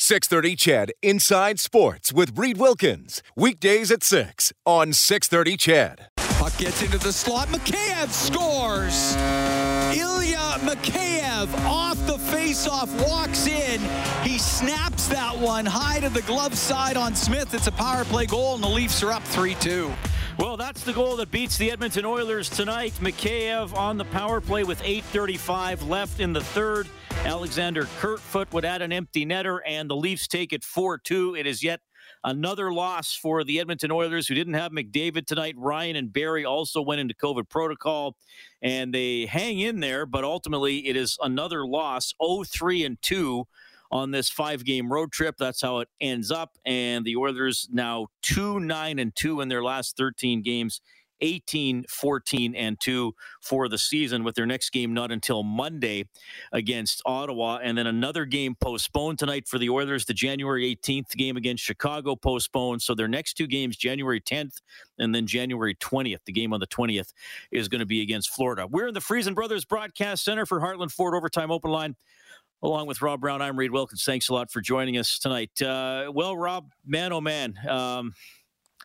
630 0.00 0.54
CHED 0.54 0.92
Inside 1.02 1.58
Sports 1.58 2.12
with 2.12 2.38
Reed 2.38 2.56
Wilkins. 2.56 3.20
Weekdays 3.34 3.90
at 3.90 4.04
6 4.04 4.52
on 4.64 4.92
630 4.92 5.56
CHED. 5.56 6.06
Puck 6.38 6.56
gets 6.56 6.82
into 6.82 6.98
the 6.98 7.12
slot. 7.12 7.48
Mikheyev 7.48 8.08
scores. 8.10 9.16
Ilya 9.98 10.60
Mikheyev 10.60 11.52
off 11.66 11.96
the 12.06 12.16
faceoff 12.16 12.88
walks 13.08 13.48
in. 13.48 13.80
He 14.22 14.38
snaps 14.38 15.08
that 15.08 15.36
one 15.36 15.66
high 15.66 15.98
to 15.98 16.08
the 16.10 16.22
glove 16.22 16.56
side 16.56 16.96
on 16.96 17.16
Smith. 17.16 17.52
It's 17.52 17.66
a 17.66 17.72
power 17.72 18.04
play 18.04 18.26
goal, 18.26 18.54
and 18.54 18.62
the 18.62 18.68
Leafs 18.68 19.02
are 19.02 19.10
up 19.10 19.24
3 19.24 19.56
2. 19.56 19.92
Well, 20.38 20.56
that's 20.56 20.84
the 20.84 20.92
goal 20.92 21.16
that 21.16 21.32
beats 21.32 21.58
the 21.58 21.72
Edmonton 21.72 22.04
Oilers 22.04 22.48
tonight. 22.48 22.92
Mikheyev 23.00 23.74
on 23.74 23.98
the 23.98 24.04
power 24.04 24.40
play 24.40 24.62
with 24.62 24.80
8.35 24.84 25.88
left 25.88 26.20
in 26.20 26.32
the 26.32 26.40
third. 26.40 26.86
Alexander 27.24 27.86
Kerfoot 27.98 28.52
would 28.52 28.64
add 28.64 28.82
an 28.82 28.92
empty 28.92 29.26
netter, 29.26 29.58
and 29.66 29.90
the 29.90 29.96
Leafs 29.96 30.26
take 30.26 30.52
it 30.52 30.64
4 30.64 30.98
2. 30.98 31.36
It 31.36 31.46
is 31.46 31.62
yet 31.62 31.80
another 32.24 32.72
loss 32.72 33.14
for 33.14 33.44
the 33.44 33.60
Edmonton 33.60 33.90
Oilers, 33.90 34.28
who 34.28 34.34
didn't 34.34 34.54
have 34.54 34.72
McDavid 34.72 35.26
tonight. 35.26 35.54
Ryan 35.58 35.96
and 35.96 36.12
Barrie 36.12 36.44
also 36.44 36.80
went 36.80 37.00
into 37.00 37.14
COVID 37.14 37.48
protocol, 37.48 38.16
and 38.62 38.94
they 38.94 39.26
hang 39.26 39.60
in 39.60 39.80
there, 39.80 40.06
but 40.06 40.24
ultimately 40.24 40.86
it 40.88 40.96
is 40.96 41.18
another 41.22 41.66
loss 41.66 42.14
0 42.22 42.44
3 42.44 42.84
and 42.84 43.02
2 43.02 43.46
on 43.90 44.10
this 44.10 44.28
five 44.30 44.64
game 44.64 44.92
road 44.92 45.12
trip. 45.12 45.36
That's 45.38 45.62
how 45.62 45.78
it 45.78 45.88
ends 46.00 46.30
up. 46.30 46.56
And 46.64 47.04
the 47.04 47.16
Oilers 47.16 47.68
now 47.70 48.08
2 48.22 48.60
9 48.60 48.98
and 48.98 49.14
2 49.14 49.40
in 49.40 49.48
their 49.48 49.62
last 49.62 49.96
13 49.96 50.42
games 50.42 50.80
18, 51.20 51.84
14, 51.88 52.54
and 52.54 52.78
2 52.80 53.14
for 53.40 53.68
the 53.68 53.78
season, 53.78 54.24
with 54.24 54.34
their 54.34 54.46
next 54.46 54.70
game 54.70 54.94
not 54.94 55.10
until 55.10 55.42
Monday 55.42 56.06
against 56.52 57.02
Ottawa. 57.06 57.58
And 57.62 57.76
then 57.76 57.86
another 57.86 58.24
game 58.24 58.54
postponed 58.60 59.18
tonight 59.18 59.48
for 59.48 59.58
the 59.58 59.70
Oilers. 59.70 60.04
The 60.04 60.14
January 60.14 60.76
18th 60.76 61.16
game 61.16 61.36
against 61.36 61.62
Chicago 61.62 62.16
postponed. 62.16 62.82
So 62.82 62.94
their 62.94 63.08
next 63.08 63.34
two 63.34 63.46
games, 63.46 63.76
January 63.76 64.20
10th 64.20 64.60
and 64.98 65.14
then 65.14 65.26
January 65.26 65.74
20th. 65.74 66.20
The 66.24 66.32
game 66.32 66.52
on 66.52 66.60
the 66.60 66.66
20th 66.66 67.12
is 67.50 67.68
going 67.68 67.80
to 67.80 67.86
be 67.86 68.02
against 68.02 68.30
Florida. 68.30 68.66
We're 68.66 68.88
in 68.88 68.94
the 68.94 69.00
Friesen 69.00 69.34
Brothers 69.34 69.64
Broadcast 69.64 70.24
Center 70.24 70.46
for 70.46 70.60
Heartland 70.60 70.92
Ford 70.92 71.14
Overtime 71.14 71.50
Open 71.50 71.70
Line. 71.70 71.96
Along 72.60 72.88
with 72.88 73.00
Rob 73.00 73.20
Brown, 73.20 73.40
I'm 73.40 73.56
Reed 73.56 73.70
Wilkins. 73.70 74.02
Thanks 74.02 74.28
a 74.30 74.34
lot 74.34 74.50
for 74.50 74.60
joining 74.60 74.98
us 74.98 75.20
tonight. 75.20 75.62
Uh, 75.62 76.10
well, 76.12 76.36
Rob, 76.36 76.72
man, 76.84 77.12
oh 77.12 77.20
man, 77.20 77.54
um, 77.68 78.14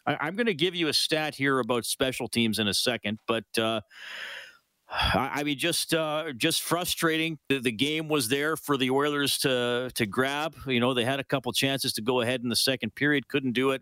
I, 0.05 0.27
am 0.27 0.35
going 0.35 0.47
to 0.47 0.53
give 0.53 0.75
you 0.75 0.87
a 0.87 0.93
stat 0.93 1.35
here 1.35 1.59
about 1.59 1.85
special 1.85 2.27
teams 2.27 2.59
in 2.59 2.67
a 2.67 2.73
second, 2.73 3.19
but 3.27 3.45
uh, 3.57 3.81
I 4.89 5.43
mean, 5.43 5.57
just 5.57 5.93
uh, 5.93 6.33
just 6.37 6.61
frustrating. 6.61 7.39
The, 7.49 7.59
the, 7.59 7.71
game 7.71 8.09
was 8.09 8.29
there 8.29 8.55
for 8.55 8.77
the 8.77 8.91
Oilers 8.91 9.37
to 9.39 9.89
to 9.95 10.05
grab. 10.05 10.55
You 10.67 10.79
know, 10.79 10.93
they 10.93 11.05
had 11.05 11.19
a 11.19 11.23
couple 11.23 11.51
chances 11.51 11.93
to 11.93 12.01
go 12.01 12.21
ahead 12.21 12.41
in 12.41 12.49
the 12.49 12.55
second 12.55 12.93
period, 12.93 13.27
couldn't 13.27 13.53
do 13.53 13.71
it, 13.71 13.81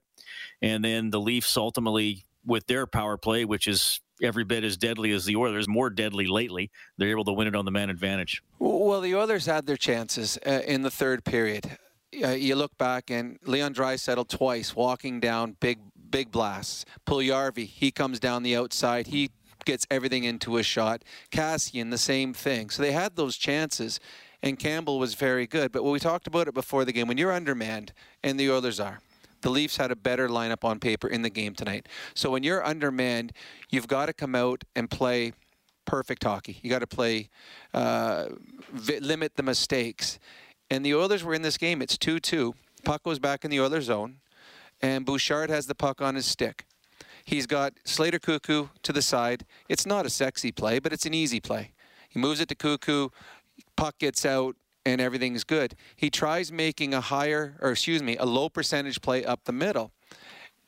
and 0.61 0.85
then 0.85 1.09
the 1.09 1.19
Leafs 1.19 1.57
ultimately, 1.57 2.25
with 2.45 2.65
their 2.67 2.87
power 2.87 3.17
play, 3.17 3.43
which 3.43 3.67
is 3.67 3.99
every 4.21 4.43
bit 4.43 4.63
as 4.63 4.77
deadly 4.77 5.11
as 5.11 5.25
the 5.25 5.35
Oilers, 5.35 5.67
more 5.67 5.89
deadly 5.89 6.27
lately, 6.27 6.71
they're 6.97 7.09
able 7.09 7.25
to 7.25 7.33
win 7.33 7.47
it 7.47 7.55
on 7.55 7.65
the 7.65 7.71
man 7.71 7.89
advantage. 7.89 8.41
Well, 8.59 9.01
the 9.01 9.15
Oilers 9.15 9.47
had 9.47 9.65
their 9.65 9.77
chances 9.77 10.37
uh, 10.45 10.61
in 10.65 10.83
the 10.83 10.91
third 10.91 11.25
period. 11.25 11.77
Uh, 12.23 12.29
you 12.29 12.55
look 12.55 12.77
back 12.77 13.09
and 13.09 13.39
Leon 13.45 13.73
Draisaitl 13.73 14.27
twice 14.27 14.75
walking 14.75 15.19
down 15.19 15.55
big 15.59 15.79
big 16.11 16.31
blasts. 16.31 16.85
Puljujarvi, 17.05 17.65
he 17.65 17.91
comes 17.91 18.19
down 18.19 18.43
the 18.43 18.55
outside. 18.55 19.07
He 19.07 19.31
gets 19.65 19.85
everything 19.89 20.23
into 20.23 20.57
a 20.57 20.63
shot. 20.63 21.03
Kassian, 21.31 21.89
the 21.91 21.97
same 21.97 22.33
thing. 22.33 22.69
So 22.69 22.81
they 22.81 22.91
had 22.91 23.15
those 23.15 23.37
chances, 23.37 23.99
and 24.43 24.59
Campbell 24.59 24.99
was 24.99 25.13
very 25.13 25.47
good. 25.47 25.71
But 25.71 25.83
when 25.83 25.93
we 25.93 25.99
talked 25.99 26.27
about 26.27 26.47
it 26.47 26.53
before 26.53 26.85
the 26.85 26.91
game, 26.91 27.07
when 27.07 27.17
you're 27.17 27.31
undermanned, 27.31 27.93
and 28.23 28.39
the 28.39 28.51
Oilers 28.51 28.79
are, 28.79 28.99
the 29.41 29.49
Leafs 29.49 29.77
had 29.77 29.91
a 29.91 29.95
better 29.95 30.29
lineup 30.29 30.63
on 30.63 30.79
paper 30.79 31.07
in 31.07 31.21
the 31.23 31.29
game 31.29 31.55
tonight. 31.55 31.87
So 32.13 32.29
when 32.29 32.43
you're 32.43 32.63
undermanned, 32.63 33.33
you've 33.69 33.87
got 33.87 34.05
to 34.05 34.13
come 34.13 34.35
out 34.35 34.63
and 34.75 34.89
play 34.89 35.33
perfect 35.85 36.23
hockey. 36.23 36.59
You 36.61 36.69
got 36.69 36.79
to 36.79 36.87
play, 36.87 37.29
uh, 37.73 38.25
vi- 38.71 38.99
limit 38.99 39.35
the 39.35 39.43
mistakes. 39.43 40.19
And 40.69 40.85
the 40.85 40.93
Oilers 40.93 41.23
were 41.23 41.33
in 41.33 41.41
this 41.41 41.57
game. 41.57 41.81
It's 41.81 41.97
2 41.97 42.19
2. 42.19 42.53
Puck 42.83 43.03
goes 43.03 43.19
back 43.19 43.43
in 43.43 43.51
the 43.51 43.59
Oilers 43.59 43.85
zone 43.85 44.17
and 44.81 45.05
Bouchard 45.05 45.49
has 45.49 45.67
the 45.67 45.75
puck 45.75 46.01
on 46.01 46.15
his 46.15 46.25
stick. 46.25 46.65
He's 47.23 47.45
got 47.45 47.73
Slater 47.85 48.19
Koekkoek 48.19 48.69
to 48.83 48.93
the 48.93 49.01
side. 49.01 49.45
It's 49.69 49.85
not 49.85 50.05
a 50.05 50.09
sexy 50.09 50.51
play, 50.51 50.79
but 50.79 50.91
it's 50.91 51.05
an 51.05 51.13
easy 51.13 51.39
play. 51.39 51.71
He 52.09 52.19
moves 52.19 52.39
it 52.39 52.49
to 52.49 52.55
Koekkoek, 52.55 53.11
puck 53.75 53.97
gets 53.99 54.25
out, 54.25 54.55
and 54.85 54.99
everything's 54.99 55.43
good. 55.43 55.75
He 55.95 56.09
tries 56.09 56.51
making 56.51 56.93
a 56.93 57.01
higher, 57.01 57.55
or 57.61 57.71
excuse 57.71 58.01
me, 58.01 58.17
a 58.17 58.25
low 58.25 58.49
percentage 58.49 59.01
play 59.01 59.23
up 59.23 59.43
the 59.43 59.51
middle. 59.51 59.91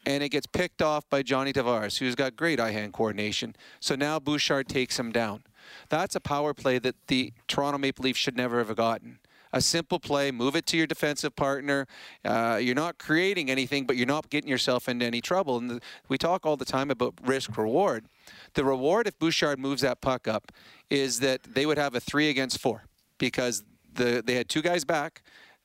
And 0.06 0.22
it 0.22 0.30
gets 0.30 0.46
picked 0.46 0.82
off 0.82 1.10
by 1.10 1.24
Johnny 1.24 1.54
Tavares, 1.54 1.98
who's 1.98 2.16
got 2.16 2.36
great 2.36 2.60
eye 2.60 2.72
hand 2.72 2.94
coordination. 2.94 3.56
So 3.80 3.96
now 3.96 4.20
Bouchard 4.20 4.68
takes 4.68 5.00
him 5.00 5.12
down. 5.12 5.44
That's 5.90 6.16
a 6.16 6.20
power 6.20 6.54
play 6.54 6.78
that 6.80 6.96
the 7.08 7.34
Toronto 7.48 7.78
Maple 7.78 8.04
Leafs 8.04 8.20
should 8.20 8.36
never 8.36 8.64
have 8.64 8.76
gotten 8.76 9.20
a 9.54 9.62
simple 9.62 10.00
play, 10.00 10.32
move 10.32 10.56
it 10.56 10.66
to 10.66 10.78
your 10.78 10.88
defensive 10.88 11.36
partner. 11.36 11.88
Uh, 12.26 12.60
you're 12.62 12.76
not 12.76 12.98
creating 12.98 13.50
anything, 13.50 13.86
but 13.86 13.96
you're 13.96 14.08
not 14.08 14.30
getting 14.30 14.50
yourself 14.50 14.90
into 14.90 15.06
any 15.06 15.22
trouble. 15.22 15.58
And 15.58 15.70
the, 15.70 15.80
we 16.10 16.18
talk 16.18 16.46
all 16.46 16.58
the 16.58 16.66
time 16.66 16.92
about 16.92 17.14
risk 17.24 17.56
reward. 17.58 18.06
The 18.56 18.66
reward, 18.66 19.08
if 19.08 19.18
Bouchard 19.18 19.60
moves 19.60 19.82
that 19.84 20.02
puck 20.02 20.28
up, 20.28 20.52
is 20.90 21.20
that 21.20 21.42
they 21.44 21.66
would 21.66 21.78
have 21.78 21.96
a 21.96 22.00
three 22.00 22.30
against 22.30 22.60
four 22.60 22.86
because 23.18 23.64
the 23.94 24.24
they 24.26 24.36
had 24.36 24.50
two 24.50 24.62
guys 24.62 24.84
back 24.84 25.22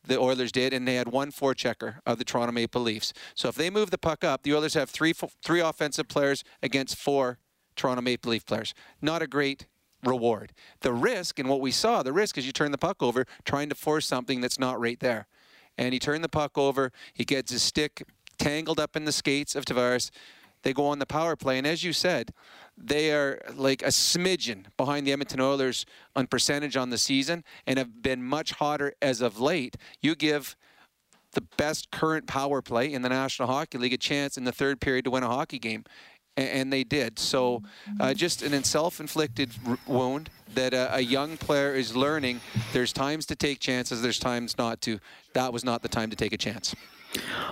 the 0.07 0.19
Oilers 0.19 0.53
did, 0.53 0.73
and 0.73 0.87
they 0.87 0.95
had 0.95 1.09
one 1.09 1.31
forechecker 1.31 1.97
of 2.07 2.19
the 2.19 2.25
Toronto 2.25 2.53
Maple 2.53 2.81
Leafs. 2.81 3.13
So 3.35 3.49
if 3.49 3.55
they 3.55 3.69
move 3.69 3.91
the 3.91 3.99
puck 3.99 4.25
up, 4.25 4.43
the 4.43 4.55
Oilers 4.55 4.75
have 4.75 4.91
three 4.91 5.13
three 5.43 5.61
offensive 5.61 6.09
players 6.09 6.45
against 6.63 6.97
four 6.97 7.39
Toronto 7.77 8.03
Maple 8.03 8.33
Leaf 8.33 8.45
players. 8.47 8.75
Not 9.01 9.23
a 9.23 9.27
great 9.27 9.67
reward. 10.05 10.53
The 10.81 10.93
risk, 10.93 11.39
and 11.39 11.49
what 11.49 11.61
we 11.61 11.71
saw, 11.71 12.03
the 12.03 12.13
risk 12.13 12.39
is 12.39 12.47
you 12.47 12.53
turn 12.53 12.73
the 12.73 12.79
puck 12.79 13.03
over 13.03 13.27
trying 13.45 13.69
to 13.69 13.75
force 13.75 14.07
something 14.07 14.41
that's 14.41 14.59
not 14.59 14.81
right 14.81 14.99
there. 15.01 15.27
And 15.77 15.93
he 15.93 15.99
turned 15.99 16.25
the 16.25 16.29
puck 16.29 16.59
over. 16.59 16.93
He 17.13 17.25
gets 17.25 17.53
his 17.53 17.63
stick 17.63 18.03
tangled 18.39 18.81
up 18.81 18.97
in 18.97 19.05
the 19.05 19.13
skates 19.13 19.55
of 19.55 19.65
Tavares. 19.65 20.11
They 20.63 20.73
go 20.73 20.87
on 20.87 20.99
the 20.99 21.07
power 21.07 21.37
play. 21.37 21.59
And 21.59 21.67
as 21.67 21.85
you 21.85 21.93
said, 21.93 22.33
they 22.77 23.13
are 23.13 23.41
like 23.55 23.83
a 23.83 23.89
smidgen 23.89 24.67
behind 24.77 25.07
the 25.07 25.13
Edmonton 25.13 25.41
Oilers 25.41 25.87
on 26.17 26.27
percentage 26.27 26.77
on 26.77 26.91
the 26.91 26.99
season 26.99 27.45
and 27.67 27.79
have 27.79 28.03
been 28.03 28.23
much 28.23 28.53
hotter 28.53 28.95
as 29.01 29.21
of 29.21 29.41
late. 29.41 29.77
You 30.01 30.15
give 30.15 30.57
the 31.33 31.41
best 31.57 31.91
current 31.91 32.27
power 32.27 32.63
play 32.63 32.93
in 32.93 33.03
the 33.03 33.09
National 33.09 33.49
Hockey 33.49 33.79
League 33.79 33.93
a 33.93 33.99
chance 33.99 34.37
in 34.37 34.45
the 34.45 34.53
third 34.53 34.81
period 34.81 35.05
to 35.05 35.11
win 35.11 35.23
a 35.23 35.29
hockey 35.29 35.59
game 35.59 35.85
and 36.39 36.73
they 36.73 36.85
did. 36.85 37.19
So, 37.19 37.63
uh, 38.01 38.15
just 38.15 38.43
an 38.43 38.63
self-inflicted 38.65 39.51
r- 39.67 39.79
wound 39.87 40.31
that 40.55 40.73
a, 40.75 40.97
a, 40.97 41.01
young 41.01 41.37
player 41.37 41.75
is 41.75 41.95
learning. 41.95 42.41
There's 42.73 42.93
times 42.93 43.27
to 43.27 43.37
take 43.37 43.61
chances. 43.61 44.03
There's 44.03 44.19
times 44.19 44.57
not 44.59 44.81
to. 44.83 44.99
That 45.35 45.53
was 45.53 45.65
not 45.65 45.83
the 45.83 45.89
time 45.89 46.11
to 46.11 46.17
take 46.17 46.33
a 46.33 46.37
chance. 46.37 46.75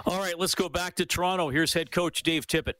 All 0.06 0.18
right, 0.18 0.38
let's 0.38 0.54
go 0.54 0.68
back 0.68 0.94
to 0.96 1.06
Toronto. 1.06 1.48
Here's 1.50 1.72
head 1.72 1.90
coach 1.90 2.22
Dave 2.22 2.46
Tippett. 2.46 2.74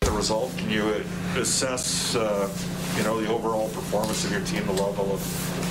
The 0.00 0.10
result. 0.10 0.56
Can 0.56 0.70
you 0.70 1.04
assess, 1.36 2.14
uh, 2.16 2.48
you 2.96 3.02
know, 3.02 3.20
the 3.20 3.30
overall 3.30 3.68
performance 3.68 4.24
of 4.24 4.32
your 4.32 4.40
team, 4.42 4.64
the 4.66 4.72
level 4.72 5.12
of 5.12 5.20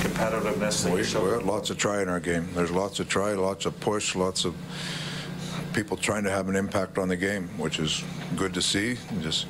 competitiveness? 0.01 0.85
we, 0.85 1.25
we 1.25 1.31
had 1.33 1.43
lots 1.43 1.69
of 1.69 1.77
try 1.77 2.01
in 2.01 2.09
our 2.09 2.19
game. 2.19 2.47
There's 2.53 2.71
lots 2.71 2.99
of 2.99 3.09
try, 3.09 3.33
lots 3.33 3.65
of 3.65 3.79
push, 3.79 4.15
lots 4.15 4.45
of 4.45 4.55
people 5.73 5.97
trying 5.97 6.23
to 6.23 6.29
have 6.29 6.49
an 6.49 6.55
impact 6.55 6.97
on 6.97 7.07
the 7.07 7.15
game, 7.15 7.47
which 7.57 7.79
is 7.79 8.03
good 8.35 8.53
to 8.53 8.61
see. 8.61 8.97
just 9.21 9.47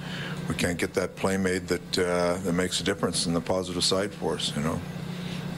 we 0.48 0.56
can't 0.56 0.80
get 0.80 0.95
that 0.95 1.16
play 1.16 1.38
made 1.38 1.68
that 1.68 2.00
uh, 2.00 2.38
that 2.38 2.54
makes 2.54 2.80
a 2.81 2.83
difference 2.83 3.27
in 3.27 3.33
the 3.33 3.42
positive 3.42 3.83
side 3.83 4.12
for 4.12 4.36
us. 4.36 4.56
You 4.56 4.63
know, 4.63 4.81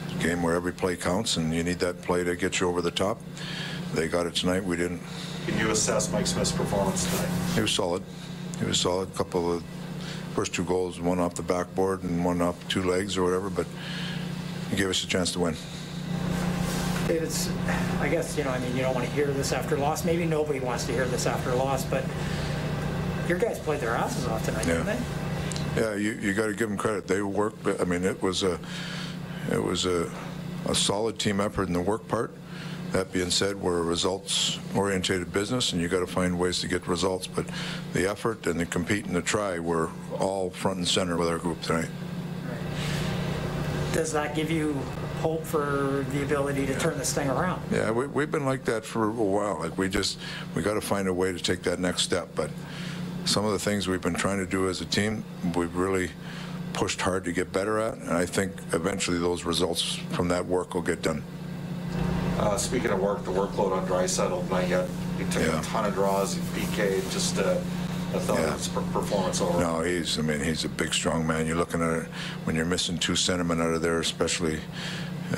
it's 0.06 0.14
a 0.14 0.28
game 0.28 0.42
where 0.42 0.54
every 0.54 0.72
play 0.72 0.96
counts, 0.96 1.36
and 1.38 1.54
you 1.54 1.62
need 1.64 1.78
that 1.78 2.02
play 2.02 2.24
to 2.24 2.36
get 2.36 2.60
you 2.60 2.68
over 2.68 2.82
the 2.82 2.90
top. 2.90 3.18
They 3.94 4.08
got 4.08 4.26
it 4.26 4.34
tonight. 4.34 4.62
We 4.64 4.76
didn't. 4.76 5.00
Can 5.46 5.58
you 5.58 5.70
assess 5.70 6.12
Mike 6.12 6.26
Smith's 6.26 6.52
performance 6.52 7.04
tonight? 7.10 7.28
He 7.54 7.60
was 7.62 7.72
solid. 7.72 8.02
He 8.58 8.66
was 8.66 8.78
solid. 8.78 9.08
A 9.08 9.16
couple 9.16 9.52
of 9.52 9.64
first 10.34 10.54
two 10.54 10.64
goals, 10.64 11.00
one 11.00 11.18
off 11.18 11.34
the 11.34 11.42
backboard 11.42 12.02
and 12.04 12.24
one 12.24 12.40
off 12.40 12.56
two 12.68 12.82
legs 12.82 13.16
or 13.16 13.24
whatever, 13.24 13.50
but 13.50 13.66
he 14.70 14.76
gave 14.76 14.88
us 14.88 15.04
a 15.04 15.06
chance 15.06 15.32
to 15.32 15.40
win. 15.40 15.56
David, 17.08 17.32
I 18.00 18.08
guess, 18.08 18.36
you 18.36 18.44
know, 18.44 18.50
I 18.50 18.58
mean, 18.58 18.76
you 18.76 18.82
don't 18.82 18.94
want 18.94 19.06
to 19.06 19.12
hear 19.12 19.26
this 19.26 19.52
after 19.52 19.76
a 19.76 19.78
loss. 19.80 20.04
Maybe 20.04 20.24
nobody 20.24 20.60
wants 20.60 20.84
to 20.86 20.92
hear 20.92 21.04
this 21.06 21.26
after 21.26 21.50
a 21.50 21.56
loss, 21.56 21.84
but 21.84 22.04
your 23.28 23.38
guys 23.38 23.58
played 23.58 23.80
their 23.80 23.94
asses 23.94 24.26
off 24.26 24.44
tonight, 24.44 24.66
Yeah. 24.66 24.78
didn't 24.84 24.86
they? 24.86 25.80
Yeah, 25.80 25.94
you, 25.94 26.12
you 26.20 26.34
got 26.34 26.46
to 26.46 26.54
give 26.54 26.68
them 26.68 26.76
credit. 26.76 27.06
They 27.06 27.22
worked. 27.22 27.66
I 27.80 27.84
mean, 27.84 28.04
it 28.04 28.20
was 28.22 28.42
a 28.42 28.58
it 29.50 29.62
was 29.62 29.86
a, 29.86 30.10
a 30.66 30.74
solid 30.74 31.18
team 31.18 31.40
effort 31.40 31.66
in 31.66 31.72
the 31.72 31.80
work 31.80 32.06
part. 32.08 32.30
That 32.92 33.10
being 33.10 33.30
said, 33.30 33.58
we're 33.58 33.78
a 33.78 33.82
results-oriented 33.82 35.32
business, 35.32 35.72
and 35.72 35.80
you 35.80 35.88
got 35.88 36.00
to 36.00 36.06
find 36.06 36.38
ways 36.38 36.60
to 36.60 36.68
get 36.68 36.86
results. 36.86 37.26
But 37.26 37.46
the 37.94 38.08
effort 38.08 38.46
and 38.46 38.60
the 38.60 38.66
compete 38.66 39.06
and 39.06 39.16
the 39.16 39.22
try 39.22 39.58
were 39.58 39.90
all 40.20 40.50
front 40.50 40.76
and 40.76 40.86
center 40.86 41.16
with 41.16 41.28
our 41.28 41.38
group 41.38 41.62
tonight. 41.62 41.88
Does 43.94 44.12
that 44.12 44.34
give 44.36 44.50
you 44.50 44.78
hope 45.22 45.44
for 45.44 46.04
the 46.10 46.22
ability 46.24 46.66
to 46.66 46.76
turn 46.78 46.98
this 46.98 47.14
thing 47.14 47.28
around? 47.30 47.62
Yeah, 47.70 47.92
we, 47.92 48.06
we've 48.08 48.30
been 48.30 48.44
like 48.44 48.64
that 48.64 48.84
for 48.84 49.04
a 49.08 49.10
while. 49.10 49.60
Like 49.60 49.78
we 49.78 49.88
just 49.88 50.18
we 50.54 50.62
got 50.62 50.74
to 50.74 50.80
find 50.80 51.06
a 51.08 51.14
way 51.14 51.32
to 51.32 51.38
take 51.38 51.62
that 51.62 51.78
next 51.78 52.02
step. 52.02 52.28
But 52.34 52.50
some 53.24 53.44
of 53.44 53.52
the 53.52 53.58
things 53.58 53.86
we've 53.86 54.00
been 54.00 54.14
trying 54.14 54.38
to 54.38 54.46
do 54.46 54.68
as 54.68 54.80
a 54.80 54.84
team, 54.84 55.24
we've 55.54 55.74
really 55.76 56.10
pushed 56.72 57.00
hard 57.00 57.24
to 57.24 57.32
get 57.32 57.52
better 57.52 57.78
at, 57.78 57.98
and 57.98 58.10
I 58.10 58.26
think 58.26 58.52
eventually 58.72 59.18
those 59.18 59.44
results 59.44 59.94
from 60.10 60.28
that 60.28 60.44
work 60.44 60.74
will 60.74 60.82
get 60.82 61.02
done. 61.02 61.22
Uh, 62.38 62.56
speaking 62.56 62.90
of 62.90 62.98
work, 62.98 63.22
the 63.24 63.30
workload 63.30 63.72
on 63.72 63.86
Draisaitl 63.86 64.42
you, 64.64 64.68
yet. 64.68 64.88
He 65.18 65.24
took 65.24 65.42
Yeah. 65.42 65.60
a 65.60 65.62
ton 65.62 65.84
of 65.84 65.94
draws, 65.94 66.34
you 66.34 66.42
PK, 66.54 67.00
just 67.12 67.38
uh, 67.38 67.58
I 68.14 68.18
thought 68.18 68.38
Yeah. 68.38 68.48
it 68.50 68.54
was 68.54 68.68
performance 68.68 69.40
overall. 69.40 69.60
No, 69.60 69.80
he's. 69.82 70.18
I 70.18 70.22
mean, 70.22 70.40
he's 70.40 70.64
a 70.64 70.68
big, 70.68 70.92
strong 70.92 71.26
man. 71.26 71.46
You're 71.46 71.56
looking 71.56 71.82
at 71.82 71.92
it 72.02 72.08
when 72.44 72.56
you're 72.56 72.64
missing 72.64 72.98
two 72.98 73.12
centermen 73.12 73.62
out 73.62 73.74
of 73.74 73.82
there, 73.82 74.00
especially. 74.00 74.60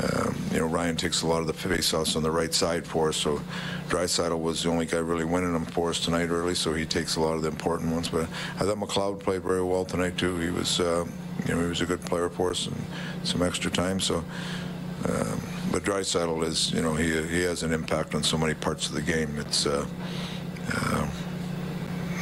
Um, 0.02 0.36
you 0.50 0.58
know, 0.58 0.66
Ryan 0.66 0.96
takes 0.96 1.22
a 1.22 1.26
lot 1.26 1.40
of 1.40 1.46
the 1.46 1.52
faceoffs 1.52 2.16
on 2.16 2.22
the 2.22 2.30
right 2.30 2.52
side 2.52 2.86
for 2.86 3.08
us. 3.08 3.16
So, 3.16 3.40
Draisaitl 3.88 4.40
was 4.40 4.62
the 4.62 4.70
only 4.70 4.86
guy 4.86 4.98
really 4.98 5.24
winning 5.24 5.52
them 5.52 5.66
for 5.66 5.90
us 5.90 6.00
tonight 6.00 6.30
early. 6.30 6.54
So 6.54 6.72
he 6.72 6.84
takes 6.84 7.16
a 7.16 7.20
lot 7.20 7.34
of 7.34 7.42
the 7.42 7.48
important 7.48 7.92
ones. 7.92 8.08
But 8.08 8.28
I 8.56 8.64
thought 8.64 8.78
McLeod 8.78 9.20
played 9.20 9.42
very 9.42 9.62
well 9.62 9.84
tonight 9.84 10.16
too. 10.16 10.36
He 10.38 10.50
was, 10.50 10.80
uh, 10.80 11.04
you 11.46 11.54
know, 11.54 11.60
he 11.60 11.68
was 11.68 11.80
a 11.80 11.86
good 11.86 12.00
player 12.00 12.28
for 12.28 12.50
us 12.50 12.66
and 12.66 12.76
some 13.22 13.42
extra 13.42 13.70
time. 13.70 14.00
So. 14.00 14.24
Um, 15.06 15.40
but 15.70 15.82
Draisaitl 15.82 16.44
is, 16.44 16.72
you 16.72 16.80
know, 16.80 16.94
he 16.94 17.20
he 17.26 17.42
has 17.42 17.62
an 17.62 17.72
impact 17.72 18.14
on 18.14 18.22
so 18.22 18.38
many 18.38 18.54
parts 18.54 18.88
of 18.88 18.94
the 18.94 19.02
game. 19.02 19.36
It's, 19.38 19.66
uh, 19.66 19.84
uh, 20.72 21.08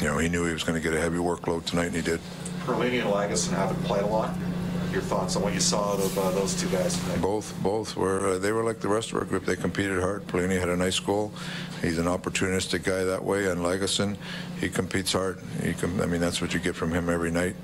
you 0.01 0.07
know, 0.07 0.19
he 0.19 0.29
knew 0.29 0.45
he 0.47 0.53
was 0.53 0.65
going 0.65 0.81
to 0.81 0.83
get 0.83 0.97
a 0.97 1.01
heavy 1.01 1.19
workload 1.19 1.65
tonight, 1.65 1.87
and 1.87 1.95
he 1.95 2.03
did. 2.03 2.19
Perlini 2.65 3.01
and 3.01 3.11
Lagesson 3.11 3.53
haven't 3.53 3.81
played 3.85 4.03
a 4.03 4.07
lot. 4.07 4.35
Your 4.93 5.01
thoughts 5.01 5.37
on 5.37 5.43
what 5.43 5.55
you 5.55 5.61
saw 5.61 5.95
of 5.95 6.19
uh, 6.19 6.31
those 6.33 6.61
two 6.61 6.69
guys 6.69 6.99
tonight? 7.01 7.23
Both, 7.23 7.55
both 7.63 7.97
were. 7.97 8.35
Uh, 8.35 8.39
they 8.39 8.53
were 8.53 8.63
like 8.63 8.81
the 8.81 8.89
rest 8.89 9.11
of 9.11 9.17
our 9.17 9.25
group. 9.25 9.47
They 9.47 9.57
competed 9.57 10.01
hard. 10.01 10.27
Perlini 10.27 10.61
had 10.61 10.69
a 10.69 10.77
nice 10.77 10.99
goal. 10.99 11.33
He's 11.81 11.99
an 11.99 12.05
opportunistic 12.05 12.85
guy 12.85 13.03
that 13.05 13.25
way. 13.25 13.47
And 13.47 13.63
Lagesson, 13.63 14.19
he 14.61 14.69
competes 14.69 15.15
hard. 15.15 15.41
He 15.63 15.73
com- 15.73 15.99
I 16.03 16.05
mean, 16.05 16.21
that's 16.21 16.43
what 16.43 16.53
you 16.53 16.61
get 16.61 16.77
from 16.77 16.93
him 16.93 17.09
every 17.09 17.31
night. 17.31 17.57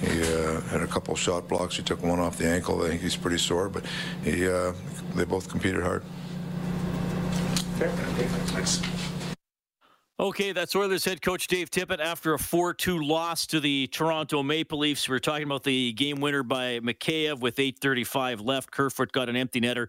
He 0.00 0.22
uh, 0.22 0.60
had 0.62 0.82
a 0.82 0.86
couple 0.86 1.16
shot 1.16 1.48
blocks. 1.48 1.76
He 1.76 1.82
took 1.82 2.00
one 2.00 2.20
off 2.20 2.38
the 2.38 2.46
ankle. 2.46 2.80
I 2.84 2.90
think 2.90 3.00
he's 3.02 3.16
pretty 3.16 3.38
sore, 3.38 3.68
but 3.68 3.84
he. 4.22 4.48
Uh, 4.48 4.72
they 5.16 5.24
both 5.24 5.48
competed 5.48 5.82
hard. 5.82 6.04
Thanks. 8.52 8.97
Okay, 10.20 10.50
that's 10.50 10.74
Oilers 10.74 11.04
head 11.04 11.22
coach 11.22 11.46
Dave 11.46 11.70
Tippett 11.70 12.00
after 12.00 12.34
a 12.34 12.38
4 12.40 12.74
2 12.74 13.04
loss 13.04 13.46
to 13.46 13.60
the 13.60 13.86
Toronto 13.86 14.42
Maple 14.42 14.80
Leafs. 14.80 15.08
We 15.08 15.14
are 15.14 15.20
talking 15.20 15.44
about 15.44 15.62
the 15.62 15.92
game 15.92 16.18
winner 16.20 16.42
by 16.42 16.80
Mikheyev 16.80 17.38
with 17.38 17.54
8.35 17.54 18.44
left. 18.44 18.72
Kerfoot 18.72 19.12
got 19.12 19.28
an 19.28 19.36
empty 19.36 19.60
netter. 19.60 19.86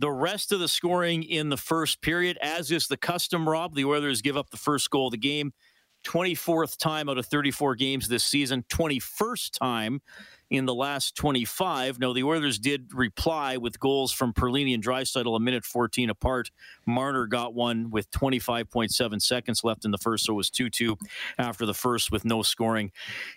The 0.00 0.10
rest 0.10 0.50
of 0.50 0.58
the 0.58 0.66
scoring 0.66 1.22
in 1.22 1.48
the 1.48 1.56
first 1.56 2.02
period, 2.02 2.38
as 2.42 2.72
is 2.72 2.88
the 2.88 2.96
custom, 2.96 3.48
Rob, 3.48 3.76
the 3.76 3.84
Oilers 3.84 4.20
give 4.20 4.36
up 4.36 4.50
the 4.50 4.56
first 4.56 4.90
goal 4.90 5.06
of 5.06 5.12
the 5.12 5.16
game. 5.16 5.52
24th 6.08 6.78
time 6.78 7.08
out 7.10 7.18
of 7.18 7.26
34 7.26 7.74
games 7.74 8.08
this 8.08 8.24
season, 8.24 8.64
21st 8.70 9.58
time 9.58 10.00
in 10.50 10.64
the 10.64 10.74
last 10.74 11.14
25. 11.16 11.98
No, 11.98 12.14
the 12.14 12.22
Oilers 12.22 12.58
did 12.58 12.94
reply 12.94 13.58
with 13.58 13.78
goals 13.78 14.10
from 14.10 14.32
Perlini 14.32 14.72
and 14.72 14.82
Draisaitl 14.82 15.36
a 15.36 15.38
minute 15.38 15.66
14 15.66 16.08
apart. 16.08 16.50
Marner 16.86 17.26
got 17.26 17.52
one 17.52 17.90
with 17.90 18.10
25.7 18.10 19.20
seconds 19.20 19.62
left 19.62 19.84
in 19.84 19.90
the 19.90 19.98
first, 19.98 20.24
so 20.24 20.32
it 20.32 20.36
was 20.36 20.48
2 20.48 20.70
2 20.70 20.96
after 21.36 21.66
the 21.66 21.74
first 21.74 22.10
with 22.10 22.24
no 22.24 22.40
scoring 22.40 22.90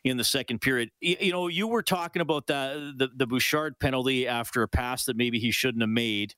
in 0.06 0.16
the 0.16 0.24
second 0.24 0.60
period. 0.62 0.92
Y- 1.04 1.18
You 1.20 1.34
know, 1.34 1.50
you 1.50 1.68
were 1.68 1.84
talking 1.84 2.22
about 2.22 2.48
that, 2.48 2.76
the, 2.98 3.10
the 3.14 3.28
Bouchard 3.28 3.80
penalty 3.80 4.26
after 4.30 4.64
a 4.64 4.70
pass 4.70 5.04
that 5.06 5.18
maybe 5.18 5.40
he 5.40 5.52
shouldn't 5.52 5.82
have 5.82 5.90
made. 5.90 6.36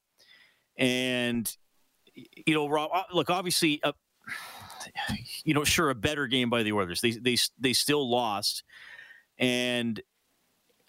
And, 0.79 1.55
you 2.15 2.55
know, 2.55 2.67
Rob, 2.67 2.89
uh, 2.91 3.03
look, 3.13 3.29
obviously, 3.29 3.79
uh, 3.83 3.91
you 5.43 5.53
know, 5.53 5.63
sure, 5.63 5.89
a 5.89 5.95
better 5.95 6.27
game 6.27 6.49
by 6.49 6.63
the 6.63 6.73
Oilers. 6.73 7.01
They, 7.01 7.11
they, 7.11 7.37
they 7.59 7.73
still 7.73 8.09
lost. 8.09 8.63
And 9.37 10.01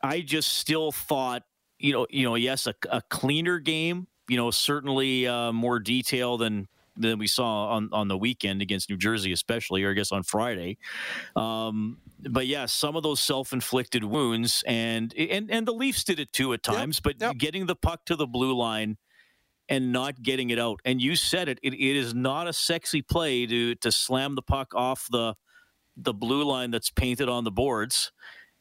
I 0.02 0.20
just 0.20 0.54
still 0.54 0.92
thought, 0.92 1.42
you 1.78 1.92
know, 1.92 2.06
you 2.10 2.24
know, 2.24 2.34
yes, 2.34 2.66
a, 2.66 2.74
a 2.90 3.02
cleaner 3.10 3.58
game. 3.58 4.06
You 4.28 4.38
know, 4.38 4.50
certainly 4.50 5.26
uh, 5.26 5.52
more 5.52 5.78
detail 5.78 6.38
than 6.38 6.66
than 6.96 7.18
we 7.18 7.26
saw 7.26 7.68
on 7.70 7.88
on 7.92 8.08
the 8.08 8.16
weekend 8.16 8.62
against 8.62 8.88
New 8.88 8.96
Jersey, 8.96 9.32
especially, 9.32 9.82
or 9.84 9.90
I 9.90 9.94
guess 9.94 10.12
on 10.12 10.22
Friday. 10.22 10.78
Um, 11.36 11.98
but 12.30 12.46
yeah, 12.46 12.66
some 12.66 12.96
of 12.96 13.02
those 13.02 13.20
self-inflicted 13.20 14.04
wounds, 14.04 14.62
and 14.66 15.14
and 15.16 15.50
and 15.50 15.66
the 15.66 15.72
Leafs 15.72 16.04
did 16.04 16.20
it 16.20 16.32
too 16.32 16.52
at 16.52 16.62
times. 16.62 17.00
but 17.00 17.16
yep. 17.20 17.36
getting 17.36 17.66
the 17.66 17.76
puck 17.76 18.04
to 18.06 18.16
the 18.16 18.26
blue 18.26 18.54
line 18.54 18.96
and 19.68 19.92
not 19.92 20.22
getting 20.22 20.50
it 20.50 20.58
out, 20.58 20.80
and 20.84 21.00
you 21.00 21.16
said 21.16 21.48
it, 21.48 21.58
it, 21.62 21.74
it 21.74 21.96
is 21.96 22.14
not 22.14 22.46
a 22.46 22.52
sexy 22.52 23.02
play 23.02 23.46
to 23.46 23.74
to 23.76 23.90
slam 23.90 24.34
the 24.34 24.42
puck 24.42 24.74
off 24.74 25.06
the 25.10 25.34
the 25.96 26.12
blue 26.12 26.42
line 26.44 26.70
that's 26.70 26.90
painted 26.90 27.28
on 27.28 27.44
the 27.44 27.50
boards 27.50 28.12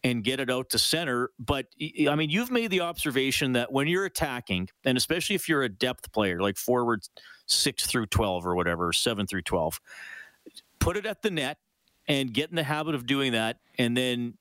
and 0.04 0.24
get 0.24 0.40
it 0.40 0.50
out 0.50 0.70
to 0.70 0.78
center. 0.78 1.30
But 1.40 1.68
I 2.10 2.16
mean, 2.16 2.30
you've 2.30 2.52
made 2.52 2.72
the 2.72 2.82
observation 2.82 3.54
that 3.54 3.72
when 3.72 3.88
you're 3.88 4.06
attacking, 4.06 4.70
and 4.84 4.98
especially 4.98 5.36
if 5.36 5.48
you're 5.48 5.64
a 5.64 5.70
depth 5.70 6.12
player, 6.12 6.42
like 6.42 6.58
forward 6.58 7.02
six 7.46 7.88
through 7.88 8.08
12 8.08 8.46
or 8.46 8.56
whatever, 8.56 8.92
seven 8.92 9.26
through 9.26 9.44
12, 9.44 9.80
put 10.80 10.98
it 10.98 11.06
at 11.06 11.22
the 11.22 11.32
net 11.32 11.58
and 12.08 12.34
get 12.34 12.50
in 12.50 12.56
the 12.56 12.64
habit 12.64 12.96
of 12.96 13.06
doing 13.06 13.32
that. 13.32 13.60
And 13.78 13.96
then 13.96 14.38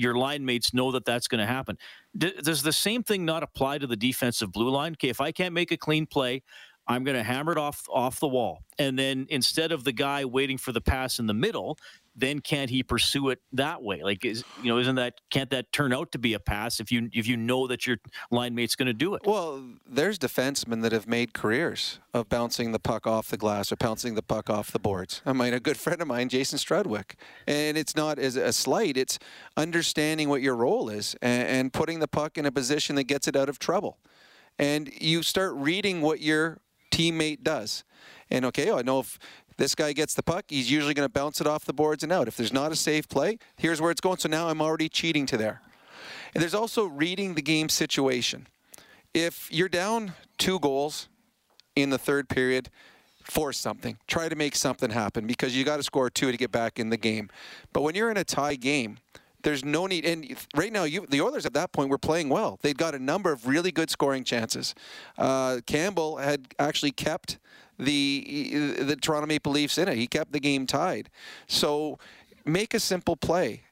your 0.00 0.14
line 0.14 0.44
mates 0.44 0.72
know 0.72 0.92
that 0.92 1.04
that's 1.04 1.28
going 1.28 1.40
to 1.40 1.46
happen. 1.46 1.76
D- 2.16 2.34
does 2.42 2.62
the 2.62 2.72
same 2.72 3.02
thing 3.02 3.24
not 3.24 3.42
apply 3.42 3.78
to 3.78 3.86
the 3.86 3.96
defensive 3.96 4.52
blue 4.52 4.70
line? 4.70 4.92
Okay, 4.92 5.08
if 5.08 5.20
I 5.20 5.32
can't 5.32 5.54
make 5.54 5.70
a 5.72 5.76
clean 5.76 6.06
play, 6.06 6.42
I'm 6.86 7.04
going 7.04 7.16
to 7.16 7.22
hammer 7.22 7.52
it 7.52 7.58
off 7.58 7.84
off 7.90 8.18
the 8.18 8.28
wall, 8.28 8.60
and 8.78 8.98
then 8.98 9.26
instead 9.28 9.72
of 9.72 9.84
the 9.84 9.92
guy 9.92 10.24
waiting 10.24 10.56
for 10.56 10.72
the 10.72 10.80
pass 10.80 11.18
in 11.18 11.26
the 11.26 11.34
middle, 11.34 11.78
then 12.18 12.40
can't 12.40 12.68
he 12.70 12.82
pursue 12.82 13.28
it 13.30 13.40
that 13.52 13.82
way? 13.82 14.02
Like, 14.02 14.24
is 14.24 14.44
you 14.62 14.68
know, 14.68 14.78
isn't 14.78 14.96
that 14.96 15.14
can't 15.30 15.50
that 15.50 15.72
turn 15.72 15.92
out 15.92 16.12
to 16.12 16.18
be 16.18 16.34
a 16.34 16.40
pass 16.40 16.80
if 16.80 16.90
you 16.90 17.08
if 17.12 17.26
you 17.26 17.36
know 17.36 17.66
that 17.68 17.86
your 17.86 17.98
line 18.30 18.54
mate's 18.54 18.74
going 18.74 18.86
to 18.86 18.92
do 18.92 19.14
it? 19.14 19.22
Well, 19.24 19.62
there's 19.88 20.18
defensemen 20.18 20.82
that 20.82 20.92
have 20.92 21.06
made 21.06 21.32
careers 21.32 22.00
of 22.12 22.28
bouncing 22.28 22.72
the 22.72 22.78
puck 22.78 23.06
off 23.06 23.28
the 23.28 23.36
glass 23.36 23.70
or 23.70 23.76
bouncing 23.76 24.14
the 24.14 24.22
puck 24.22 24.50
off 24.50 24.72
the 24.72 24.78
boards. 24.78 25.22
I 25.24 25.32
mean, 25.32 25.54
a 25.54 25.60
good 25.60 25.76
friend 25.84 26.02
of 26.02 26.08
mine, 26.08 26.28
Jason 26.28 26.58
Strudwick, 26.58 27.14
and 27.46 27.78
it's 27.78 27.94
not 27.94 28.18
as 28.18 28.36
a 28.36 28.52
slight. 28.52 28.96
It's 28.96 29.18
understanding 29.56 30.28
what 30.28 30.42
your 30.42 30.56
role 30.56 30.88
is 30.90 31.14
and, 31.22 31.48
and 31.48 31.72
putting 31.72 32.00
the 32.00 32.08
puck 32.08 32.36
in 32.36 32.46
a 32.46 32.52
position 32.52 32.96
that 32.96 33.04
gets 33.04 33.28
it 33.28 33.36
out 33.36 33.48
of 33.48 33.58
trouble. 33.58 33.98
And 34.58 34.90
you 35.00 35.22
start 35.22 35.54
reading 35.54 36.00
what 36.00 36.20
your 36.20 36.58
teammate 36.90 37.42
does. 37.42 37.84
And 38.30 38.44
okay, 38.46 38.70
I 38.70 38.82
know 38.82 39.00
if 39.00 39.18
this 39.58 39.74
guy 39.74 39.92
gets 39.92 40.14
the 40.14 40.22
puck, 40.22 40.46
he's 40.48 40.70
usually 40.70 40.94
going 40.94 41.06
to 41.06 41.12
bounce 41.12 41.40
it 41.40 41.46
off 41.46 41.64
the 41.64 41.74
boards 41.74 42.02
and 42.02 42.10
out. 42.10 42.28
If 42.28 42.36
there's 42.36 42.52
not 42.52 42.72
a 42.72 42.76
safe 42.76 43.08
play, 43.08 43.38
here's 43.56 43.80
where 43.80 43.90
it's 43.90 44.00
going. 44.00 44.18
So 44.18 44.28
now 44.28 44.48
I'm 44.48 44.62
already 44.62 44.88
cheating 44.88 45.26
to 45.26 45.36
there. 45.36 45.60
And 46.34 46.42
there's 46.42 46.54
also 46.54 46.86
reading 46.86 47.34
the 47.34 47.42
game 47.42 47.68
situation 47.68 48.46
if 49.14 49.52
you're 49.52 49.68
down 49.68 50.12
two 50.36 50.58
goals 50.58 51.08
in 51.74 51.90
the 51.90 51.98
third 51.98 52.28
period, 52.28 52.70
force 53.24 53.58
something. 53.58 53.98
Try 54.06 54.28
to 54.28 54.36
make 54.36 54.54
something 54.54 54.90
happen 54.90 55.26
because 55.26 55.56
you 55.56 55.64
got 55.64 55.78
to 55.78 55.82
score 55.82 56.10
two 56.10 56.30
to 56.30 56.36
get 56.36 56.50
back 56.50 56.78
in 56.78 56.90
the 56.90 56.96
game. 56.96 57.28
But 57.72 57.82
when 57.82 57.94
you're 57.94 58.10
in 58.10 58.16
a 58.16 58.24
tie 58.24 58.54
game, 58.54 58.98
there's 59.48 59.64
no 59.64 59.86
need. 59.86 60.04
And 60.04 60.36
right 60.54 60.70
now, 60.70 60.84
you, 60.84 61.06
the 61.08 61.22
Oilers 61.22 61.46
at 61.46 61.54
that 61.54 61.72
point 61.72 61.88
were 61.88 61.96
playing 61.96 62.28
well. 62.28 62.58
They'd 62.60 62.76
got 62.76 62.94
a 62.94 62.98
number 62.98 63.32
of 63.32 63.46
really 63.46 63.72
good 63.72 63.88
scoring 63.88 64.22
chances. 64.22 64.74
Uh, 65.16 65.60
Campbell 65.66 66.18
had 66.18 66.48
actually 66.58 66.90
kept 66.90 67.38
the 67.78 68.76
the 68.78 68.96
Toronto 68.96 69.26
Maple 69.26 69.52
Leafs 69.52 69.78
in 69.78 69.88
it. 69.88 69.96
He 69.96 70.06
kept 70.06 70.32
the 70.32 70.40
game 70.40 70.66
tied. 70.66 71.08
So 71.46 71.98
make 72.44 72.74
a 72.74 72.80
simple 72.80 73.16
play. 73.16 73.62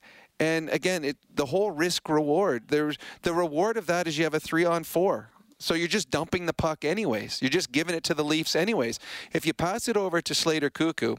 And 0.40 0.70
again, 0.70 1.04
it, 1.04 1.18
the 1.34 1.46
whole 1.46 1.70
risk 1.70 2.08
reward. 2.08 2.68
There's 2.68 2.96
the 3.20 3.34
reward 3.34 3.76
of 3.76 3.86
that 3.86 4.08
is 4.08 4.16
you 4.16 4.24
have 4.24 4.34
a 4.34 4.40
three 4.40 4.64
on 4.64 4.82
four. 4.82 5.28
So 5.58 5.74
you're 5.74 5.88
just 5.88 6.10
dumping 6.10 6.46
the 6.46 6.54
puck 6.54 6.86
anyways. 6.86 7.42
You're 7.42 7.50
just 7.50 7.70
giving 7.70 7.94
it 7.94 8.04
to 8.04 8.14
the 8.14 8.24
Leafs 8.24 8.56
anyways. 8.56 8.98
If 9.34 9.44
you 9.44 9.52
pass 9.52 9.88
it 9.88 9.96
over 9.96 10.22
to 10.22 10.34
Slater 10.34 10.70
Koekkoek, 10.70 11.18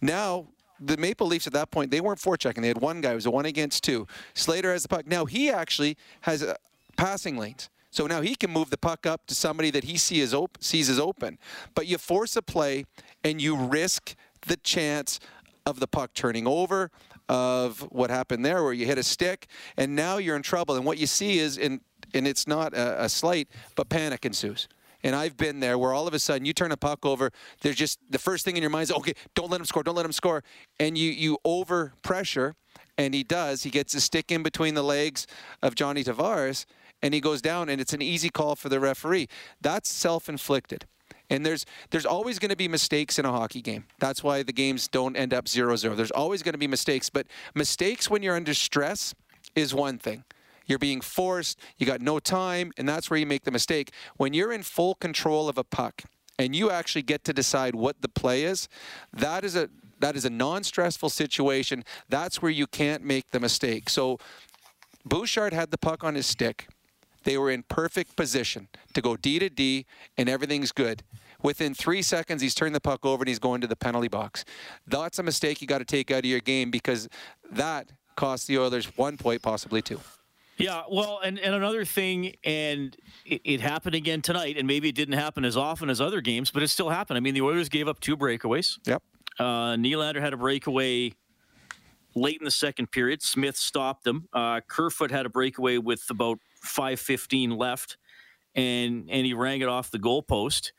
now 0.00 0.48
the 0.80 0.96
Maple 0.96 1.26
Leafs 1.26 1.46
at 1.46 1.52
that 1.52 1.70
point 1.70 1.90
they 1.90 2.00
weren't 2.00 2.20
forechecking. 2.20 2.62
They 2.62 2.68
had 2.68 2.80
one 2.80 3.00
guy. 3.00 3.12
It 3.12 3.16
was 3.16 3.26
a 3.26 3.30
one 3.30 3.46
against 3.46 3.84
two. 3.84 4.06
Slater 4.34 4.72
has 4.72 4.82
the 4.82 4.88
puck. 4.88 5.06
Now 5.06 5.24
he 5.24 5.50
actually 5.50 5.96
has 6.22 6.42
uh, 6.42 6.54
passing 6.96 7.36
lanes. 7.36 7.70
So 7.90 8.08
now 8.08 8.22
he 8.22 8.34
can 8.34 8.50
move 8.50 8.70
the 8.70 8.76
puck 8.76 9.06
up 9.06 9.24
to 9.28 9.36
somebody 9.36 9.70
that 9.70 9.84
he 9.84 9.96
see 9.96 10.20
is 10.20 10.34
op- 10.34 10.58
sees 10.60 10.90
as 10.90 10.98
open. 10.98 11.38
But 11.76 11.86
you 11.86 11.96
force 11.96 12.34
a 12.34 12.42
play 12.42 12.86
and 13.22 13.40
you 13.40 13.56
risk 13.56 14.16
the 14.46 14.56
chance 14.56 15.20
of 15.64 15.78
the 15.78 15.86
puck 15.86 16.12
turning 16.12 16.46
over, 16.46 16.90
of 17.28 17.80
what 17.92 18.10
happened 18.10 18.44
there 18.44 18.62
where 18.62 18.72
you 18.72 18.84
hit 18.84 18.98
a 18.98 19.02
stick, 19.02 19.46
and 19.76 19.94
now 19.94 20.18
you're 20.18 20.36
in 20.36 20.42
trouble. 20.42 20.74
And 20.74 20.84
what 20.84 20.98
you 20.98 21.06
see 21.06 21.38
is, 21.38 21.56
in, 21.56 21.80
and 22.12 22.26
it's 22.26 22.46
not 22.46 22.74
a, 22.74 23.04
a 23.04 23.08
slight, 23.08 23.48
but 23.76 23.88
panic 23.88 24.26
ensues. 24.26 24.68
And 25.04 25.14
I've 25.14 25.36
been 25.36 25.60
there 25.60 25.78
where 25.78 25.92
all 25.92 26.08
of 26.08 26.14
a 26.14 26.18
sudden 26.18 26.46
you 26.46 26.54
turn 26.54 26.72
a 26.72 26.76
puck 26.76 27.04
over. 27.04 27.30
There's 27.60 27.76
just 27.76 28.00
the 28.08 28.18
first 28.18 28.44
thing 28.44 28.56
in 28.56 28.62
your 28.62 28.70
mind 28.70 28.84
is, 28.84 28.92
okay, 28.92 29.12
don't 29.34 29.50
let 29.50 29.60
him 29.60 29.66
score, 29.66 29.82
don't 29.82 29.94
let 29.94 30.06
him 30.06 30.12
score. 30.12 30.42
And 30.80 30.96
you, 30.96 31.10
you 31.10 31.38
over 31.44 31.92
pressure, 32.02 32.56
and 32.96 33.14
he 33.14 33.22
does. 33.22 33.62
He 33.62 33.70
gets 33.70 33.94
a 33.94 34.00
stick 34.00 34.32
in 34.32 34.42
between 34.42 34.74
the 34.74 34.82
legs 34.82 35.26
of 35.62 35.74
Johnny 35.74 36.02
Tavares, 36.02 36.64
and 37.02 37.12
he 37.12 37.20
goes 37.20 37.42
down, 37.42 37.68
and 37.68 37.80
it's 37.80 37.92
an 37.92 38.00
easy 38.00 38.30
call 38.30 38.56
for 38.56 38.70
the 38.70 38.80
referee. 38.80 39.28
That's 39.60 39.92
self 39.92 40.28
inflicted. 40.28 40.86
And 41.30 41.44
there's 41.44 41.66
there's 41.90 42.06
always 42.06 42.38
going 42.38 42.50
to 42.50 42.56
be 42.56 42.68
mistakes 42.68 43.18
in 43.18 43.24
a 43.24 43.30
hockey 43.30 43.60
game. 43.60 43.84
That's 43.98 44.22
why 44.22 44.42
the 44.42 44.52
games 44.52 44.88
don't 44.88 45.16
end 45.16 45.32
up 45.32 45.46
0-0. 45.46 45.96
There's 45.96 46.10
always 46.10 46.42
going 46.42 46.52
to 46.52 46.58
be 46.58 46.66
mistakes, 46.66 47.10
but 47.10 47.26
mistakes 47.54 48.10
when 48.10 48.22
you're 48.22 48.36
under 48.36 48.54
stress 48.54 49.14
is 49.54 49.74
one 49.74 49.98
thing. 49.98 50.24
You're 50.66 50.78
being 50.78 51.00
forced, 51.00 51.58
you 51.78 51.86
got 51.86 52.00
no 52.00 52.18
time, 52.18 52.72
and 52.76 52.88
that's 52.88 53.10
where 53.10 53.18
you 53.18 53.26
make 53.26 53.44
the 53.44 53.50
mistake. 53.50 53.92
When 54.16 54.32
you're 54.32 54.52
in 54.52 54.62
full 54.62 54.94
control 54.94 55.48
of 55.48 55.58
a 55.58 55.64
puck 55.64 56.02
and 56.38 56.54
you 56.56 56.70
actually 56.70 57.02
get 57.02 57.24
to 57.24 57.32
decide 57.32 57.74
what 57.74 58.00
the 58.00 58.08
play 58.08 58.44
is, 58.44 58.68
that 59.12 59.44
is 59.44 59.56
a 59.56 59.68
that 60.00 60.16
is 60.16 60.24
a 60.24 60.30
non-stressful 60.30 61.08
situation. 61.08 61.84
That's 62.08 62.42
where 62.42 62.50
you 62.50 62.66
can't 62.66 63.04
make 63.04 63.30
the 63.30 63.40
mistake. 63.40 63.88
So 63.88 64.18
Bouchard 65.04 65.52
had 65.52 65.70
the 65.70 65.78
puck 65.78 66.02
on 66.02 66.14
his 66.14 66.26
stick. 66.26 66.66
They 67.22 67.38
were 67.38 67.50
in 67.50 67.62
perfect 67.62 68.16
position 68.16 68.68
to 68.92 69.00
go 69.00 69.16
D 69.16 69.38
to 69.38 69.48
D, 69.48 69.86
and 70.18 70.28
everything's 70.28 70.72
good. 70.72 71.02
Within 71.42 71.74
three 71.74 72.02
seconds, 72.02 72.42
he's 72.42 72.54
turned 72.54 72.74
the 72.74 72.80
puck 72.80 73.04
over 73.04 73.22
and 73.22 73.28
he's 73.28 73.38
going 73.38 73.60
to 73.60 73.66
the 73.66 73.76
penalty 73.76 74.08
box. 74.08 74.44
That's 74.86 75.18
a 75.18 75.22
mistake 75.22 75.60
you 75.60 75.66
got 75.66 75.78
to 75.78 75.84
take 75.84 76.10
out 76.10 76.20
of 76.20 76.24
your 76.24 76.40
game 76.40 76.70
because 76.70 77.08
that 77.50 77.92
cost 78.16 78.46
the 78.46 78.58
Oilers 78.58 78.86
one 78.96 79.16
point, 79.16 79.42
possibly 79.42 79.82
two. 79.82 80.00
Yeah, 80.56 80.82
well, 80.90 81.20
and, 81.22 81.38
and 81.38 81.54
another 81.54 81.84
thing, 81.84 82.34
and 82.44 82.96
it, 83.26 83.40
it, 83.44 83.60
happened 83.60 83.94
again 83.94 84.22
tonight, 84.22 84.56
and 84.56 84.66
maybe 84.68 84.88
it 84.88 84.94
didn't 84.94 85.14
happen 85.14 85.44
as 85.44 85.56
often 85.56 85.90
as 85.90 86.00
other 86.00 86.20
games, 86.20 86.50
but 86.50 86.62
it 86.62 86.68
still 86.68 86.90
happened. 86.90 87.16
I 87.16 87.20
mean, 87.20 87.34
the 87.34 87.42
Oilers 87.42 87.68
gave 87.68 87.88
up 87.88 87.98
two 87.98 88.16
breakaways. 88.16 88.78
Yep. 88.86 89.02
Uh, 89.38 89.74
Nylander 89.74 90.20
had 90.20 90.32
a 90.32 90.36
breakaway 90.36 91.12
late 92.14 92.38
in 92.40 92.44
the 92.44 92.50
second 92.50 92.92
period. 92.92 93.22
Smith 93.22 93.56
stopped 93.56 94.04
them. 94.04 94.28
Uh, 94.32 94.60
Kerfoot 94.60 95.10
had 95.10 95.26
a 95.26 95.28
breakaway 95.28 95.78
with 95.78 96.04
about 96.10 96.38
5:15 96.64 97.56
left, 97.56 97.96
and 98.54 99.08
and 99.10 99.26
he 99.26 99.34
rang 99.34 99.60
it 99.60 99.68
off 99.68 99.90
the 99.90 99.98
goalpost. 99.98 100.70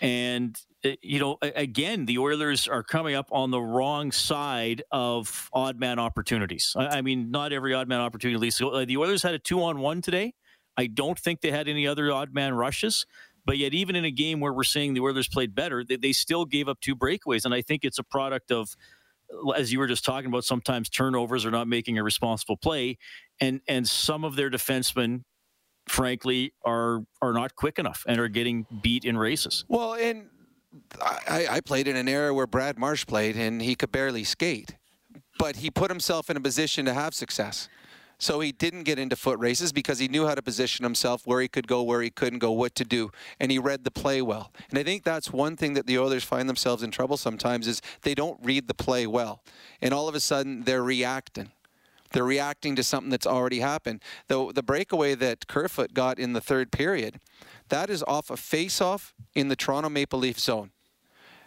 And 0.00 0.56
you 0.82 1.18
know, 1.18 1.38
again, 1.42 2.06
the 2.06 2.18
Oilers 2.18 2.68
are 2.68 2.82
coming 2.82 3.14
up 3.14 3.28
on 3.32 3.50
the 3.50 3.60
wrong 3.60 4.12
side 4.12 4.82
of 4.90 5.50
odd 5.52 5.78
man 5.78 5.98
opportunities. 5.98 6.74
I, 6.76 7.02
mean, 7.02 7.30
not 7.30 7.52
every 7.52 7.74
odd 7.74 7.88
man 7.88 8.00
opportunity. 8.00 8.50
So 8.50 8.70
uh, 8.70 8.84
the 8.84 8.96
Oilers 8.96 9.22
had 9.22 9.34
a 9.34 9.38
two 9.38 9.62
on 9.62 9.80
one 9.80 10.00
today. 10.02 10.34
I 10.76 10.86
don't 10.86 11.18
think 11.18 11.40
they 11.40 11.50
had 11.50 11.68
any 11.68 11.86
other 11.86 12.12
odd 12.12 12.32
man 12.32 12.54
rushes. 12.54 13.06
But 13.44 13.56
yet, 13.56 13.72
even 13.72 13.96
in 13.96 14.04
a 14.04 14.10
game 14.10 14.40
where 14.40 14.52
we're 14.52 14.62
saying 14.62 14.94
the 14.94 15.00
Oilers 15.00 15.26
played 15.26 15.54
better, 15.54 15.82
they, 15.82 15.96
they 15.96 16.12
still 16.12 16.44
gave 16.44 16.68
up 16.68 16.80
two 16.80 16.94
breakaways. 16.94 17.44
And 17.44 17.54
I 17.54 17.62
think 17.62 17.82
it's 17.82 17.98
a 17.98 18.04
product 18.04 18.52
of 18.52 18.76
as 19.56 19.72
you 19.72 19.78
were 19.78 19.86
just 19.86 20.04
talking 20.04 20.28
about, 20.28 20.44
sometimes 20.44 20.88
turnovers 20.88 21.44
are 21.44 21.50
not 21.50 21.68
making 21.68 21.98
a 21.98 22.02
responsible 22.02 22.56
play, 22.56 22.98
and 23.40 23.60
and 23.68 23.88
some 23.88 24.24
of 24.24 24.36
their 24.36 24.50
defensemen, 24.50 25.22
frankly, 25.88 26.52
are 26.64 27.04
are 27.20 27.32
not 27.32 27.54
quick 27.54 27.78
enough 27.78 28.04
and 28.06 28.20
are 28.20 28.28
getting 28.28 28.66
beat 28.82 29.04
in 29.04 29.16
races. 29.16 29.64
Well, 29.68 29.94
and 29.94 30.28
I, 31.00 31.46
I 31.50 31.60
played 31.60 31.88
in 31.88 31.96
an 31.96 32.08
era 32.08 32.34
where 32.34 32.46
Brad 32.46 32.78
Marsh 32.78 33.06
played, 33.06 33.36
and 33.36 33.62
he 33.62 33.74
could 33.74 33.92
barely 33.92 34.24
skate, 34.24 34.76
but 35.38 35.56
he 35.56 35.70
put 35.70 35.90
himself 35.90 36.28
in 36.28 36.36
a 36.36 36.40
position 36.40 36.84
to 36.86 36.94
have 36.94 37.14
success. 37.14 37.68
So 38.20 38.40
he 38.40 38.50
didn't 38.50 38.82
get 38.82 38.98
into 38.98 39.14
foot 39.14 39.38
races 39.38 39.72
because 39.72 40.00
he 40.00 40.08
knew 40.08 40.26
how 40.26 40.34
to 40.34 40.42
position 40.42 40.82
himself, 40.82 41.24
where 41.24 41.40
he 41.40 41.46
could 41.46 41.68
go, 41.68 41.84
where 41.84 42.02
he 42.02 42.10
couldn't 42.10 42.40
go, 42.40 42.50
what 42.50 42.74
to 42.74 42.84
do, 42.84 43.12
and 43.38 43.52
he 43.52 43.60
read 43.60 43.84
the 43.84 43.92
play 43.92 44.20
well. 44.20 44.52
And 44.70 44.78
I 44.78 44.82
think 44.82 45.04
that's 45.04 45.32
one 45.32 45.56
thing 45.56 45.74
that 45.74 45.86
the 45.86 45.98
Oilers 45.98 46.24
find 46.24 46.48
themselves 46.48 46.82
in 46.82 46.90
trouble 46.90 47.16
sometimes 47.16 47.68
is 47.68 47.80
they 48.02 48.16
don't 48.16 48.40
read 48.42 48.66
the 48.66 48.74
play 48.74 49.06
well, 49.06 49.44
and 49.80 49.94
all 49.94 50.08
of 50.08 50.16
a 50.16 50.20
sudden 50.20 50.64
they're 50.64 50.82
reacting. 50.82 51.52
They're 52.10 52.24
reacting 52.24 52.74
to 52.76 52.82
something 52.82 53.10
that's 53.10 53.26
already 53.26 53.60
happened. 53.60 54.02
The, 54.28 54.50
the 54.52 54.62
breakaway 54.62 55.14
that 55.14 55.46
Kerfoot 55.46 55.94
got 55.94 56.18
in 56.18 56.32
the 56.32 56.40
third 56.40 56.72
period, 56.72 57.20
that 57.68 57.90
is 57.90 58.02
off 58.04 58.30
a 58.30 58.36
face-off 58.36 59.14
in 59.34 59.48
the 59.48 59.56
Toronto 59.56 59.88
Maple 59.88 60.18
Leaf 60.18 60.38
zone. 60.38 60.70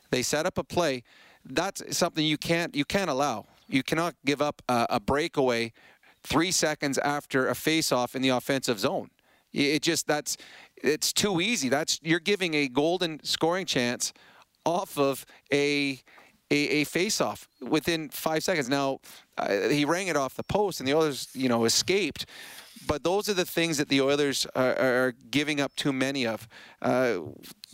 They 0.10 0.22
set 0.22 0.46
up 0.46 0.58
a 0.58 0.64
play. 0.64 1.04
That's 1.46 1.98
something 1.98 2.26
you 2.26 2.38
can't 2.38 2.76
you 2.76 2.86
can't 2.86 3.10
allow. 3.10 3.48
You 3.68 3.84
cannot 3.84 4.16
give 4.26 4.42
up 4.42 4.62
a, 4.68 4.86
a 4.90 5.00
breakaway 5.00 5.72
three 6.24 6.52
seconds 6.52 6.98
after 6.98 7.48
a 7.48 7.56
face-off 7.56 8.16
in 8.16 8.22
the 8.22 8.30
offensive 8.30 8.80
zone. 8.80 9.10
It 9.54 9.82
just 9.82 10.08
that's 10.08 10.38
it's 10.76 11.12
too 11.14 11.42
easy. 11.42 11.70
That's 11.70 12.00
you're 12.04 12.20
giving 12.20 12.54
a 12.54 12.68
golden 12.68 13.24
scoring 13.24 13.66
chance 13.66 14.14
off 14.66 14.98
of 14.98 15.26
a 15.52 16.00
a, 16.52 16.56
a 16.56 16.84
face-off 16.84 17.48
within 17.62 18.10
five 18.10 18.44
seconds. 18.44 18.70
Now 18.70 19.00
uh, 19.38 19.70
he 19.70 19.86
rang 19.86 20.08
it 20.08 20.18
off 20.18 20.36
the 20.36 20.44
post, 20.44 20.80
and 20.80 20.88
the 20.88 20.94
others, 20.94 21.30
you 21.34 21.50
know, 21.50 21.66
escaped. 21.66 22.26
But 22.88 23.04
those 23.04 23.30
are 23.30 23.34
the 23.34 23.46
things 23.46 23.78
that 23.78 23.90
the 23.90 24.02
Oilers 24.02 24.48
are, 24.56 24.76
are 24.78 25.14
giving 25.30 25.62
up 25.62 25.76
too 25.76 25.94
many 25.94 26.26
of. 26.26 26.48
Uh, 26.82 27.20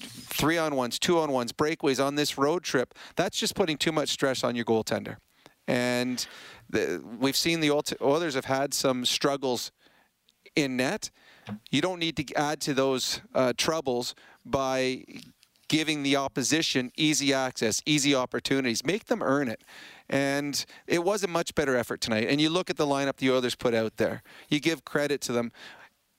three 0.01 0.57
on 0.57 0.75
ones, 0.75 0.99
two 0.99 1.17
on 1.19 1.31
ones, 1.31 1.51
breakaways 1.51 2.03
on 2.03 2.15
this 2.15 2.37
road 2.37 2.63
trip. 2.63 2.93
That's 3.15 3.37
just 3.37 3.55
putting 3.55 3.77
too 3.77 3.91
much 3.91 4.09
stress 4.09 4.43
on 4.43 4.55
your 4.55 4.65
goaltender. 4.65 5.17
And 5.67 6.25
the, 6.69 7.03
we've 7.19 7.35
seen 7.35 7.59
the 7.59 7.71
Oilers 8.01 8.35
have 8.35 8.45
had 8.45 8.73
some 8.73 9.05
struggles 9.05 9.71
in 10.55 10.77
net. 10.77 11.09
You 11.71 11.81
don't 11.81 11.99
need 11.99 12.17
to 12.17 12.35
add 12.35 12.61
to 12.61 12.73
those 12.73 13.21
uh, 13.33 13.53
troubles 13.57 14.15
by 14.45 15.05
giving 15.67 16.03
the 16.03 16.15
opposition 16.15 16.91
easy 16.95 17.33
access, 17.33 17.81
easy 17.85 18.15
opportunities. 18.15 18.85
Make 18.85 19.05
them 19.05 19.21
earn 19.21 19.47
it. 19.49 19.61
And 20.09 20.65
it 20.87 21.03
was 21.03 21.23
a 21.23 21.27
much 21.27 21.53
better 21.55 21.75
effort 21.75 22.01
tonight. 22.01 22.27
And 22.29 22.39
you 22.39 22.49
look 22.49 22.69
at 22.69 22.77
the 22.77 22.85
lineup 22.85 23.17
the 23.17 23.31
Oilers 23.31 23.55
put 23.55 23.73
out 23.73 23.97
there. 23.97 24.23
You 24.49 24.59
give 24.59 24.85
credit 24.85 25.21
to 25.21 25.31
them, 25.31 25.51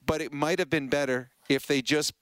but 0.05 0.21
it 0.21 0.33
might 0.33 0.59
have 0.59 0.71
been 0.71 0.88
better 0.88 1.31
if 1.49 1.67
they 1.67 1.81
just 1.81 2.12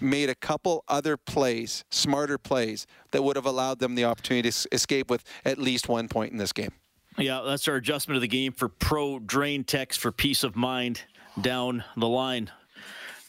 made 0.00 0.30
a 0.30 0.34
couple 0.34 0.84
other 0.88 1.16
plays, 1.16 1.84
smarter 1.90 2.38
plays, 2.38 2.86
that 3.10 3.22
would 3.22 3.36
have 3.36 3.44
allowed 3.46 3.78
them 3.78 3.94
the 3.94 4.04
opportunity 4.04 4.50
to 4.50 4.68
escape 4.72 5.10
with 5.10 5.24
at 5.44 5.58
least 5.58 5.88
one 5.88 6.08
point 6.08 6.32
in 6.32 6.38
this 6.38 6.52
game. 6.52 6.72
Yeah, 7.18 7.42
that's 7.44 7.68
our 7.68 7.76
adjustment 7.76 8.16
of 8.16 8.22
the 8.22 8.28
game 8.28 8.52
for 8.52 8.68
pro 8.68 9.18
drain 9.18 9.64
text 9.64 10.00
for 10.00 10.10
peace 10.10 10.44
of 10.44 10.56
mind 10.56 11.02
down 11.40 11.84
the 11.96 12.08
line. 12.08 12.50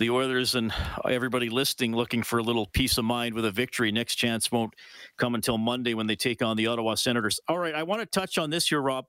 The 0.03 0.09
Oilers 0.09 0.55
and 0.55 0.73
everybody 1.09 1.49
listening 1.49 1.95
looking 1.95 2.23
for 2.23 2.37
a 2.37 2.43
little 2.43 2.65
peace 2.65 2.97
of 2.97 3.05
mind 3.05 3.33
with 3.33 3.45
a 3.45 3.51
victory. 3.51 3.89
Next 3.89 4.15
chance 4.15 4.51
won't 4.51 4.73
come 5.17 5.33
until 5.33 5.57
Monday 5.57 5.93
when 5.93 6.07
they 6.07 6.17
take 6.17 6.41
on 6.41 6.57
the 6.57 6.67
Ottawa 6.67 6.95
Senators. 6.95 7.39
All 7.47 7.57
right, 7.57 7.73
I 7.73 7.83
want 7.83 8.01
to 8.01 8.05
touch 8.05 8.37
on 8.37 8.49
this 8.49 8.67
here, 8.67 8.81
Rob, 8.81 9.05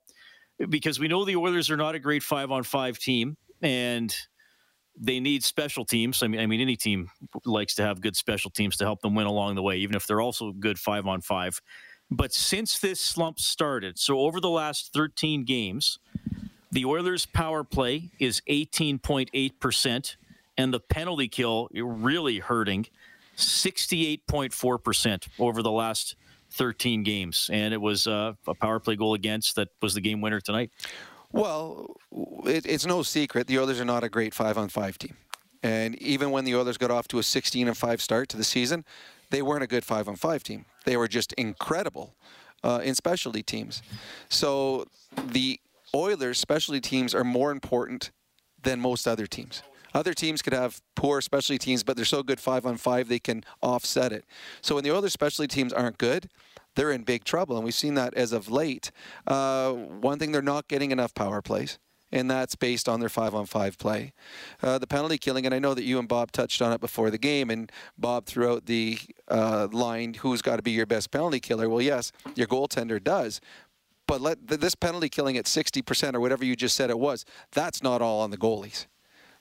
because 0.68 1.00
we 1.00 1.08
know 1.08 1.24
the 1.24 1.34
Oilers 1.34 1.68
are 1.68 1.76
not 1.76 1.96
a 1.96 1.98
great 1.98 2.22
five 2.22 2.52
on 2.52 2.62
five 2.62 2.96
team, 2.96 3.36
and 3.60 4.14
they 4.96 5.18
need 5.18 5.42
special 5.42 5.84
teams. 5.84 6.22
I 6.22 6.28
mean, 6.28 6.38
I 6.38 6.46
mean, 6.46 6.60
any 6.60 6.76
team 6.76 7.10
likes 7.44 7.74
to 7.74 7.82
have 7.82 8.00
good 8.00 8.14
special 8.14 8.52
teams 8.52 8.76
to 8.76 8.84
help 8.84 9.00
them 9.00 9.16
win 9.16 9.26
along 9.26 9.56
the 9.56 9.62
way, 9.62 9.78
even 9.78 9.96
if 9.96 10.06
they're 10.06 10.20
also 10.20 10.52
good 10.52 10.78
five 10.78 11.08
on 11.08 11.22
five. 11.22 11.60
But 12.08 12.32
since 12.32 12.78
this 12.78 13.00
slump 13.00 13.40
started, 13.40 13.98
so 13.98 14.20
over 14.20 14.40
the 14.40 14.48
last 14.48 14.92
13 14.94 15.44
games, 15.44 15.98
the 16.70 16.84
Oilers' 16.84 17.26
power 17.26 17.64
play 17.64 18.12
is 18.20 18.42
18.8%, 18.48 20.16
and 20.56 20.72
the 20.72 20.80
penalty 20.80 21.28
kill 21.28 21.68
really 21.72 22.38
hurting 22.38 22.86
68.4% 23.36 25.28
over 25.38 25.62
the 25.62 25.70
last 25.70 26.16
13 26.52 27.02
games. 27.02 27.50
And 27.52 27.74
it 27.74 27.80
was 27.80 28.06
uh, 28.06 28.34
a 28.46 28.54
power 28.54 28.78
play 28.80 28.96
goal 28.96 29.14
against 29.14 29.56
that 29.56 29.68
was 29.82 29.94
the 29.94 30.00
game 30.00 30.20
winner 30.20 30.40
tonight. 30.40 30.70
Well, 31.32 31.96
it, 32.46 32.64
it's 32.66 32.86
no 32.86 33.02
secret 33.02 33.48
the 33.48 33.58
Oilers 33.58 33.80
are 33.80 33.84
not 33.84 34.04
a 34.04 34.08
great 34.08 34.34
five 34.34 34.56
on 34.56 34.68
five 34.68 34.98
team. 34.98 35.16
And 35.64 36.00
even 36.00 36.30
when 36.30 36.44
the 36.44 36.54
Oilers 36.54 36.78
got 36.78 36.90
off 36.90 37.08
to 37.08 37.18
a 37.18 37.22
16 37.22 37.66
and 37.66 37.76
5 37.76 38.02
start 38.02 38.28
to 38.28 38.36
the 38.36 38.44
season, 38.44 38.84
they 39.30 39.42
weren't 39.42 39.64
a 39.64 39.66
good 39.66 39.84
five 39.84 40.08
on 40.08 40.16
five 40.16 40.42
team. 40.42 40.66
They 40.84 40.96
were 40.96 41.08
just 41.08 41.32
incredible 41.32 42.14
uh, 42.62 42.82
in 42.84 42.94
specialty 42.94 43.42
teams. 43.42 43.82
So 44.28 44.86
the 45.16 45.58
Oilers' 45.94 46.38
specialty 46.38 46.80
teams 46.80 47.14
are 47.14 47.24
more 47.24 47.50
important 47.50 48.10
than 48.62 48.78
most 48.78 49.08
other 49.08 49.26
teams. 49.26 49.62
Other 49.94 50.12
teams 50.12 50.42
could 50.42 50.52
have 50.52 50.80
poor 50.96 51.20
specialty 51.20 51.58
teams, 51.58 51.82
but 51.84 51.96
they're 51.96 52.04
so 52.04 52.22
good 52.22 52.40
five 52.40 52.66
on 52.66 52.76
five 52.76 53.08
they 53.08 53.20
can 53.20 53.44
offset 53.62 54.12
it. 54.12 54.24
So 54.60 54.74
when 54.74 54.84
the 54.84 54.92
Oilers' 54.92 55.12
specialty 55.12 55.46
teams 55.48 55.72
aren't 55.72 55.98
good, 55.98 56.28
they're 56.74 56.90
in 56.90 57.02
big 57.04 57.22
trouble, 57.24 57.54
and 57.56 57.64
we've 57.64 57.72
seen 57.74 57.94
that 57.94 58.14
as 58.14 58.32
of 58.32 58.50
late. 58.50 58.90
Uh, 59.26 59.72
one 59.72 60.18
thing, 60.18 60.32
they're 60.32 60.42
not 60.42 60.66
getting 60.66 60.90
enough 60.90 61.14
power 61.14 61.40
plays. 61.40 61.78
and 62.12 62.30
that's 62.30 62.54
based 62.54 62.88
on 62.88 63.00
their 63.00 63.08
five-on-five 63.08 63.76
play. 63.76 64.12
Uh, 64.62 64.78
the 64.78 64.86
penalty 64.86 65.18
killing, 65.18 65.46
and 65.46 65.54
I 65.54 65.58
know 65.58 65.74
that 65.74 65.82
you 65.82 65.98
and 65.98 66.06
Bob 66.06 66.30
touched 66.30 66.62
on 66.62 66.72
it 66.72 66.80
before 66.80 67.10
the 67.10 67.18
game, 67.18 67.50
and 67.50 67.72
Bob 67.98 68.26
threw 68.26 68.52
out 68.52 68.66
the 68.66 68.98
uh, 69.28 69.66
line, 69.72 70.14
"Who's 70.14 70.40
got 70.40 70.56
to 70.56 70.62
be 70.62 70.70
your 70.70 70.86
best 70.86 71.10
penalty 71.10 71.40
killer?" 71.40 71.68
Well, 71.68 71.82
yes, 71.82 72.12
your 72.36 72.46
goaltender 72.46 73.02
does, 73.02 73.40
but 74.06 74.20
let 74.20 74.46
this 74.46 74.74
penalty 74.76 75.08
killing 75.08 75.36
at 75.36 75.46
60% 75.46 76.14
or 76.14 76.20
whatever 76.20 76.44
you 76.44 76.54
just 76.54 76.76
said 76.76 76.88
it 76.90 76.98
was, 76.98 77.24
that's 77.52 77.82
not 77.82 78.00
all 78.02 78.20
on 78.20 78.30
the 78.30 78.36
goalies. 78.38 78.86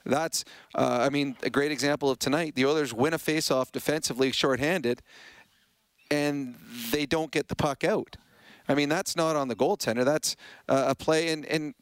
That's, 0.06 0.44
uh, 0.76 1.00
I 1.02 1.10
mean, 1.10 1.38
a 1.44 1.50
great 1.50 1.72
example 1.72 2.10
of 2.10 2.20
tonight. 2.20 2.56
The 2.56 2.66
Oilers 2.66 2.94
win 2.94 3.14
a 3.14 3.18
faceoff 3.18 3.72
defensively, 3.72 4.32
shorthanded, 4.32 5.02
and 6.12 6.56
they 6.92 7.06
don't 7.06 7.32
get 7.32 7.48
the 7.48 7.56
puck 7.56 7.84
out. 7.84 8.18
I 8.68 8.76
mean, 8.76 8.90
that's 8.90 9.16
not 9.16 9.36
on 9.36 9.48
the 9.48 9.56
goaltender. 9.56 10.06
That's 10.06 10.36
uh, 10.70 10.86
a 10.90 10.96
play, 10.96 11.32
and, 11.32 11.46
and 11.46 11.74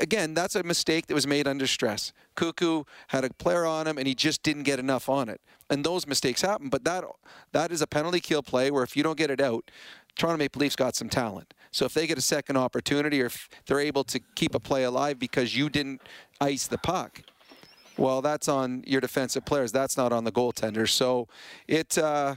again, 0.00 0.34
that's 0.34 0.54
a 0.54 0.62
mistake 0.62 1.06
that 1.06 1.14
was 1.14 1.26
made 1.26 1.46
under 1.46 1.66
stress. 1.66 2.12
Koekkoek 2.36 2.86
had 3.08 3.24
a 3.24 3.30
player 3.34 3.64
on 3.64 3.86
him, 3.86 3.98
and 3.98 4.06
he 4.06 4.14
just 4.14 4.42
didn't 4.42 4.62
get 4.64 4.78
enough 4.78 5.08
on 5.08 5.28
it. 5.28 5.40
And 5.70 5.84
those 5.84 6.06
mistakes 6.06 6.42
happen. 6.42 6.68
But 6.68 6.84
that 6.84 7.04
that 7.52 7.72
is 7.72 7.82
a 7.82 7.86
penalty 7.86 8.20
kill 8.20 8.42
play 8.42 8.70
where 8.70 8.82
if 8.82 8.96
you 8.96 9.02
don't 9.02 9.18
get 9.18 9.30
it 9.30 9.40
out, 9.40 9.70
Toronto 10.16 10.38
Maple 10.38 10.60
Leafs 10.60 10.76
got 10.76 10.94
some 10.94 11.08
talent. 11.08 11.54
So 11.70 11.86
if 11.86 11.94
they 11.94 12.06
get 12.06 12.18
a 12.18 12.22
second 12.22 12.56
opportunity, 12.56 13.22
or 13.22 13.26
if 13.26 13.48
they're 13.66 13.80
able 13.80 14.04
to 14.04 14.20
keep 14.34 14.54
a 14.54 14.60
play 14.60 14.84
alive 14.84 15.18
because 15.18 15.56
you 15.56 15.70
didn't 15.70 16.02
ice 16.40 16.66
the 16.66 16.78
puck, 16.78 17.22
well, 17.96 18.22
that's 18.22 18.48
on 18.48 18.84
your 18.86 19.00
defensive 19.00 19.44
players. 19.44 19.72
That's 19.72 19.96
not 19.96 20.12
on 20.12 20.24
the 20.24 20.32
goaltender. 20.32 20.88
So 20.88 21.28
it 21.68 21.98
uh, 21.98 22.36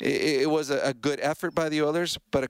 it, 0.00 0.42
it, 0.42 0.50
was 0.50 0.70
a, 0.70 0.94
good 0.94 1.20
effort 1.20 1.54
by 1.54 1.68
the 1.68 1.82
Oilers, 1.82 2.18
but 2.30 2.44
a 2.44 2.48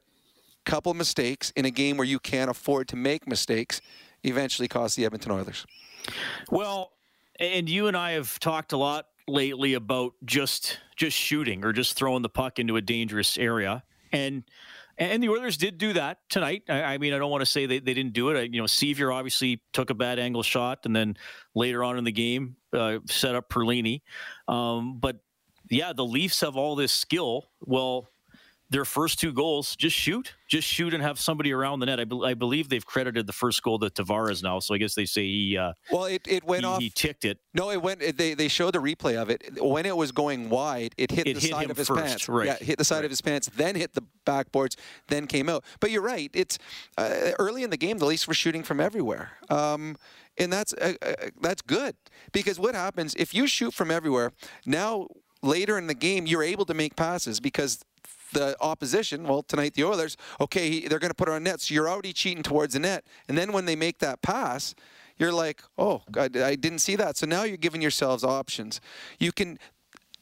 couple 0.64 0.94
mistakes 0.94 1.52
in 1.56 1.64
a 1.64 1.70
game 1.70 1.96
where 1.96 2.06
you 2.06 2.18
can't 2.18 2.50
afford 2.50 2.88
to 2.88 2.96
make 2.96 3.26
mistakes 3.26 3.80
eventually 4.22 4.68
cost 4.68 4.96
the 4.96 5.04
Edmonton 5.04 5.32
Oilers. 5.32 5.66
Well, 6.50 6.92
and 7.38 7.68
you 7.68 7.86
and 7.88 7.96
I 7.96 8.12
have 8.12 8.38
talked 8.38 8.72
a 8.72 8.76
lot 8.76 9.06
lately 9.26 9.74
about 9.74 10.14
just 10.24 10.78
just 10.96 11.16
shooting 11.16 11.64
or 11.64 11.72
just 11.72 11.96
throwing 11.96 12.22
the 12.22 12.28
puck 12.28 12.58
into 12.58 12.76
a 12.76 12.80
dangerous 12.80 13.36
area, 13.36 13.82
and 14.12 14.44
and 14.98 15.22
the 15.22 15.28
Oilers 15.28 15.56
did 15.56 15.78
do 15.78 15.92
that 15.94 16.18
tonight. 16.28 16.62
I, 16.68 16.82
I, 16.82 16.98
mean, 16.98 17.12
I 17.12 17.18
don't 17.18 17.30
want 17.30 17.42
to 17.42 17.46
say 17.46 17.66
they, 17.66 17.78
they 17.80 17.94
didn't 17.94 18.12
do 18.12 18.28
it. 18.30 18.52
You 18.52 18.60
know, 18.60 18.66
Sceviour 18.66 19.14
obviously 19.14 19.60
took 19.72 19.90
a 19.90 19.94
bad 19.94 20.18
angle 20.18 20.42
shot, 20.42 20.80
and 20.84 20.94
then 20.94 21.16
later 21.54 21.82
on 21.82 21.98
in 21.98 22.04
the 22.04 22.12
game, 22.12 22.56
uh, 22.72 22.98
set 23.06 23.34
up 23.34 23.48
Perlini. 23.48 24.02
Um, 24.48 24.98
but 24.98 25.16
yeah, 25.70 25.92
the 25.92 26.04
Leafs 26.04 26.40
have 26.40 26.56
all 26.56 26.76
this 26.76 26.92
skill. 26.92 27.50
Well, 27.60 28.08
their 28.70 28.84
first 28.84 29.20
two 29.20 29.32
goals, 29.32 29.76
just 29.76 29.94
shoot, 29.94 30.34
just 30.48 30.66
shoot 30.66 30.94
and 30.94 31.02
have 31.02 31.18
somebody 31.18 31.52
around 31.52 31.80
the 31.80 31.86
net. 31.86 32.00
I, 32.00 32.04
be- 32.04 32.22
I 32.24 32.34
believe 32.34 32.68
they've 32.68 32.84
credited 32.84 33.26
the 33.26 33.32
first 33.32 33.62
goal 33.62 33.78
to 33.78 33.90
Tavares 33.90 34.42
now, 34.42 34.58
so 34.58 34.74
I 34.74 34.78
guess 34.78 34.94
they 34.94 35.04
say 35.04 35.24
he. 35.24 35.56
Uh, 35.56 35.74
well, 35.92 36.06
it, 36.06 36.22
it 36.26 36.44
went 36.44 36.62
he, 36.62 36.66
off. 36.66 36.80
He 36.80 36.90
ticked 36.90 37.24
it. 37.24 37.38
No, 37.52 37.70
it 37.70 37.82
went. 37.82 38.00
They 38.16 38.34
they 38.34 38.48
showed 38.48 38.74
the 38.74 38.80
replay 38.80 39.20
of 39.20 39.30
it. 39.30 39.62
When 39.62 39.86
it 39.86 39.96
was 39.96 40.12
going 40.12 40.48
wide, 40.48 40.94
it 40.96 41.10
hit 41.10 41.26
it 41.26 41.34
the 41.34 41.40
hit 41.40 41.50
side 41.50 41.70
of 41.70 41.76
his 41.76 41.88
first, 41.88 42.04
pants. 42.04 42.28
Right. 42.28 42.46
Yeah, 42.46 42.56
hit 42.56 42.78
the 42.78 42.84
side 42.84 42.96
right. 42.96 43.04
of 43.04 43.10
his 43.10 43.20
pants, 43.20 43.50
then 43.54 43.76
hit 43.76 43.94
the 43.94 44.02
backboards, 44.26 44.76
then 45.08 45.26
came 45.26 45.48
out. 45.48 45.64
But 45.80 45.90
you're 45.90 46.02
right. 46.02 46.30
It's 46.32 46.58
uh, 46.96 47.32
early 47.38 47.62
in 47.62 47.70
the 47.70 47.76
game. 47.76 47.98
The 47.98 48.06
Leafs 48.06 48.26
were 48.26 48.34
shooting 48.34 48.62
from 48.62 48.80
everywhere. 48.80 49.32
Um, 49.50 49.96
and 50.38 50.52
that's 50.52 50.72
uh, 50.74 50.94
uh, 51.02 51.12
that's 51.40 51.62
good 51.62 51.96
because 52.32 52.58
what 52.58 52.74
happens 52.74 53.14
if 53.16 53.34
you 53.34 53.46
shoot 53.46 53.72
from 53.72 53.90
everywhere? 53.90 54.32
Now 54.66 55.08
later 55.42 55.78
in 55.78 55.86
the 55.86 55.94
game, 55.94 56.26
you're 56.26 56.42
able 56.42 56.64
to 56.64 56.74
make 56.74 56.96
passes 56.96 57.38
because 57.38 57.84
the 58.34 58.56
opposition, 58.60 59.24
well, 59.24 59.42
tonight 59.42 59.74
the 59.74 59.84
Oilers, 59.84 60.16
okay, 60.40 60.86
they're 60.86 60.98
going 60.98 61.10
to 61.10 61.14
put 61.14 61.28
it 61.28 61.32
on 61.32 61.42
net, 61.42 61.60
so 61.60 61.74
you're 61.74 61.88
already 61.88 62.12
cheating 62.12 62.42
towards 62.42 62.74
the 62.74 62.80
net. 62.80 63.04
And 63.28 63.38
then 63.38 63.52
when 63.52 63.64
they 63.64 63.76
make 63.76 63.98
that 63.98 64.22
pass, 64.22 64.74
you're 65.16 65.32
like, 65.32 65.62
oh, 65.78 66.02
God, 66.10 66.36
I 66.36 66.56
didn't 66.56 66.80
see 66.80 66.96
that. 66.96 67.16
So 67.16 67.26
now 67.26 67.44
you're 67.44 67.56
giving 67.56 67.80
yourselves 67.80 68.24
options. 68.24 68.80
You 69.18 69.32
can, 69.32 69.58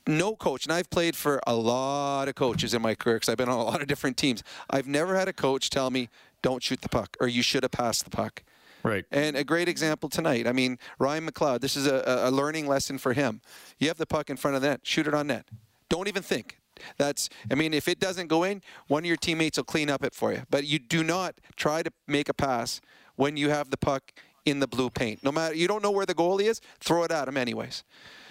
no 0.07 0.37
coach, 0.37 0.65
and 0.65 0.73
I've 0.73 0.91
played 0.91 1.17
for 1.17 1.41
a 1.47 1.55
lot 1.55 2.29
of 2.29 2.35
coaches 2.35 2.75
in 2.75 2.83
my 2.83 2.95
career 2.95 3.17
because 3.17 3.29
I've 3.29 3.39
been 3.39 3.49
on 3.49 3.59
a 3.59 3.65
lot 3.65 3.81
of 3.81 3.89
different 3.89 4.17
teams. 4.17 4.43
I've 4.71 4.87
never 4.87 5.17
had 5.17 5.29
a 5.29 5.33
coach 5.33 5.71
tell 5.71 5.91
me, 5.91 6.09
don't 6.43 6.63
shoot 6.63 6.83
the 6.83 6.89
puck, 6.89 7.17
or 7.21 7.29
you 7.29 7.43
should 7.43 7.63
have 7.63 7.73
passed 7.73 8.05
the 8.05 8.11
puck. 8.11 8.43
Right. 8.83 9.05
And 9.13 9.37
a 9.37 9.45
great 9.45 9.69
example 9.69 10.09
tonight. 10.09 10.47
I 10.47 10.53
mean, 10.53 10.79
Ryan 10.99 11.31
McLeod, 11.31 11.61
this 11.61 11.77
is 11.77 11.87
a, 11.87 12.03
a 12.25 12.31
learning 12.31 12.67
lesson 12.67 12.99
for 12.99 13.13
him. 13.13 13.41
You 13.79 13.89
have 13.89 13.99
the 13.99 14.07
puck 14.07 14.29
in 14.29 14.37
front 14.37 14.57
of 14.57 14.63
the 14.63 14.69
net, 14.69 14.81
shoot 14.83 15.07
it 15.07 15.15
on 15.15 15.29
net. 15.29 15.47
Don't 15.89 16.09
even 16.09 16.23
think. 16.23 16.59
That's, 16.97 17.29
I 17.51 17.55
mean, 17.55 17.75
if 17.75 17.89
it 17.89 18.01
doesn't 18.01 18.29
go 18.29 18.45
in, 18.45 18.63
one 18.89 19.03
of 19.03 19.07
your 19.07 19.17
teammates 19.17 19.59
will 19.59 19.65
clean 19.65 19.91
up 19.91 20.05
it 20.05 20.15
for 20.15 20.33
you. 20.33 20.43
But 20.51 20.67
you 20.67 20.79
do 20.79 21.03
not 21.03 21.35
try 21.57 21.83
to 21.83 21.93
make 22.07 22.29
a 22.29 22.35
pass 22.35 22.81
when 23.17 23.37
you 23.37 23.51
have 23.51 23.71
the 23.71 23.77
puck 23.77 24.13
in 24.45 24.61
the 24.61 24.67
blue 24.67 24.91
paint. 24.91 25.23
No 25.23 25.33
matter, 25.33 25.55
you 25.55 25.69
don't 25.69 25.83
know 25.83 25.91
where 25.91 26.07
the 26.07 26.15
goalie 26.15 26.49
is, 26.49 26.61
throw 26.81 27.05
it 27.05 27.11
at 27.11 27.29
him 27.29 27.37
anyways. 27.37 27.85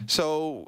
So, 0.08 0.67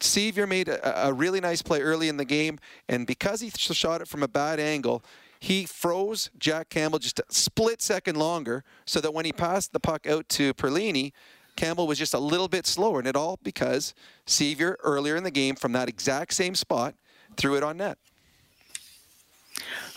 Sceviour 0.00 0.46
made 0.46 0.68
a, 0.68 1.08
a 1.08 1.12
really 1.12 1.40
nice 1.40 1.62
play 1.62 1.80
early 1.80 2.08
in 2.08 2.18
the 2.18 2.24
game, 2.24 2.58
and 2.88 3.06
because 3.06 3.40
he 3.40 3.50
shot 3.50 4.02
it 4.02 4.08
from 4.08 4.22
a 4.22 4.28
bad 4.28 4.60
angle, 4.60 5.02
he 5.40 5.64
froze 5.64 6.30
Jack 6.38 6.68
Campbell 6.70 6.98
just 6.98 7.18
a 7.18 7.24
split 7.28 7.80
second 7.80 8.16
longer 8.16 8.64
so 8.84 9.00
that 9.00 9.14
when 9.14 9.24
he 9.24 9.32
passed 9.32 9.72
the 9.72 9.80
puck 9.80 10.06
out 10.06 10.28
to 10.30 10.54
Perlini, 10.54 11.12
Campbell 11.56 11.86
was 11.86 11.98
just 11.98 12.14
a 12.14 12.18
little 12.18 12.48
bit 12.48 12.66
slower, 12.66 12.98
and 12.98 13.08
it 13.08 13.16
all 13.16 13.38
because 13.42 13.94
Sceviour 14.26 14.76
earlier 14.82 15.16
in 15.16 15.24
the 15.24 15.30
game 15.30 15.56
from 15.56 15.72
that 15.72 15.88
exact 15.88 16.34
same 16.34 16.54
spot 16.54 16.94
threw 17.36 17.56
it 17.56 17.62
on 17.62 17.76
net. 17.76 17.98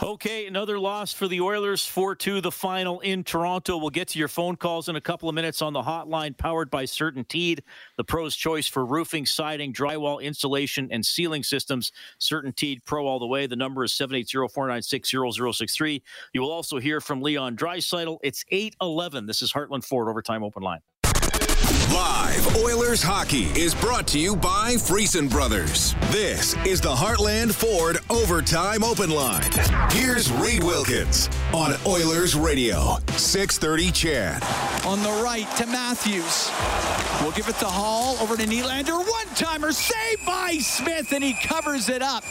Okay, 0.01 0.47
another 0.47 0.79
loss 0.79 1.11
for 1.11 1.27
the 1.27 1.41
Oilers, 1.41 1.85
4 1.85 2.15
2, 2.15 2.39
the 2.39 2.51
final 2.51 3.01
in 3.01 3.23
Toronto. 3.23 3.77
We'll 3.77 3.89
get 3.89 4.07
to 4.09 4.19
your 4.19 4.29
phone 4.29 4.55
calls 4.55 4.87
in 4.87 4.95
a 4.95 5.01
couple 5.01 5.27
of 5.27 5.35
minutes 5.35 5.61
on 5.61 5.73
the 5.73 5.81
hotline 5.81 6.37
powered 6.37 6.71
by 6.71 6.85
CertainTeed, 6.85 7.59
the 7.97 8.03
pro's 8.03 8.35
choice 8.35 8.67
for 8.67 8.85
roofing, 8.85 9.25
siding, 9.25 9.73
drywall, 9.73 10.21
insulation, 10.21 10.87
and 10.91 11.05
ceiling 11.05 11.43
systems. 11.43 11.91
CertainTeed 12.21 12.85
Pro 12.85 13.05
all 13.05 13.19
the 13.19 13.27
way. 13.27 13.45
The 13.45 13.57
number 13.57 13.83
is 13.83 13.93
780 13.93 14.47
496 14.53 15.11
0063. 15.11 16.01
You 16.33 16.41
will 16.41 16.51
also 16.51 16.79
hear 16.79 17.01
from 17.01 17.21
Leon 17.21 17.57
Draisaitl. 17.57 18.19
It's 18.23 18.45
8 18.49 18.77
11. 18.81 19.25
This 19.25 19.41
is 19.41 19.51
Heartland 19.51 19.83
Ford 19.83 20.07
Overtime 20.07 20.43
Open 20.43 20.63
Line. 20.63 20.79
Live 21.93 22.55
Oilers 22.57 23.01
hockey 23.01 23.45
is 23.59 23.73
brought 23.73 24.05
to 24.09 24.19
you 24.19 24.35
by 24.35 24.73
Friesen 24.73 25.27
Brothers. 25.27 25.95
This 26.11 26.55
is 26.65 26.79
the 26.79 26.93
Heartland 26.93 27.51
Ford 27.51 27.97
Overtime 28.11 28.83
Open 28.83 29.09
Line. 29.09 29.49
Here's 29.89 30.31
Reed 30.33 30.63
Wilkins 30.63 31.29
on 31.51 31.73
Oilers 31.87 32.35
Radio, 32.35 32.97
630 33.17 33.91
CHED. 33.91 34.43
On 34.85 35.01
the 35.01 35.21
right 35.23 35.49
to 35.57 35.65
Matthews. 35.65 36.51
We'll 37.21 37.31
give 37.31 37.49
it 37.49 37.57
to 37.57 37.65
Hall 37.65 38.17
over 38.21 38.37
to 38.37 38.43
Nylander. 38.43 38.97
One 38.97 39.27
timer 39.35 39.71
saved 39.71 40.25
by 40.27 40.59
Smith, 40.59 41.11
and 41.11 41.23
he 41.23 41.33
covers 41.33 41.89
it 41.89 42.03
up. 42.03 42.23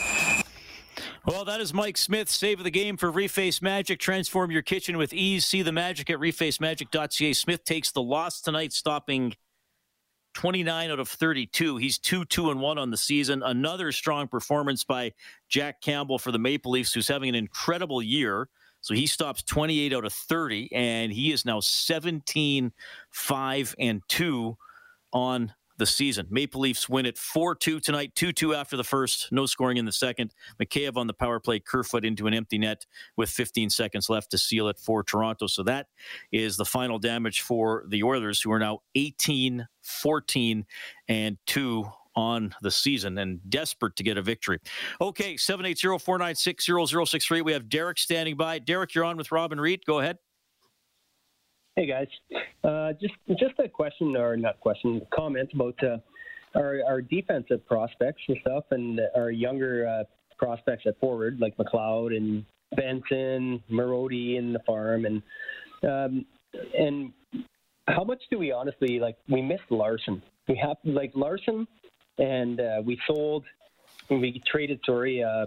Well, 1.25 1.43
that 1.45 1.59
is 1.59 1.73
Mike 1.73 1.97
Smith, 1.97 2.29
save 2.29 2.59
of 2.59 2.63
the 2.63 2.71
game 2.71 2.95
for 2.95 3.11
Reface 3.11 3.61
Magic. 3.61 3.99
Transform 3.99 4.51
your 4.51 4.61
kitchen 4.61 4.97
with 4.97 5.13
ease. 5.13 5.45
See 5.45 5.61
the 5.61 5.73
magic 5.73 6.09
at 6.09 6.17
refacemagic.ca. 6.17 7.33
Smith 7.33 7.65
takes 7.65 7.91
the 7.91 8.01
loss 8.01 8.39
tonight, 8.39 8.71
stopping 8.71 9.35
29 10.33 10.91
out 10.91 10.99
of 10.99 11.07
32. 11.07 11.77
He's 11.77 11.97
2 11.97 12.25
2 12.25 12.51
and 12.51 12.59
1 12.59 12.77
on 12.77 12.91
the 12.91 12.97
season. 12.97 13.43
Another 13.43 13.91
strong 13.91 14.27
performance 14.27 14.83
by 14.83 15.13
Jack 15.47 15.81
Campbell 15.81 16.19
for 16.19 16.31
the 16.31 16.39
Maple 16.39 16.71
Leafs, 16.71 16.93
who's 16.93 17.07
having 17.07 17.29
an 17.29 17.35
incredible 17.35 18.01
year. 18.01 18.49
So 18.81 18.93
he 18.93 19.07
stops 19.07 19.43
28 19.43 19.93
out 19.93 20.05
of 20.05 20.13
30, 20.13 20.73
and 20.73 21.11
he 21.11 21.31
is 21.31 21.45
now 21.45 21.59
17 21.59 22.71
5 23.11 23.75
and 23.77 24.01
2 24.07 24.57
on 25.11 25.53
the 25.79 25.85
season. 25.85 26.27
Maple 26.29 26.61
Leafs 26.61 26.87
win 26.87 27.05
it 27.05 27.17
4 27.17 27.55
2 27.55 27.79
tonight, 27.79 28.13
2 28.15 28.31
2 28.31 28.53
after 28.53 28.77
the 28.77 28.83
first, 28.83 29.31
no 29.31 29.45
scoring 29.47 29.77
in 29.77 29.85
the 29.85 29.91
second. 29.91 30.35
Mikheyev 30.61 30.97
on 30.97 31.07
the 31.07 31.13
power 31.13 31.39
play, 31.39 31.59
Kerfoot 31.59 32.05
into 32.05 32.27
an 32.27 32.33
empty 32.33 32.59
net 32.59 32.85
with 33.17 33.29
15 33.29 33.69
seconds 33.71 34.09
left 34.09 34.29
to 34.31 34.37
seal 34.37 34.67
it 34.67 34.77
for 34.77 35.03
Toronto. 35.03 35.47
So 35.47 35.63
that 35.63 35.87
is 36.31 36.57
the 36.57 36.65
final 36.65 36.99
damage 36.99 37.41
for 37.41 37.85
the 37.87 38.03
Oilers, 38.03 38.41
who 38.41 38.51
are 38.51 38.59
now 38.59 38.79
18 38.93 39.67
14 39.81 40.65
and 41.07 41.37
2 41.47 41.89
on 42.15 42.53
the 42.61 42.71
season 42.71 43.17
and 43.17 43.39
desperate 43.49 43.95
to 43.95 44.03
get 44.03 44.17
a 44.17 44.21
victory. 44.21 44.59
Okay, 44.99 45.37
780 45.37 45.99
496 45.99 46.65
0063. 47.09 47.41
We 47.41 47.53
have 47.53 47.69
Derek 47.69 47.97
standing 47.97 48.35
by. 48.35 48.59
Derek, 48.59 48.93
you're 48.93 49.05
on 49.05 49.17
with 49.17 49.31
Robin 49.31 49.59
Reed. 49.59 49.85
Go 49.85 49.99
ahead. 49.99 50.17
Hey 51.79 51.85
guys, 51.85 52.07
uh, 52.65 52.91
just 52.99 53.13
just 53.39 53.57
a 53.57 53.69
question 53.69 54.17
or 54.17 54.35
not 54.35 54.59
question, 54.59 55.01
comment 55.13 55.49
about 55.53 55.81
uh, 55.81 55.99
our 56.53 56.81
our 56.85 57.01
defensive 57.01 57.65
prospects 57.65 58.21
and 58.27 58.37
stuff, 58.41 58.65
and 58.71 58.99
our 59.15 59.31
younger 59.31 59.87
uh, 59.87 60.03
prospects 60.37 60.83
at 60.87 60.99
forward 60.99 61.39
like 61.39 61.55
McLeod 61.55 62.17
and 62.17 62.43
Benson, 62.75 63.63
Marody 63.71 64.35
in 64.35 64.51
the 64.51 64.59
farm, 64.67 65.05
and 65.05 65.23
um, 65.89 66.25
and 66.77 67.13
how 67.87 68.03
much 68.03 68.23
do 68.29 68.37
we 68.37 68.51
honestly 68.51 68.99
like? 68.99 69.15
We 69.29 69.41
missed 69.41 69.71
Larsson. 69.71 70.21
We 70.49 70.57
have 70.57 70.75
like 70.83 71.13
Larsson, 71.15 71.65
and 72.17 72.59
uh, 72.59 72.81
we 72.83 72.99
sold. 73.07 73.45
We 74.09 74.41
traded 74.45 74.81
sorry, 74.85 75.23
uh, 75.23 75.45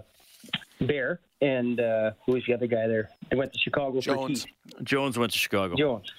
Bear, 0.81 1.19
and 1.41 1.79
uh, 1.79 2.11
who 2.25 2.33
was 2.33 2.43
the 2.47 2.53
other 2.53 2.67
guy 2.67 2.87
there? 2.87 3.09
They 3.29 3.37
went 3.37 3.53
to 3.53 3.59
Chicago 3.59 4.01
Jones. 4.01 4.45
for 4.75 4.83
Jones 4.83 5.17
went 5.17 5.31
to 5.31 5.37
Chicago. 5.37 5.75
Jones. 5.75 6.11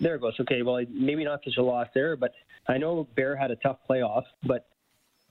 there 0.00 0.16
it 0.16 0.20
goes. 0.20 0.34
Okay, 0.40 0.62
well, 0.62 0.84
maybe 0.90 1.24
not 1.24 1.40
such 1.44 1.56
a 1.56 1.62
loss 1.62 1.86
there, 1.94 2.16
but 2.16 2.32
I 2.68 2.78
know 2.78 3.06
Bear 3.14 3.36
had 3.36 3.50
a 3.50 3.56
tough 3.56 3.78
playoff, 3.88 4.24
but 4.44 4.66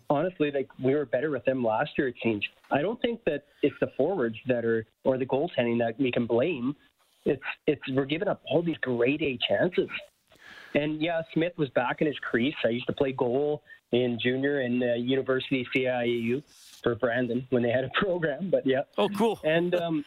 honestly, 0.10 0.52
like 0.52 0.70
we 0.82 0.94
were 0.94 1.06
better 1.06 1.30
with 1.32 1.46
them 1.46 1.64
last 1.64 1.92
year. 1.98 2.08
It 2.10 2.16
seems. 2.24 2.46
I 2.72 2.82
don't 2.82 3.02
think 3.02 3.24
that 3.26 3.46
it's 3.62 3.76
the 3.80 3.92
forwards 3.98 4.38
that 4.48 4.66
are 4.66 4.86
or 5.04 5.18
the 5.18 5.26
goaltending 5.26 5.80
that 5.80 6.00
we 6.00 6.12
can 6.12 6.26
blame. 6.26 6.76
It's 7.26 7.42
it's 7.68 7.82
we're 7.92 8.06
giving 8.06 8.28
up 8.28 8.42
all 8.50 8.62
these 8.62 8.78
great 8.78 9.22
A 9.22 9.38
chances. 9.48 9.90
And 10.76 11.02
yeah, 11.02 11.22
Smith 11.34 11.54
was 11.58 11.70
back 11.70 12.02
in 12.02 12.08
his 12.08 12.20
crease. 12.20 12.56
I 12.64 12.70
used 12.70 12.88
to 12.88 12.94
play 12.94 13.14
goal 13.14 13.64
in 13.92 14.20
junior 14.22 14.60
and 14.60 14.84
uh, 14.84 14.94
University 14.96 15.66
CIAU 15.76 16.44
for 16.84 16.96
Brandon 16.96 17.48
when 17.50 17.64
they 17.64 17.72
had 17.72 17.86
a 17.86 17.90
program. 18.00 18.50
But 18.50 18.68
yeah. 18.68 18.82
Oh, 18.98 19.10
cool. 19.10 19.40
And 19.44 19.74
um, 19.76 20.06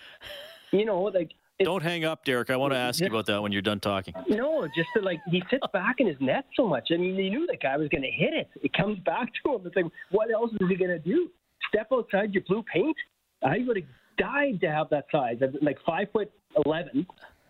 you 0.71 0.85
know, 0.85 1.03
like 1.03 1.33
don't 1.65 1.83
hang 1.83 2.05
up, 2.05 2.25
Derek. 2.25 2.51
I 2.51 2.57
want 2.57 2.73
to 2.73 2.79
ask 2.79 3.01
you 3.01 3.07
about 3.07 3.27
that 3.27 3.43
when 3.43 3.51
you're 3.51 3.63
done 3.63 3.81
talking. 3.81 4.15
No, 4.29 4.67
just 4.77 4.89
to, 4.97 5.03
like 5.03 5.19
he 5.29 5.43
sits 5.51 5.65
back 5.73 5.97
in 5.99 6.07
his 6.07 6.17
net 6.21 6.45
so 6.55 6.69
much. 6.69 6.89
I 6.93 6.97
mean, 6.97 7.17
he 7.17 7.31
knew 7.31 7.47
the 7.47 7.57
guy 7.57 7.77
was 7.77 7.89
going 7.89 8.03
to 8.03 8.11
hit 8.11 8.33
it. 8.33 8.49
It 8.63 8.73
comes 8.75 8.99
back 9.01 9.29
to 9.45 9.55
him. 9.55 9.63
It's 9.67 9.75
like, 9.75 9.87
what 10.11 10.31
else 10.31 10.53
is 10.61 10.69
he 10.69 10.77
going 10.77 10.91
to 10.91 11.01
do? 11.01 11.29
Step 11.69 11.89
outside 11.93 12.33
your 12.33 12.45
blue 12.47 12.65
paint? 12.73 12.97
I 13.43 13.59
would 13.67 13.77
have 13.77 13.87
died 14.19 14.61
to 14.61 14.71
have 14.71 14.89
that 14.91 15.07
size. 15.11 15.39
Like 15.61 15.79
five 15.85 16.09
foot 16.13 16.31
eleven, 16.65 17.07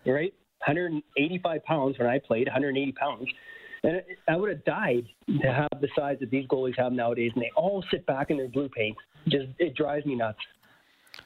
right? 0.07 0.33
185 0.67 1.65
pounds 1.65 1.99
when 1.99 2.09
I 2.09 2.19
played, 2.19 2.47
180 2.47 2.93
pounds. 2.93 3.29
And 3.85 4.03
I 4.29 4.37
would 4.37 4.51
have 4.51 4.65
died 4.65 5.07
to 5.41 5.53
have 5.53 5.81
the 5.81 5.89
size 5.97 6.17
that 6.21 6.31
these 6.31 6.47
goalies 6.49 6.77
have 6.79 6.93
nowadays, 6.93 7.31
and 7.35 7.43
they 7.43 7.51
all 7.55 7.85
sit 7.91 8.05
back 8.07 8.31
in 8.31 8.37
their 8.37 8.49
blue 8.49 8.69
paint. 8.69 8.97
Just 9.29 9.47
it 9.59 9.77
drives 9.77 10.05
me 10.05 10.17
nuts. 10.17 10.39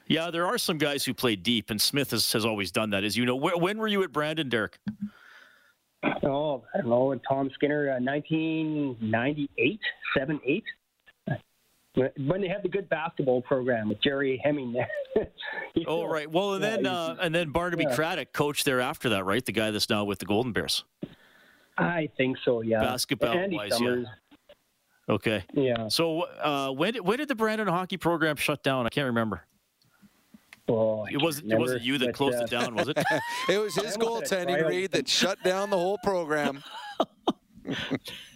Yeah, 0.07 0.31
there 0.31 0.47
are 0.47 0.59
some 0.59 0.79
guys 0.79 1.05
who 1.05 1.15
play 1.15 1.37
deep, 1.37 1.71
and 1.71 1.81
Smith 1.81 2.11
has, 2.11 2.31
has 2.33 2.45
always 2.45 2.71
done 2.71 2.91
that. 2.91 3.05
As 3.05 3.17
you 3.17 3.25
know, 3.25 3.37
when 3.37 3.79
were 3.79 3.87
you 3.87 4.03
at 4.03 4.13
Brandon, 4.13 4.49
Derek? 4.49 4.79
Oh, 6.25 6.65
I 6.75 6.79
don't 6.79 6.89
know. 6.89 7.15
Tom 7.29 7.51
Skinner, 7.55 7.91
uh, 7.91 8.01
1998, 8.01 9.81
7 10.17 10.41
8. 10.45 10.65
When 12.19 12.41
they 12.41 12.49
had 12.49 12.63
the 12.63 12.69
good 12.69 12.89
basketball 12.89 13.43
program 13.43 13.89
with 13.89 14.03
Jerry 14.03 14.41
Hemming 14.43 14.73
there. 14.73 15.29
oh 15.87 16.05
right. 16.05 16.31
Well, 16.31 16.55
and 16.55 16.63
yeah, 16.63 16.71
then 16.71 16.87
uh, 16.87 17.17
and 17.21 17.35
then 17.35 17.51
Barnaby 17.51 17.85
yeah. 17.85 17.95
Craddock 17.95 18.33
coached 18.33 18.65
there 18.65 18.81
after 18.81 19.09
that, 19.11 19.25
right? 19.25 19.45
The 19.45 19.53
guy 19.53 19.71
that's 19.71 19.91
now 19.91 20.05
with 20.05 20.19
the 20.19 20.27
Golden 20.27 20.53
Bears. 20.53 20.85
I 21.79 22.09
think 22.17 22.37
so. 22.45 22.61
Yeah. 22.63 22.81
Basketball 22.81 23.33
Andy 23.33 23.57
wise, 23.57 23.73
Summers. 23.73 24.07
yeah. 24.07 25.15
Okay. 25.15 25.45
Yeah. 25.55 25.89
So 25.89 26.23
uh, 26.23 26.71
when 26.71 26.95
when 26.97 27.19
did 27.19 27.29
the 27.29 27.35
Brandon 27.35 27.69
hockey 27.69 27.97
program 27.97 28.37
shut 28.37 28.63
down? 28.63 28.87
I 28.87 28.89
can't 28.89 29.07
remember. 29.07 29.47
Oh, 30.69 31.07
it 31.07 31.21
wasn't. 31.21 31.53
It 31.53 31.59
wasn't 31.59 31.83
you 31.83 31.99
that 31.99 32.15
closed 32.15 32.39
uh, 32.39 32.45
it 32.45 32.51
down, 32.51 32.75
was 32.75 32.89
it? 32.89 32.97
it 33.49 33.59
was 33.59 33.75
his 33.75 33.97
goaltending 33.97 34.67
read 34.67 34.93
that 34.93 35.09
shut 35.09 35.43
down 35.43 35.71
the 35.71 35.77
whole 35.77 35.99
program. 36.05 36.63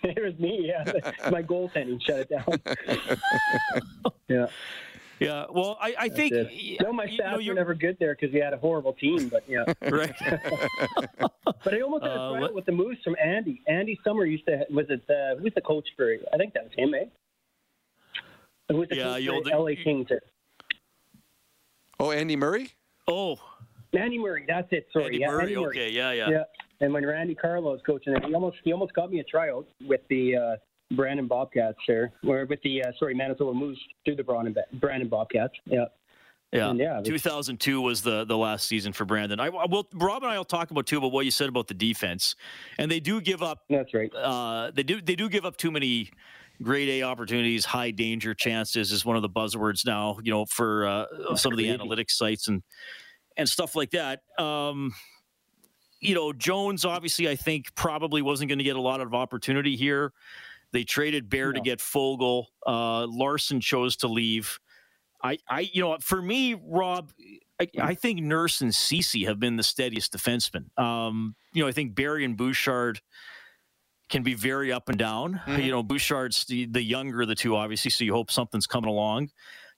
it 0.04 0.22
was 0.22 0.38
me. 0.38 0.66
Yeah, 0.68 0.84
my 1.30 1.42
goaltending 1.42 2.00
shut 2.02 2.20
it 2.20 2.30
down. 2.30 2.44
yeah. 4.28 4.46
Yeah, 5.20 5.46
well, 5.50 5.76
I, 5.80 5.94
I 5.98 6.08
think. 6.08 6.32
No, 6.80 6.92
my 6.92 7.06
stats 7.06 7.42
you 7.42 7.46
know, 7.46 7.48
were 7.48 7.54
never 7.54 7.74
good 7.74 7.96
there 7.98 8.14
because 8.14 8.32
we 8.32 8.38
had 8.38 8.52
a 8.52 8.56
horrible 8.56 8.92
team, 8.92 9.28
but 9.28 9.42
yeah. 9.48 9.64
right. 9.90 10.14
but 11.64 11.74
I 11.74 11.80
almost 11.80 12.04
had 12.04 12.12
a 12.12 12.30
tryout 12.30 12.50
uh, 12.50 12.54
with 12.54 12.66
the 12.66 12.72
moves 12.72 12.98
from 13.02 13.16
Andy. 13.20 13.60
Andy 13.66 13.98
Summer 14.04 14.24
used 14.24 14.46
to 14.46 14.64
was 14.70 14.86
it 14.88 15.02
uh, 15.10 15.36
who 15.36 15.42
was 15.42 15.52
the 15.54 15.60
coach 15.60 15.88
for? 15.96 16.14
I 16.32 16.36
think 16.36 16.54
that 16.54 16.62
was 16.62 16.72
him, 16.76 16.94
eh? 16.94 17.06
Who 18.68 18.76
was 18.76 18.88
the 18.90 18.96
yeah, 18.96 19.18
coach 19.18 19.48
for 19.48 19.58
LA 19.58 19.82
Kings? 19.82 20.06
Oh, 21.98 22.12
Andy 22.12 22.36
Murray. 22.36 22.70
Oh, 23.08 23.40
Andy 23.98 24.18
Murray. 24.18 24.44
That's 24.46 24.68
it. 24.70 24.86
Sorry, 24.92 25.06
Andy 25.06 25.18
yeah, 25.18 25.26
Murray. 25.28 25.42
Andy 25.42 25.56
Murray. 25.56 25.66
Okay, 25.66 25.90
yeah, 25.90 26.12
yeah. 26.12 26.30
Yeah. 26.30 26.42
And 26.80 26.92
when 26.92 27.04
Randy 27.04 27.34
Carlyle 27.34 27.72
was 27.72 27.80
coaching, 27.84 28.14
he 28.26 28.34
almost 28.34 28.58
he 28.64 28.72
almost 28.72 28.94
got 28.94 29.10
me 29.10 29.20
a 29.20 29.24
tryout 29.24 29.66
with 29.86 30.00
the 30.08 30.36
uh, 30.36 30.94
Brandon 30.94 31.26
Bobcats 31.26 31.78
there, 31.86 32.12
or 32.26 32.46
with 32.46 32.60
the 32.62 32.82
uh, 32.82 32.92
sorry 32.98 33.14
Manitoba 33.14 33.52
Moose 33.52 33.78
through 34.04 34.16
the 34.16 34.22
Brandon 34.22 34.54
Brandon 34.74 35.08
Bobcats. 35.08 35.54
Yeah. 35.64 35.86
Yeah, 36.50 36.70
and 36.70 36.78
yeah. 36.78 37.02
2002 37.04 37.78
was 37.82 38.00
the 38.00 38.24
the 38.24 38.36
last 38.36 38.66
season 38.66 38.94
for 38.94 39.04
Brandon. 39.04 39.38
I 39.38 39.50
will. 39.50 39.86
Rob 39.92 40.22
and 40.22 40.32
I 40.32 40.38
will 40.38 40.46
talk 40.46 40.70
about 40.70 40.86
too 40.86 40.96
about 40.96 41.12
what 41.12 41.26
you 41.26 41.30
said 41.30 41.50
about 41.50 41.66
the 41.66 41.74
defense, 41.74 42.36
and 42.78 42.90
they 42.90 43.00
do 43.00 43.20
give 43.20 43.42
up. 43.42 43.64
That's 43.68 43.92
right. 43.92 44.10
Uh, 44.14 44.70
they 44.74 44.82
do 44.82 45.02
they 45.02 45.14
do 45.14 45.28
give 45.28 45.44
up 45.44 45.58
too 45.58 45.70
many 45.70 46.10
grade 46.62 46.88
A 46.88 47.02
opportunities, 47.02 47.66
high 47.66 47.90
danger 47.90 48.34
chances 48.34 48.92
is 48.92 49.04
one 49.04 49.16
of 49.16 49.22
the 49.22 49.28
buzzwords 49.28 49.84
now. 49.84 50.18
You 50.22 50.32
know, 50.32 50.46
for 50.46 50.86
uh, 50.86 51.36
some 51.36 51.52
of 51.52 51.58
the 51.58 51.66
analytics 51.66 52.12
sites 52.12 52.48
and 52.48 52.62
and 53.36 53.46
stuff 53.46 53.76
like 53.76 53.90
that. 53.90 54.20
Um, 54.38 54.94
you 56.00 56.14
know, 56.14 56.32
Jones 56.32 56.84
obviously 56.84 57.28
I 57.28 57.36
think 57.36 57.74
probably 57.74 58.22
wasn't 58.22 58.48
going 58.48 58.58
to 58.58 58.64
get 58.64 58.76
a 58.76 58.80
lot 58.80 59.00
of 59.00 59.14
opportunity 59.14 59.76
here. 59.76 60.12
They 60.72 60.84
traded 60.84 61.28
Bear 61.28 61.48
no. 61.48 61.52
to 61.52 61.60
get 61.60 61.78
Foegele. 61.78 62.44
Uh, 62.66 63.06
Larsson 63.06 63.60
chose 63.60 63.96
to 63.96 64.08
leave. 64.08 64.58
I, 65.22 65.38
I, 65.48 65.60
you 65.72 65.82
know, 65.82 65.96
for 66.00 66.20
me, 66.22 66.54
Rob, 66.54 67.10
I, 67.60 67.68
I 67.80 67.94
think 67.94 68.20
Nurse 68.20 68.60
and 68.60 68.74
Ceci 68.74 69.24
have 69.24 69.40
been 69.40 69.56
the 69.56 69.62
steadiest 69.62 70.12
defensemen. 70.12 70.78
Um, 70.78 71.34
you 71.52 71.62
know, 71.62 71.68
I 71.68 71.72
think 71.72 71.94
Barrie 71.94 72.24
and 72.24 72.36
Bouchard 72.36 73.00
can 74.08 74.22
be 74.22 74.34
very 74.34 74.72
up 74.72 74.88
and 74.88 74.98
down. 74.98 75.40
Mm-hmm. 75.46 75.60
You 75.60 75.70
know, 75.72 75.82
Bouchard's 75.82 76.44
the, 76.44 76.66
the 76.66 76.82
younger 76.82 77.22
of 77.22 77.28
the 77.28 77.34
two, 77.34 77.56
obviously, 77.56 77.90
so 77.90 78.04
you 78.04 78.12
hope 78.12 78.30
something's 78.30 78.66
coming 78.66 78.88
along. 78.88 79.30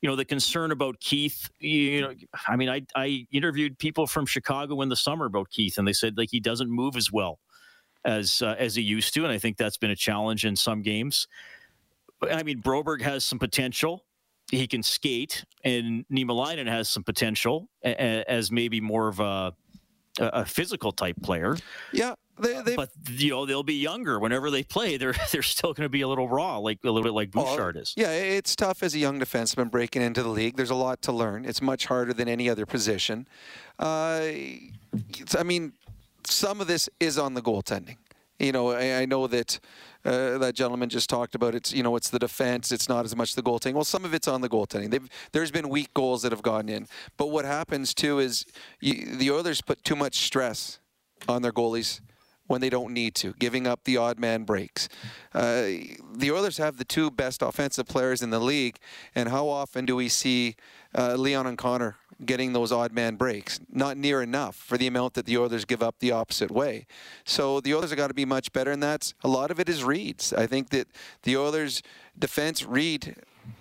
You 0.02 0.08
know, 0.08 0.16
the 0.16 0.24
concern 0.24 0.72
about 0.72 0.98
Keith, 1.00 1.50
you 1.58 2.00
know, 2.00 2.14
I 2.48 2.56
mean, 2.56 2.70
I, 2.70 2.82
I 2.94 3.26
interviewed 3.30 3.78
people 3.78 4.06
from 4.06 4.24
Chicago 4.24 4.80
in 4.80 4.88
the 4.88 4.96
summer 4.96 5.26
about 5.26 5.50
Keith, 5.50 5.76
and 5.76 5.86
they 5.86 5.92
said, 5.92 6.16
like, 6.16 6.30
he 6.30 6.40
doesn't 6.40 6.70
move 6.70 6.96
as 6.96 7.12
well 7.12 7.38
as 8.04 8.40
uh, 8.40 8.54
as 8.58 8.74
he 8.74 8.82
used 8.82 9.12
to, 9.14 9.24
and 9.24 9.32
I 9.32 9.38
think 9.38 9.58
that's 9.58 9.76
been 9.76 9.90
a 9.90 9.96
challenge 9.96 10.46
in 10.46 10.56
some 10.56 10.80
games. 10.82 11.28
I 12.22 12.42
mean, 12.42 12.62
Broberg 12.62 13.02
has 13.02 13.24
some 13.24 13.38
potential. 13.38 14.04
He 14.50 14.66
can 14.66 14.82
skate, 14.82 15.44
and 15.64 16.04
Niemelainen 16.10 16.66
has 16.66 16.88
some 16.88 17.04
potential 17.04 17.68
as 17.82 18.50
maybe 18.50 18.80
more 18.80 19.08
of 19.08 19.20
a 19.20 19.54
a 20.18 20.44
physical 20.44 20.92
type 20.92 21.16
player. 21.22 21.56
Yeah, 21.92 22.14
they, 22.38 22.76
but 22.76 22.90
you 23.08 23.30
know 23.30 23.46
they'll 23.46 23.62
be 23.62 23.74
younger 23.74 24.18
whenever 24.18 24.50
they 24.50 24.62
play. 24.62 24.96
They're 24.96 25.14
they're 25.32 25.42
still 25.42 25.74
going 25.74 25.84
to 25.84 25.90
be 25.90 26.00
a 26.00 26.08
little 26.08 26.28
raw, 26.28 26.58
like 26.58 26.78
a 26.84 26.90
little 26.90 27.02
bit 27.02 27.12
like 27.12 27.30
Bouchard 27.30 27.76
is. 27.76 27.94
Yeah, 27.96 28.10
it's 28.12 28.56
tough 28.56 28.82
as 28.82 28.94
a 28.94 28.98
young 28.98 29.20
defenseman 29.20 29.70
breaking 29.70 30.02
into 30.02 30.22
the 30.22 30.28
league. 30.28 30.56
There's 30.56 30.70
a 30.70 30.74
lot 30.74 31.02
to 31.02 31.12
learn. 31.12 31.44
It's 31.44 31.60
much 31.60 31.86
harder 31.86 32.12
than 32.12 32.28
any 32.28 32.48
other 32.48 32.66
position. 32.66 33.28
Uh, 33.78 34.30
I 35.38 35.42
mean, 35.44 35.72
some 36.24 36.60
of 36.60 36.66
this 36.66 36.88
is 36.98 37.18
on 37.18 37.34
the 37.34 37.42
goaltending. 37.42 37.96
You 38.38 38.52
know, 38.52 38.70
I, 38.70 39.02
I 39.02 39.04
know 39.04 39.26
that 39.26 39.60
uh, 40.04 40.38
that 40.38 40.54
gentleman 40.54 40.88
just 40.88 41.10
talked 41.10 41.34
about 41.34 41.54
it's 41.54 41.74
you 41.74 41.82
know 41.82 41.94
it's 41.94 42.08
the 42.08 42.18
defense 42.18 42.72
it's 42.72 42.88
not 42.88 43.04
as 43.04 43.14
much 43.14 43.34
the 43.34 43.42
goaltending 43.42 43.74
well 43.74 43.84
some 43.84 44.02
of 44.04 44.14
it's 44.14 44.26
on 44.26 44.40
the 44.40 44.48
goaltending 44.48 44.90
They've, 44.90 45.06
there's 45.32 45.50
been 45.50 45.68
weak 45.68 45.92
goals 45.92 46.22
that 46.22 46.32
have 46.32 46.40
gone 46.40 46.70
in 46.70 46.86
but 47.18 47.26
what 47.26 47.44
happens 47.44 47.92
too 47.92 48.18
is 48.18 48.46
you, 48.80 49.16
the 49.16 49.30
Oilers 49.30 49.60
put 49.60 49.84
too 49.84 49.96
much 49.96 50.24
stress 50.24 50.78
on 51.28 51.42
their 51.42 51.52
goalies 51.52 52.00
when 52.50 52.60
they 52.60 52.68
don't 52.68 52.92
need 52.92 53.14
to, 53.14 53.32
giving 53.38 53.64
up 53.64 53.84
the 53.84 53.96
odd 53.96 54.18
man 54.18 54.42
breaks. 54.42 54.88
Uh, 55.32 55.62
the 56.12 56.32
Oilers 56.32 56.58
have 56.58 56.78
the 56.78 56.84
two 56.84 57.08
best 57.08 57.42
offensive 57.42 57.86
players 57.86 58.22
in 58.22 58.30
the 58.30 58.40
league, 58.40 58.76
and 59.14 59.28
how 59.28 59.46
often 59.46 59.86
do 59.86 59.94
we 59.94 60.08
see 60.08 60.56
uh, 60.98 61.14
Leon 61.14 61.46
and 61.46 61.56
Connor 61.56 61.94
getting 62.26 62.52
those 62.52 62.72
odd 62.72 62.92
man 62.92 63.14
breaks? 63.14 63.60
Not 63.70 63.96
near 63.96 64.20
enough 64.20 64.56
for 64.56 64.76
the 64.76 64.88
amount 64.88 65.14
that 65.14 65.26
the 65.26 65.38
Oilers 65.38 65.64
give 65.64 65.80
up 65.80 66.00
the 66.00 66.10
opposite 66.10 66.50
way. 66.50 66.86
So 67.24 67.60
the 67.60 67.72
Oilers 67.72 67.90
have 67.90 67.96
got 67.96 68.08
to 68.08 68.14
be 68.14 68.24
much 68.24 68.52
better, 68.52 68.72
and 68.72 68.82
that's 68.82 69.14
a 69.22 69.28
lot 69.28 69.52
of 69.52 69.60
it 69.60 69.68
is 69.68 69.84
reads. 69.84 70.32
I 70.32 70.48
think 70.48 70.70
that 70.70 70.88
the 71.22 71.36
Oilers 71.36 71.84
defense 72.18 72.64
read 72.66 73.14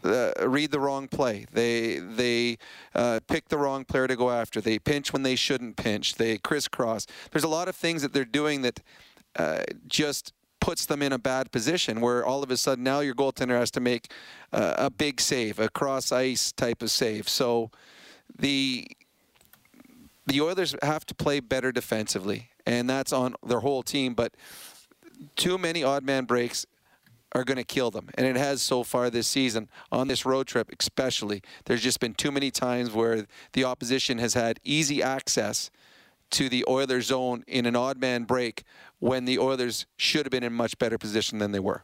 uh, 0.04 0.32
read 0.48 0.72
the 0.72 0.80
wrong 0.80 1.08
play. 1.08 1.46
They 1.52 2.00
they 2.00 2.58
uh, 2.96 3.20
pick 3.28 3.50
the 3.50 3.58
wrong 3.58 3.86
player 3.86 4.08
to 4.08 4.16
go 4.16 4.30
after. 4.30 4.62
They 4.62 4.80
pinch 4.80 5.14
when 5.14 5.24
they 5.24 5.36
shouldn't 5.36 5.78
pinch. 5.78 6.16
They 6.16 6.38
crisscross. 6.38 7.06
There's 7.32 7.44
a 7.44 7.50
lot 7.50 7.68
of 7.68 7.76
things 7.76 8.02
that 8.02 8.14
they're 8.14 8.26
doing 8.26 8.62
that 8.62 8.82
uh, 9.36 9.64
just 9.88 10.34
puts 10.60 10.86
them 10.86 11.02
in 11.02 11.14
a 11.14 11.18
bad 11.18 11.52
position 11.52 12.02
where 12.02 12.26
all 12.26 12.44
of 12.44 12.52
a 12.52 12.58
sudden 12.58 12.84
now 12.84 13.00
your 13.00 13.16
goaltender 13.16 13.58
has 13.58 13.72
to 13.72 13.80
make 13.80 14.12
uh, 14.52 14.76
a 14.78 14.90
big 14.90 15.22
save, 15.22 15.60
a 15.60 15.70
cross 15.70 16.12
ice 16.12 16.52
type 16.52 16.82
of 16.82 16.92
save. 16.92 17.30
So 17.30 17.72
the 18.38 18.88
the 20.28 20.42
Oilers 20.42 20.76
have 20.84 21.06
to 21.08 21.16
play 21.16 21.40
better 21.40 21.72
defensively, 21.72 22.50
and 22.66 22.90
that's 22.90 23.12
on 23.12 23.36
their 23.44 23.62
whole 23.62 23.82
team. 23.82 24.14
But 24.14 24.36
too 25.36 25.58
many 25.58 25.84
odd 25.84 26.04
man 26.04 26.26
breaks 26.26 26.66
are 27.34 27.44
going 27.44 27.58
to 27.58 27.64
kill 27.64 27.92
them. 27.92 28.10
And 28.16 28.26
it 28.26 28.36
has 28.36 28.62
so 28.62 28.84
far 28.84 29.10
this 29.10 29.28
season, 29.28 29.70
on 29.92 30.08
this 30.08 30.26
road 30.26 30.48
trip 30.48 30.70
especially. 30.80 31.42
There's 31.66 31.82
just 31.82 32.00
been 32.00 32.14
too 32.14 32.32
many 32.32 32.52
times 32.52 32.92
where 32.92 33.28
the 33.54 33.64
opposition 33.64 34.18
has 34.18 34.34
had 34.34 34.60
easy 34.64 35.04
access 35.04 35.70
to 36.32 36.50
the 36.50 36.66
Oilers 36.68 37.08
zone 37.08 37.44
in 37.48 37.66
an 37.66 37.76
odd 37.76 38.00
man 38.00 38.24
break 38.24 38.64
when 39.00 39.26
the 39.26 39.40
Oilers 39.40 39.86
should 39.98 40.26
have 40.26 40.32
been 40.32 40.44
in 40.44 40.54
much 40.54 40.78
better 40.78 40.98
position 40.98 41.40
than 41.40 41.52
they 41.52 41.60
were. 41.60 41.84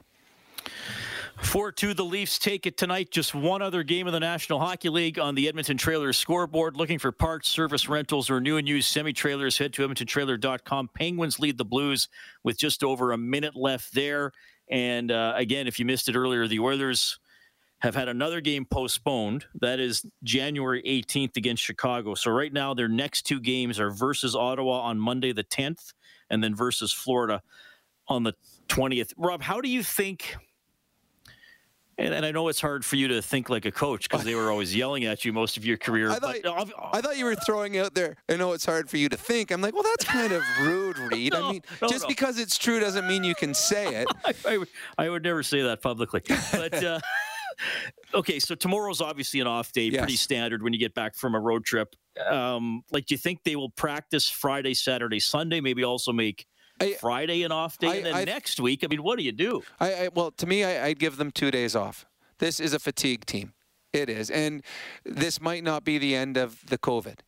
4 1.41 1.71
2, 1.73 1.93
the 1.93 2.05
Leafs 2.05 2.39
take 2.39 2.65
it 2.65 2.77
tonight. 2.77 3.11
Just 3.11 3.35
one 3.35 3.61
other 3.61 3.83
game 3.83 4.07
in 4.07 4.13
the 4.13 4.19
National 4.21 4.59
Hockey 4.59 4.87
League 4.87 5.19
on 5.19 5.35
the 5.35 5.49
Edmonton 5.49 5.77
Trailers 5.77 6.17
scoreboard. 6.17 6.77
Looking 6.77 6.97
for 6.97 7.11
parts, 7.11 7.49
service 7.49 7.89
rentals, 7.89 8.29
or 8.29 8.39
new 8.39 8.55
and 8.55 8.67
used 8.67 8.89
semi 8.89 9.11
trailers, 9.11 9.57
head 9.57 9.73
to 9.73 9.85
EdmontonTrailer.com. 9.85 10.89
Penguins 10.93 11.37
lead 11.37 11.57
the 11.57 11.65
Blues 11.65 12.07
with 12.43 12.57
just 12.57 12.83
over 12.83 13.11
a 13.11 13.17
minute 13.17 13.55
left 13.55 13.93
there. 13.93 14.31
And 14.69 15.11
uh, 15.11 15.33
again, 15.35 15.67
if 15.67 15.79
you 15.79 15.85
missed 15.85 16.09
it 16.09 16.15
earlier, 16.15 16.47
the 16.47 16.59
Oilers 16.59 17.19
have 17.79 17.95
had 17.95 18.07
another 18.07 18.41
game 18.41 18.65
postponed. 18.65 19.45
That 19.61 19.79
is 19.79 20.05
January 20.23 20.81
18th 20.83 21.37
against 21.37 21.63
Chicago. 21.63 22.15
So 22.15 22.31
right 22.31 22.51
now, 22.51 22.73
their 22.73 22.87
next 22.87 23.23
two 23.23 23.39
games 23.39 23.79
are 23.79 23.91
versus 23.91 24.35
Ottawa 24.35 24.81
on 24.81 24.99
Monday 24.99 25.33
the 25.33 25.43
10th 25.43 25.93
and 26.29 26.43
then 26.43 26.55
versus 26.55 26.91
Florida 26.91 27.41
on 28.07 28.23
the 28.23 28.33
20th. 28.69 29.13
Rob, 29.17 29.41
how 29.41 29.61
do 29.61 29.69
you 29.69 29.83
think? 29.83 30.35
And, 31.97 32.13
and 32.13 32.25
I 32.25 32.31
know 32.31 32.49
it's 32.49 32.59
hard 32.59 32.83
for 32.83 32.97
you 32.97 33.07
to 33.07 33.21
think 33.21 33.49
like 33.49 33.65
a 33.65 33.71
coach 33.71 34.09
because 34.09 34.25
they 34.25 34.35
were 34.35 34.51
always 34.51 34.75
yelling 34.75 35.05
at 35.05 35.23
you 35.23 35.31
most 35.31 35.55
of 35.55 35.65
your 35.65 35.77
career. 35.77 36.11
I 36.11 36.15
thought, 36.19 36.35
but, 36.43 36.73
I 36.93 36.99
thought 36.99 37.17
you 37.17 37.23
were 37.25 37.35
throwing 37.35 37.77
out 37.77 37.93
there. 37.93 38.17
I 38.27 38.35
know 38.35 38.51
it's 38.51 38.65
hard 38.65 38.89
for 38.89 38.97
you 38.97 39.07
to 39.09 39.15
think. 39.17 39.49
I'm 39.51 39.61
like, 39.61 39.73
well, 39.73 39.83
that's 39.83 40.03
kind 40.03 40.33
of 40.33 40.43
rude, 40.61 40.97
Reed. 40.99 41.31
No, 41.31 41.47
I 41.47 41.51
mean, 41.53 41.61
no, 41.81 41.87
just 41.87 42.03
no. 42.03 42.07
because 42.09 42.37
it's 42.37 42.57
true 42.57 42.79
doesn't 42.81 43.07
mean 43.07 43.23
you 43.23 43.35
can 43.35 43.53
say 43.53 44.01
it. 44.01 44.07
I, 44.25 44.33
I 44.45 44.57
would- 44.57 44.69
I 44.97 45.09
would 45.09 45.23
never 45.23 45.43
say 45.43 45.61
that 45.61 45.81
publicly. 45.81 46.21
But 46.51 46.83
uh, 46.83 46.99
okay, 48.13 48.39
so 48.39 48.55
tomorrow's 48.55 49.01
obviously 49.01 49.39
an 49.39 49.47
off 49.47 49.71
day, 49.71 49.89
pretty 49.91 50.15
standard 50.15 50.63
when 50.63 50.73
you 50.73 50.79
get 50.79 50.93
back 50.93 51.15
from 51.15 51.35
a 51.35 51.39
road 51.39 51.65
trip. 51.65 51.95
Um, 52.29 52.83
like, 52.91 53.05
do 53.05 53.13
you 53.13 53.17
think 53.17 53.43
they 53.43 53.55
will 53.55 53.69
practice 53.69 54.29
Friday, 54.29 54.73
Saturday, 54.73 55.19
Sunday? 55.19 55.59
Maybe 55.61 55.83
also 55.83 56.11
make 56.11 56.45
I- 56.81 56.93
Friday 56.99 57.43
an 57.43 57.51
off 57.51 57.77
day, 57.77 57.87
I- 57.87 57.95
and 57.95 58.05
then 58.05 58.15
I- 58.15 58.23
next 58.25 58.59
week. 58.59 58.83
I 58.83 58.87
mean, 58.87 59.03
what 59.03 59.17
do 59.17 59.23
you 59.23 59.31
do? 59.31 59.63
I, 59.79 59.93
I 59.93 60.09
well, 60.13 60.31
to 60.31 60.45
me, 60.45 60.63
I, 60.63 60.87
I'd 60.87 60.99
give 60.99 61.17
them 61.17 61.31
two 61.31 61.51
days 61.51 61.75
off. 61.75 62.05
This 62.39 62.59
is 62.59 62.73
a 62.73 62.79
fatigue 62.79 63.25
team. 63.25 63.53
It 63.93 64.09
is, 64.09 64.29
and 64.29 64.61
this 65.05 65.39
might 65.39 65.63
not 65.63 65.85
be 65.85 65.97
the 65.97 66.15
end 66.15 66.35
of 66.35 66.65
the 66.67 66.77
COVID. 66.77 67.19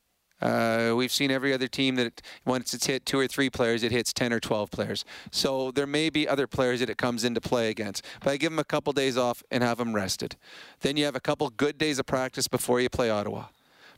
Uh, 0.42 0.94
we've 0.96 1.12
seen 1.12 1.32
every 1.32 1.54
other 1.54 1.68
team 1.68 1.96
that 1.96 2.22
once 2.46 2.74
it's 2.74 2.86
hit 2.86 3.06
two 3.06 3.18
or 3.18 3.28
three 3.28 3.50
players, 3.50 3.84
it 3.84 3.92
hits 3.92 4.14
10 4.14 4.32
or 4.32 4.40
12 4.40 4.70
players. 4.70 5.04
So 5.32 5.72
there 5.72 5.88
may 5.88 6.10
be 6.10 6.28
other 6.28 6.46
players 6.46 6.80
that 6.80 6.90
it 6.90 6.98
comes 6.98 7.24
into 7.24 7.42
play 7.42 7.70
against. 7.70 8.06
But 8.24 8.32
I 8.32 8.38
give 8.38 8.52
them 8.52 8.60
a 8.60 8.64
couple 8.64 8.94
days 8.94 9.18
off 9.18 9.42
and 9.50 9.64
have 9.64 9.80
them 9.80 9.94
rested. 9.94 10.36
Then 10.82 10.96
you 10.96 11.06
have 11.06 11.16
a 11.16 11.20
couple 11.20 11.50
good 11.50 11.78
days 11.78 11.98
of 11.98 12.06
practice 12.06 12.48
before 12.48 12.80
you 12.80 12.90
play 12.90 13.10
Ottawa. 13.10 13.46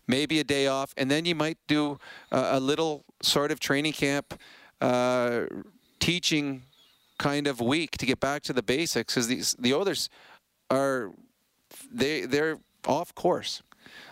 Maybe 0.08 0.40
a 0.40 0.44
day 0.44 0.66
off, 0.68 0.94
and 0.98 1.12
then 1.12 1.26
you 1.26 1.36
might 1.36 1.58
do 1.68 2.00
a, 2.32 2.52
a 2.54 2.60
little 2.60 3.04
sort 3.22 3.52
of 3.52 3.60
training 3.60 3.94
camp 3.94 4.40
uh, 4.82 5.46
teaching 6.00 6.64
kind 7.18 7.48
of 7.48 7.60
week 7.60 7.98
to 7.98 8.06
get 8.06 8.20
back 8.20 8.42
to 8.44 8.54
the 8.54 8.64
basics 8.64 9.16
because 9.16 9.56
the 9.56 9.74
others 9.74 10.10
are 10.70 11.12
they 11.92 12.26
they're 12.26 12.58
off 12.88 13.14
course. 13.14 13.62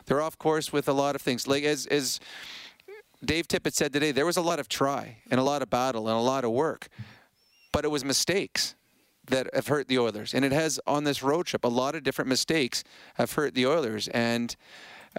They're 0.06 0.22
off 0.22 0.38
course 0.38 0.72
with 0.72 0.88
a 0.88 0.94
lot 0.94 1.16
of 1.16 1.22
things. 1.22 1.48
Like 1.48 1.64
as 1.64 1.86
as 1.88 2.20
Dave 3.24 3.48
Tippett 3.48 3.74
said 3.74 3.94
today, 3.94 4.12
there 4.12 4.26
was 4.26 4.38
a 4.38 4.42
lot 4.42 4.60
of 4.60 4.68
try 4.68 5.18
and 5.32 5.40
a 5.40 5.44
lot 5.44 5.62
of 5.62 5.70
battle 5.70 6.08
and 6.08 6.18
a 6.18 6.22
lot 6.22 6.44
of 6.44 6.52
work, 6.52 6.88
but 7.72 7.84
it 7.84 7.90
was 7.90 8.06
mistakes 8.06 8.76
that 9.28 9.50
have 9.54 9.68
hurt 9.68 9.88
the 9.88 10.00
Oilers. 10.00 10.34
And 10.34 10.46
it 10.46 10.52
has 10.52 10.80
on 10.86 11.04
this 11.04 11.24
road 11.24 11.48
trip 11.48 11.64
a 11.64 11.70
lot 11.70 11.96
of 11.96 12.04
different 12.04 12.30
mistakes 12.30 12.84
have 13.16 13.32
hurt 13.34 13.56
the 13.56 13.66
Oilers, 13.66 14.08
and 14.10 14.56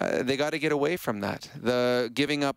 uh, 0.00 0.22
they 0.22 0.36
got 0.36 0.50
to 0.50 0.58
get 0.58 0.72
away 0.72 0.96
from 0.96 1.20
that. 1.20 1.50
The 1.56 2.10
giving 2.12 2.44
up 2.44 2.56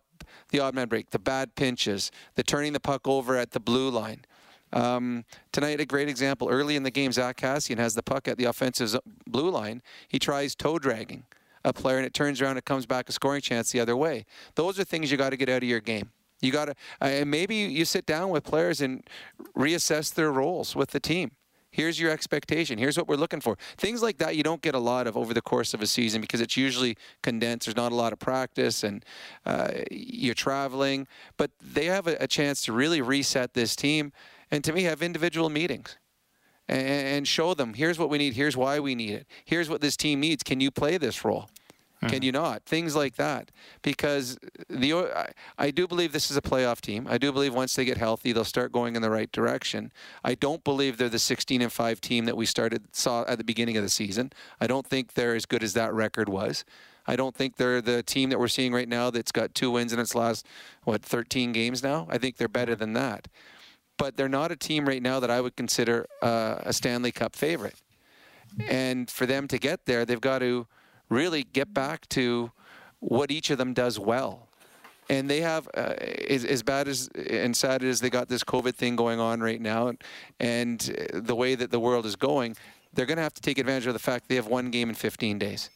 the 0.50 0.60
odd 0.60 0.74
man 0.74 0.88
break, 0.88 1.10
the 1.10 1.18
bad 1.18 1.54
pinches, 1.54 2.10
the 2.34 2.42
turning 2.42 2.72
the 2.72 2.80
puck 2.80 3.06
over 3.06 3.36
at 3.36 3.52
the 3.52 3.60
blue 3.60 3.90
line. 3.90 4.24
Um, 4.72 5.24
tonight, 5.52 5.80
a 5.80 5.86
great 5.86 6.08
example. 6.08 6.48
Early 6.48 6.76
in 6.76 6.82
the 6.82 6.90
game, 6.90 7.12
Zack 7.12 7.36
Kassian 7.38 7.78
has 7.78 7.94
the 7.94 8.02
puck 8.02 8.26
at 8.26 8.38
the 8.38 8.44
offensive 8.44 8.98
blue 9.26 9.50
line. 9.50 9.82
He 10.08 10.18
tries 10.18 10.54
toe 10.54 10.78
dragging 10.78 11.24
a 11.64 11.72
player, 11.72 11.98
and 11.98 12.06
it 12.06 12.14
turns 12.14 12.40
around 12.40 12.56
and 12.56 12.64
comes 12.64 12.86
back 12.86 13.08
a 13.08 13.12
scoring 13.12 13.42
chance 13.42 13.70
the 13.70 13.80
other 13.80 13.96
way. 13.96 14.24
Those 14.54 14.78
are 14.78 14.84
things 14.84 15.10
you 15.10 15.16
got 15.16 15.30
to 15.30 15.36
get 15.36 15.48
out 15.48 15.62
of 15.62 15.68
your 15.68 15.80
game. 15.80 16.10
You 16.40 16.50
got 16.50 16.66
to, 16.66 16.74
and 17.00 17.30
maybe 17.30 17.54
you 17.54 17.84
sit 17.84 18.06
down 18.06 18.30
with 18.30 18.44
players 18.44 18.80
and 18.80 19.04
reassess 19.56 20.12
their 20.12 20.32
roles 20.32 20.74
with 20.74 20.90
the 20.90 21.00
team. 21.00 21.32
Here's 21.72 21.98
your 21.98 22.10
expectation. 22.10 22.78
Here's 22.78 22.98
what 22.98 23.08
we're 23.08 23.16
looking 23.16 23.40
for. 23.40 23.56
Things 23.78 24.02
like 24.02 24.18
that 24.18 24.36
you 24.36 24.42
don't 24.42 24.60
get 24.60 24.74
a 24.74 24.78
lot 24.78 25.06
of 25.06 25.16
over 25.16 25.32
the 25.32 25.40
course 25.40 25.72
of 25.72 25.80
a 25.80 25.86
season 25.86 26.20
because 26.20 26.42
it's 26.42 26.56
usually 26.56 26.96
condensed. 27.22 27.66
There's 27.66 27.76
not 27.76 27.92
a 27.92 27.94
lot 27.94 28.12
of 28.12 28.18
practice 28.18 28.84
and 28.84 29.04
uh, 29.46 29.70
you're 29.90 30.34
traveling. 30.34 31.08
But 31.38 31.50
they 31.60 31.86
have 31.86 32.06
a, 32.06 32.16
a 32.20 32.26
chance 32.26 32.62
to 32.66 32.72
really 32.72 33.00
reset 33.00 33.54
this 33.54 33.74
team 33.74 34.12
and 34.50 34.62
to 34.64 34.72
me 34.72 34.82
have 34.82 35.02
individual 35.02 35.48
meetings 35.48 35.96
and, 36.68 36.86
and 36.86 37.28
show 37.28 37.54
them 37.54 37.74
here's 37.74 37.98
what 37.98 38.10
we 38.10 38.18
need, 38.18 38.34
here's 38.34 38.56
why 38.56 38.78
we 38.78 38.94
need 38.94 39.14
it, 39.14 39.26
here's 39.44 39.70
what 39.70 39.80
this 39.80 39.96
team 39.96 40.20
needs. 40.20 40.42
Can 40.42 40.60
you 40.60 40.70
play 40.70 40.98
this 40.98 41.24
role? 41.24 41.48
Can 42.08 42.22
you 42.22 42.32
not? 42.32 42.64
Things 42.64 42.96
like 42.96 43.16
that. 43.16 43.50
Because 43.82 44.38
the 44.68 44.92
I, 44.94 45.32
I 45.56 45.70
do 45.70 45.86
believe 45.86 46.12
this 46.12 46.30
is 46.30 46.36
a 46.36 46.42
playoff 46.42 46.80
team. 46.80 47.06
I 47.08 47.16
do 47.16 47.30
believe 47.32 47.54
once 47.54 47.76
they 47.76 47.84
get 47.84 47.96
healthy, 47.96 48.32
they'll 48.32 48.44
start 48.44 48.72
going 48.72 48.96
in 48.96 49.02
the 49.02 49.10
right 49.10 49.30
direction. 49.30 49.92
I 50.24 50.34
don't 50.34 50.64
believe 50.64 50.96
they're 50.96 51.08
the 51.08 51.18
16 51.18 51.62
and 51.62 51.72
5 51.72 52.00
team 52.00 52.24
that 52.24 52.36
we 52.36 52.46
started 52.46 52.84
saw 52.92 53.24
at 53.28 53.38
the 53.38 53.44
beginning 53.44 53.76
of 53.76 53.84
the 53.84 53.88
season. 53.88 54.32
I 54.60 54.66
don't 54.66 54.86
think 54.86 55.14
they're 55.14 55.36
as 55.36 55.46
good 55.46 55.62
as 55.62 55.74
that 55.74 55.94
record 55.94 56.28
was. 56.28 56.64
I 57.06 57.16
don't 57.16 57.34
think 57.34 57.56
they're 57.56 57.80
the 57.80 58.02
team 58.02 58.30
that 58.30 58.38
we're 58.38 58.48
seeing 58.48 58.72
right 58.72 58.88
now 58.88 59.10
that's 59.10 59.32
got 59.32 59.54
two 59.54 59.70
wins 59.70 59.92
in 59.92 59.98
its 59.98 60.14
last 60.14 60.46
what 60.84 61.02
13 61.02 61.52
games 61.52 61.82
now. 61.82 62.06
I 62.10 62.18
think 62.18 62.36
they're 62.36 62.48
better 62.48 62.74
than 62.74 62.92
that. 62.94 63.28
But 63.98 64.16
they're 64.16 64.28
not 64.28 64.50
a 64.50 64.56
team 64.56 64.88
right 64.88 65.02
now 65.02 65.20
that 65.20 65.30
I 65.30 65.40
would 65.40 65.56
consider 65.56 66.06
uh, 66.22 66.56
a 66.60 66.72
Stanley 66.72 67.12
Cup 67.12 67.36
favorite. 67.36 67.76
And 68.68 69.10
for 69.10 69.26
them 69.26 69.48
to 69.48 69.58
get 69.58 69.86
there, 69.86 70.04
they've 70.04 70.20
got 70.20 70.40
to 70.40 70.66
really 71.12 71.44
get 71.44 71.72
back 71.72 72.08
to 72.10 72.50
what 73.00 73.30
each 73.30 73.50
of 73.50 73.58
them 73.58 73.74
does 73.74 73.98
well. 73.98 74.48
And 75.08 75.28
they 75.28 75.40
have, 75.40 75.68
uh, 75.76 75.94
as, 76.28 76.44
as 76.44 76.62
bad 76.62 76.88
as 76.88 77.08
and 77.08 77.56
sad 77.56 77.82
as 77.82 78.00
they 78.00 78.08
got 78.08 78.28
this 78.28 78.44
COVID 78.44 78.74
thing 78.74 78.96
going 78.96 79.20
on 79.20 79.40
right 79.40 79.60
now, 79.60 79.88
and, 79.88 80.02
and 80.40 80.80
the 81.12 81.34
way 81.34 81.54
that 81.54 81.70
the 81.70 81.80
world 81.80 82.06
is 82.06 82.16
going, 82.16 82.56
they're 82.94 83.06
going 83.06 83.16
to 83.16 83.22
have 83.22 83.34
to 83.34 83.42
take 83.42 83.58
advantage 83.58 83.86
of 83.86 83.94
the 83.94 83.98
fact 83.98 84.28
they 84.28 84.36
have 84.36 84.46
one 84.46 84.70
game 84.70 84.88
in 84.88 84.94
15 84.94 85.38
days 85.38 85.70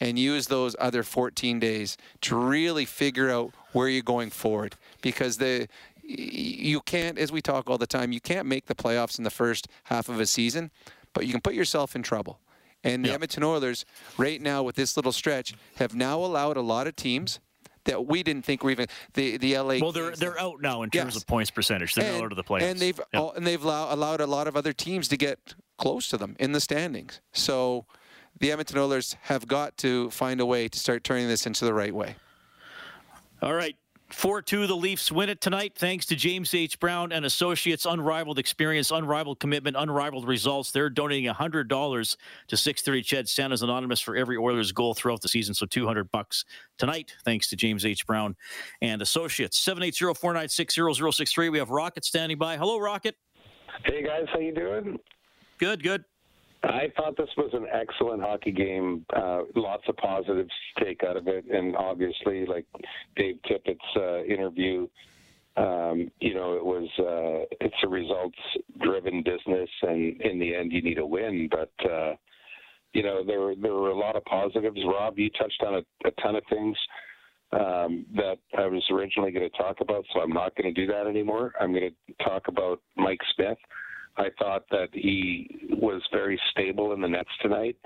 and 0.00 0.18
use 0.18 0.46
those 0.46 0.76
other 0.78 1.02
14 1.02 1.58
days 1.58 1.96
to 2.20 2.36
really 2.36 2.84
figure 2.84 3.30
out 3.30 3.52
where 3.72 3.88
you're 3.88 4.02
going 4.02 4.30
forward. 4.30 4.76
Because 5.02 5.38
the 5.38 5.68
you 6.08 6.80
can't, 6.80 7.18
as 7.18 7.30
we 7.30 7.42
talk 7.42 7.68
all 7.68 7.76
the 7.76 7.86
time, 7.86 8.12
you 8.12 8.20
can't 8.20 8.46
make 8.46 8.64
the 8.64 8.74
playoffs 8.74 9.18
in 9.18 9.24
the 9.24 9.30
first 9.30 9.68
half 9.84 10.08
of 10.08 10.18
a 10.20 10.24
season, 10.24 10.70
but 11.12 11.26
you 11.26 11.32
can 11.32 11.42
put 11.42 11.52
yourself 11.52 11.94
in 11.94 12.02
trouble. 12.02 12.38
And 12.84 13.04
the 13.04 13.12
Edmonton 13.12 13.42
Oilers, 13.42 13.84
right 14.16 14.40
now 14.40 14.62
with 14.62 14.76
this 14.76 14.96
little 14.96 15.12
stretch, 15.12 15.54
have 15.76 15.94
now 15.94 16.20
allowed 16.20 16.56
a 16.56 16.60
lot 16.62 16.86
of 16.86 16.94
teams 16.96 17.40
that 17.84 18.06
we 18.06 18.22
didn't 18.22 18.44
think 18.44 18.62
were 18.62 18.70
even 18.70 18.86
the 19.14 19.36
the 19.38 19.54
LA. 19.58 19.78
Well, 19.80 19.92
they're 19.92 20.10
they're 20.14 20.38
out 20.38 20.60
now 20.60 20.82
in 20.82 20.90
terms 20.90 21.14
Yes. 21.14 21.16
of 21.22 21.26
points 21.26 21.50
percentage. 21.50 21.94
They're 21.94 22.12
and, 22.14 22.22
out 22.24 22.32
of 22.32 22.36
the 22.36 22.44
playoffs. 22.44 22.62
and 22.62 22.78
they've 22.78 23.00
Yeah. 23.12 23.20
all, 23.20 23.32
and 23.32 23.46
they've 23.46 23.62
allow, 23.62 23.92
allowed 23.92 24.20
a 24.20 24.26
lot 24.26 24.46
of 24.46 24.56
other 24.56 24.72
teams 24.72 25.08
to 25.08 25.16
get 25.16 25.54
close 25.78 26.08
to 26.08 26.16
them 26.16 26.36
in 26.38 26.52
the 26.52 26.60
standings. 26.60 27.20
So 27.32 27.86
the 28.38 28.52
Edmonton 28.52 28.78
Oilers 28.78 29.16
have 29.22 29.48
got 29.48 29.76
to 29.78 30.10
find 30.10 30.40
a 30.40 30.46
way 30.46 30.68
to 30.68 30.78
start 30.78 31.02
turning 31.02 31.26
this 31.28 31.46
into 31.46 31.64
the 31.64 31.74
right 31.74 31.94
way. 31.94 32.16
All 33.42 33.54
right. 33.54 33.76
4 34.10 34.40
2, 34.40 34.66
the 34.66 34.74
Leafs 34.74 35.12
win 35.12 35.28
it 35.28 35.40
tonight 35.40 35.74
thanks 35.76 36.06
to 36.06 36.16
James 36.16 36.54
H. 36.54 36.80
Brown 36.80 37.12
and 37.12 37.26
Associates. 37.26 37.84
Unrivaled 37.84 38.38
experience, 38.38 38.90
unrivaled 38.90 39.38
commitment, 39.38 39.76
unrivaled 39.76 40.26
results. 40.26 40.70
They're 40.70 40.88
donating 40.88 41.30
$100 41.30 42.16
to 42.48 42.56
630 42.56 43.02
Ched 43.02 43.28
Santa's 43.28 43.62
Anonymous 43.62 44.00
for 44.00 44.16
every 44.16 44.38
Oilers 44.38 44.72
goal 44.72 44.94
throughout 44.94 45.20
the 45.20 45.28
season. 45.28 45.54
So 45.54 45.66
200 45.66 46.10
bucks 46.10 46.46
tonight 46.78 47.14
thanks 47.24 47.50
to 47.50 47.56
James 47.56 47.84
H. 47.84 48.06
Brown 48.06 48.34
and 48.80 49.02
Associates. 49.02 49.58
780 49.58 50.14
496 50.14 50.74
0063. 50.74 51.50
We 51.50 51.58
have 51.58 51.68
Rocket 51.68 52.04
standing 52.04 52.38
by. 52.38 52.56
Hello, 52.56 52.78
Rocket. 52.78 53.14
Hey 53.84 54.02
guys, 54.02 54.24
how 54.32 54.38
you 54.38 54.54
doing? 54.54 54.98
Good, 55.58 55.82
good. 55.82 56.04
I 56.64 56.92
thought 56.96 57.16
this 57.16 57.28
was 57.36 57.50
an 57.52 57.66
excellent 57.72 58.20
hockey 58.20 58.50
game. 58.50 59.06
Uh, 59.14 59.42
lots 59.54 59.84
of 59.88 59.96
positives 59.96 60.50
to 60.76 60.84
take 60.84 61.04
out 61.04 61.16
of 61.16 61.28
it, 61.28 61.44
and 61.50 61.76
obviously, 61.76 62.46
like 62.46 62.66
Dave 63.16 63.38
Tippett's 63.46 63.78
uh, 63.96 64.24
interview, 64.24 64.88
um, 65.56 66.10
you 66.20 66.34
know, 66.34 66.54
it 66.54 66.64
was 66.64 66.88
uh, 66.98 67.46
it's 67.60 67.74
a 67.84 67.88
results-driven 67.88 69.22
business, 69.22 69.68
and 69.82 70.20
in 70.20 70.38
the 70.38 70.54
end, 70.54 70.72
you 70.72 70.82
need 70.82 70.98
a 70.98 71.06
win. 71.06 71.48
But 71.50 71.90
uh, 71.90 72.14
you 72.92 73.02
know, 73.02 73.24
there 73.24 73.40
were 73.40 73.54
there 73.60 73.74
were 73.74 73.90
a 73.90 73.98
lot 73.98 74.16
of 74.16 74.24
positives. 74.24 74.80
Rob, 74.84 75.18
you 75.18 75.30
touched 75.30 75.62
on 75.66 75.74
a, 75.74 76.08
a 76.08 76.10
ton 76.22 76.36
of 76.36 76.42
things 76.50 76.76
um, 77.52 78.06
that 78.14 78.38
I 78.56 78.66
was 78.66 78.84
originally 78.90 79.30
going 79.30 79.48
to 79.48 79.56
talk 79.56 79.76
about, 79.80 80.04
so 80.12 80.20
I'm 80.20 80.32
not 80.32 80.54
going 80.56 80.72
to 80.72 80.80
do 80.80 80.90
that 80.92 81.06
anymore. 81.06 81.52
I'm 81.60 81.72
going 81.72 81.90
to 81.90 82.24
talk 82.24 82.48
about 82.48 82.80
Mike 82.96 83.20
Smith. 83.34 83.58
I 84.18 84.28
thought 84.38 84.64
that 84.70 84.88
he 84.92 85.68
was 85.70 86.02
very 86.12 86.40
stable 86.50 86.92
in 86.92 87.00
the 87.00 87.08
nets 87.08 87.30
tonight, 87.40 87.76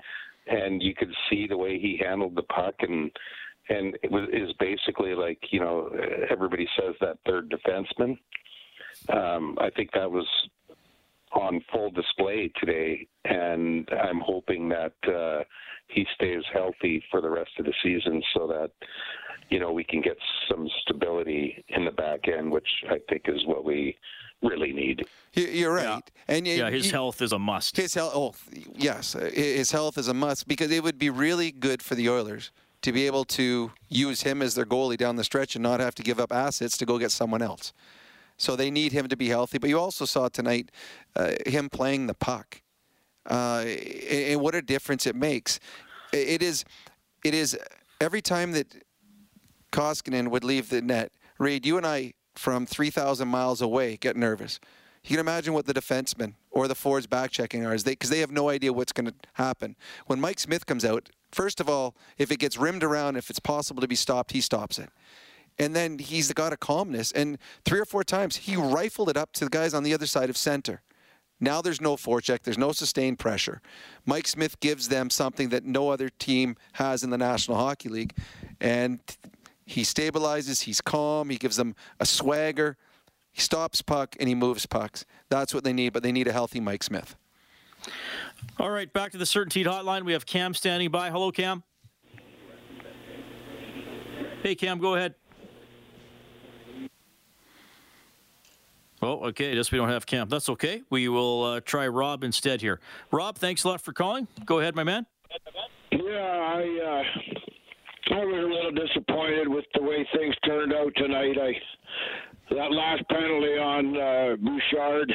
and 0.47 0.81
you 0.81 0.93
could 0.95 1.13
see 1.29 1.47
the 1.47 1.57
way 1.57 1.79
he 1.79 2.01
handled 2.03 2.35
the 2.35 2.43
puck 2.43 2.75
and 2.79 3.11
and 3.69 3.97
it 4.03 4.11
was 4.11 4.27
is 4.33 4.53
basically 4.59 5.15
like 5.15 5.39
you 5.51 5.59
know 5.59 5.89
everybody 6.29 6.67
says 6.77 6.95
that 7.01 7.17
third 7.25 7.49
defenseman. 7.49 8.17
Um, 9.09 9.57
I 9.59 9.69
think 9.69 9.91
that 9.93 10.11
was 10.11 10.27
on 11.33 11.63
full 11.71 11.89
display 11.89 12.51
today, 12.59 13.07
and 13.25 13.89
I'm 13.91 14.19
hoping 14.19 14.69
that 14.69 14.93
uh, 15.07 15.43
he 15.87 16.05
stays 16.15 16.43
healthy 16.53 17.03
for 17.09 17.21
the 17.21 17.29
rest 17.29 17.51
of 17.57 17.65
the 17.65 17.73
season, 17.81 18.21
so 18.33 18.47
that 18.47 18.71
you 19.49 19.59
know 19.59 19.71
we 19.71 19.83
can 19.83 20.01
get 20.01 20.17
some 20.49 20.67
stability 20.81 21.63
in 21.69 21.85
the 21.85 21.91
back 21.91 22.27
end, 22.27 22.51
which 22.51 22.67
I 22.89 22.97
think 23.09 23.23
is 23.27 23.45
what 23.45 23.63
we 23.63 23.97
really 24.43 24.73
need. 24.73 25.05
You're 25.33 25.73
right, 25.73 26.03
Yeah. 26.27 26.35
and 26.35 26.47
Yeah, 26.47 26.69
his 26.69 26.91
health 26.91 27.21
is 27.21 27.31
a 27.31 27.39
must. 27.39 27.77
His 27.77 27.93
health, 27.93 28.13
oh 28.15 28.33
yes, 28.75 29.15
uh, 29.15 29.29
his 29.33 29.71
health 29.71 29.97
is 29.97 30.07
a 30.07 30.13
must 30.13 30.47
because 30.47 30.69
it 30.71 30.83
would 30.83 30.99
be 30.99 31.09
really 31.09 31.51
good 31.51 31.81
for 31.81 31.95
the 31.95 32.09
Oilers 32.09 32.51
to 32.83 32.91
be 32.91 33.07
able 33.07 33.23
to 33.23 33.71
use 33.89 34.21
him 34.21 34.41
as 34.41 34.55
their 34.55 34.65
goalie 34.65 34.97
down 34.97 35.15
the 35.15 35.23
stretch 35.23 35.55
and 35.55 35.63
not 35.63 35.79
have 35.79 35.95
to 35.95 36.03
give 36.03 36.19
up 36.19 36.31
assets 36.31 36.77
to 36.77 36.85
go 36.85 36.97
get 36.99 37.11
someone 37.11 37.41
else. 37.41 37.73
So 38.37 38.55
they 38.55 38.69
need 38.69 38.91
him 38.91 39.07
to 39.07 39.15
be 39.15 39.29
healthy. 39.29 39.57
But 39.57 39.69
you 39.69 39.79
also 39.79 40.05
saw 40.05 40.27
tonight 40.27 40.69
uh, 41.15 41.31
him 41.45 41.69
playing 41.69 42.07
the 42.07 42.13
puck, 42.13 42.61
uh, 43.29 43.63
and, 43.65 44.31
and 44.33 44.41
what 44.41 44.53
a 44.53 44.61
difference 44.61 45.07
it 45.07 45.15
makes. 45.15 45.59
It 46.11 46.43
is, 46.43 46.65
it 47.23 47.33
is 47.33 47.57
every 48.01 48.21
time 48.21 48.51
that 48.51 48.83
Koskinen 49.71 50.27
would 50.29 50.43
leave 50.43 50.69
the 50.69 50.81
net. 50.81 51.11
Reed, 51.39 51.65
you 51.65 51.77
and 51.77 51.85
I 51.85 52.13
from 52.35 52.65
3,000 52.65 53.27
miles 53.27 53.61
away 53.61 53.97
get 53.97 54.15
nervous. 54.15 54.59
You 55.03 55.09
can 55.09 55.19
imagine 55.19 55.53
what 55.53 55.65
the 55.65 55.73
defensemen 55.73 56.35
or 56.49 56.67
the 56.67 56.75
forwards 56.75 57.07
back 57.07 57.31
checking 57.31 57.65
are, 57.65 57.77
because 57.77 58.09
they, 58.09 58.19
have 58.19 58.31
no 58.31 58.49
idea 58.49 58.71
what's 58.71 58.93
going 58.93 59.07
to 59.07 59.13
happen. 59.33 59.75
When 60.07 60.21
Mike 60.21 60.39
Smith 60.39 60.65
comes 60.65 60.85
out, 60.85 61.09
first 61.31 61.59
of 61.59 61.67
all, 61.67 61.95
if 62.17 62.31
it 62.31 62.39
gets 62.39 62.57
rimmed 62.57 62.83
around, 62.83 63.17
if 63.17 63.29
it's 63.29 63.39
possible 63.39 63.81
to 63.81 63.87
be 63.87 63.95
stopped, 63.95 64.31
he 64.31 64.39
stops 64.39 64.79
it. 64.79 64.89
And 65.59 65.75
then 65.75 65.99
he's 65.99 66.31
got 66.31 66.53
a 66.53 66.57
calmness. 66.57 67.11
And 67.11 67.37
three 67.65 67.79
or 67.79 67.85
four 67.85 68.03
times, 68.03 68.37
he 68.37 68.55
rifled 68.55 69.09
it 69.09 69.17
up 69.17 69.33
to 69.33 69.43
the 69.43 69.49
guys 69.49 69.73
on 69.73 69.83
the 69.83 69.93
other 69.93 70.05
side 70.05 70.29
of 70.29 70.37
center. 70.37 70.81
Now 71.39 71.61
there's 71.61 71.81
no 71.81 71.97
forecheck, 71.97 72.43
there's 72.43 72.57
no 72.57 72.71
sustained 72.71 73.19
pressure. 73.19 73.61
Mike 74.05 74.27
Smith 74.27 74.59
gives 74.61 74.87
them 74.87 75.09
something 75.09 75.49
that 75.49 75.65
no 75.65 75.89
other 75.89 76.07
team 76.07 76.55
has 76.73 77.03
in 77.03 77.09
the 77.09 77.17
National 77.17 77.57
Hockey 77.57 77.89
League. 77.89 78.15
And 78.61 78.99
he 79.65 79.81
stabilizes, 79.83 80.61
he's 80.61 80.81
calm, 80.81 81.29
he 81.29 81.37
gives 81.37 81.57
them 81.57 81.75
a 81.99 82.05
swagger. 82.05 82.77
He 83.31 83.41
stops 83.41 83.81
puck 83.81 84.15
and 84.19 84.29
he 84.29 84.35
moves 84.35 84.65
pucks. 84.65 85.05
That's 85.29 85.53
what 85.53 85.63
they 85.63 85.73
need, 85.73 85.93
but 85.93 86.03
they 86.03 86.11
need 86.11 86.27
a 86.27 86.31
healthy 86.31 86.59
Mike 86.59 86.83
Smith. 86.83 87.15
All 88.59 88.69
right, 88.69 88.91
back 88.91 89.11
to 89.13 89.17
the 89.17 89.25
CertainTeed 89.25 89.65
Hotline. 89.65 90.03
We 90.03 90.13
have 90.13 90.25
Cam 90.25 90.53
standing 90.53 90.91
by. 90.91 91.09
Hello, 91.09 91.31
Cam. 91.31 91.63
Hey, 94.43 94.55
Cam, 94.55 94.77
go 94.77 94.95
ahead. 94.95 95.15
Oh, 99.01 99.27
okay. 99.27 99.51
I 99.51 99.55
guess 99.55 99.71
we 99.71 99.77
don't 99.77 99.89
have 99.89 100.05
Cam. 100.05 100.29
That's 100.29 100.47
okay. 100.49 100.81
We 100.89 101.09
will 101.09 101.43
uh, 101.43 101.59
try 101.59 101.87
Rob 101.87 102.23
instead 102.23 102.61
here. 102.61 102.79
Rob, 103.11 103.37
thanks 103.37 103.63
a 103.65 103.67
lot 103.67 103.81
for 103.81 103.91
calling. 103.91 104.27
Go 104.45 104.59
ahead, 104.59 104.75
my 104.75 104.83
man. 104.83 105.05
Yeah, 105.91 105.99
I 106.01 107.03
uh, 107.05 107.21
I 108.11 108.25
was 108.25 108.43
a 108.43 108.53
little 108.53 108.71
disappointed 108.71 109.47
with 109.47 109.65
the 109.73 109.81
way 109.81 110.07
things 110.15 110.35
turned 110.45 110.73
out 110.73 110.91
tonight. 110.97 111.37
I 111.41 111.53
that 112.53 112.71
last 112.71 113.03
penalty 113.09 113.57
on 113.57 113.95
uh, 113.97 114.35
Bouchard, 114.35 115.13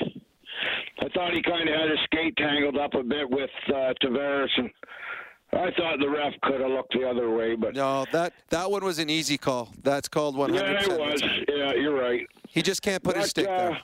I 1.01 1.09
thought 1.11 1.35
he 1.35 1.43
kind 1.43 1.69
of 1.69 1.75
had 1.75 1.91
his 1.91 1.99
skate 2.05 2.37
tangled 2.37 2.79
up 2.79 2.95
a 2.95 3.03
bit 3.03 3.29
with 3.29 3.51
uh, 3.69 3.93
Tavares, 4.03 4.49
and 4.57 4.71
I 5.53 5.71
thought 5.77 5.99
the 6.01 6.09
ref 6.09 6.33
could 6.43 6.61
have 6.61 6.71
looked 6.71 6.95
the 6.95 7.07
other 7.07 7.31
way. 7.31 7.55
But 7.57 7.75
No, 7.75 8.07
that 8.13 8.33
that 8.49 8.71
one 8.71 8.83
was 8.85 8.99
an 8.99 9.11
easy 9.11 9.37
call. 9.37 9.69
That's 9.83 10.09
called 10.09 10.35
100%. 10.37 10.55
yeah, 10.55 10.83
it 10.83 10.99
was. 10.99 11.23
Yeah, 11.49 11.73
you're 11.75 12.01
right. 12.01 12.27
He 12.49 12.63
just 12.63 12.81
can't 12.83 13.03
put 13.03 13.17
his 13.17 13.25
But, 13.25 13.31
stick 13.31 13.49
uh, 13.49 13.57
there. 13.59 13.79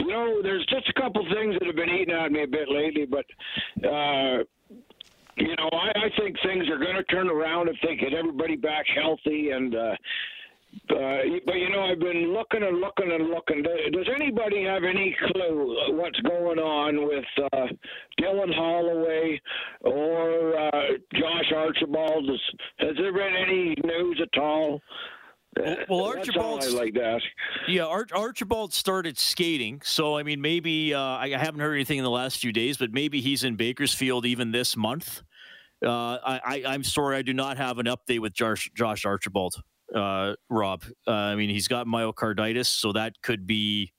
You 0.00 0.08
know, 0.08 0.42
there's 0.42 0.66
just 0.66 0.88
a 0.90 1.00
couple 1.00 1.22
things 1.32 1.54
that 1.58 1.66
have 1.66 1.76
been 1.76 1.88
eating 1.88 2.14
at 2.14 2.30
me 2.30 2.42
a 2.42 2.46
bit 2.46 2.68
lately, 2.68 3.06
but 3.06 3.24
uh, 3.88 4.44
you 5.38 5.54
know, 5.56 5.68
I, 5.72 6.06
I 6.06 6.10
think 6.18 6.36
things 6.44 6.68
are 6.68 6.78
going 6.78 6.96
to 6.96 7.04
turn 7.04 7.28
around 7.28 7.68
if 7.68 7.76
they 7.82 7.96
get 7.96 8.12
everybody 8.14 8.56
back 8.56 8.84
healthy. 8.94 9.50
And 9.50 9.74
uh, 9.74 9.94
uh, 10.90 11.18
but 11.46 11.54
you 11.54 11.70
know, 11.70 11.82
I've 11.82 11.98
been 11.98 12.32
looking 12.32 12.62
and 12.62 12.80
looking 12.80 13.10
and 13.12 13.28
looking. 13.30 13.62
Does 13.62 14.06
anybody 14.14 14.64
have 14.64 14.84
any 14.84 15.16
clue 15.32 15.96
what's 15.96 16.20
going 16.20 16.58
on 16.58 17.06
with 17.06 17.24
uh, 17.52 17.66
Dylan 18.20 18.54
Holloway 18.54 19.40
or 19.82 20.58
uh, 20.58 20.82
Josh 21.14 21.52
Archibald? 21.54 22.28
Has, 22.28 22.40
has 22.88 22.96
there 22.96 23.12
been 23.12 23.34
any 23.34 23.74
news 23.84 24.20
at 24.22 24.40
all? 24.40 24.80
Well, 25.56 25.66
That's 25.66 25.90
all 25.90 26.06
Archibald's- 26.08 26.66
I'd 26.68 26.74
like 26.74 26.96
ask. 26.96 27.24
Yeah, 27.66 27.84
Arch- 27.84 28.12
Archibald 28.12 28.72
started 28.72 29.18
skating, 29.18 29.80
so 29.82 30.16
I 30.16 30.22
mean, 30.22 30.40
maybe 30.40 30.94
uh, 30.94 31.00
I 31.00 31.30
haven't 31.30 31.60
heard 31.60 31.74
anything 31.74 31.98
in 31.98 32.04
the 32.04 32.10
last 32.10 32.38
few 32.38 32.52
days, 32.52 32.76
but 32.76 32.92
maybe 32.92 33.20
he's 33.20 33.42
in 33.42 33.56
Bakersfield 33.56 34.26
even 34.26 34.52
this 34.52 34.76
month. 34.76 35.22
Uh, 35.84 35.90
I, 35.90 36.40
I, 36.44 36.62
I'm 36.66 36.82
sorry, 36.82 37.16
I 37.16 37.22
do 37.22 37.32
not 37.32 37.56
have 37.56 37.78
an 37.78 37.86
update 37.86 38.20
with 38.20 38.32
Josh, 38.32 38.70
Josh 38.74 39.04
Archibald, 39.04 39.54
uh, 39.94 40.34
Rob. 40.50 40.84
Uh, 41.06 41.12
I 41.12 41.36
mean, 41.36 41.50
he's 41.50 41.68
got 41.68 41.86
myocarditis, 41.86 42.66
so 42.66 42.92
that 42.92 43.20
could 43.22 43.46
be. 43.46 43.92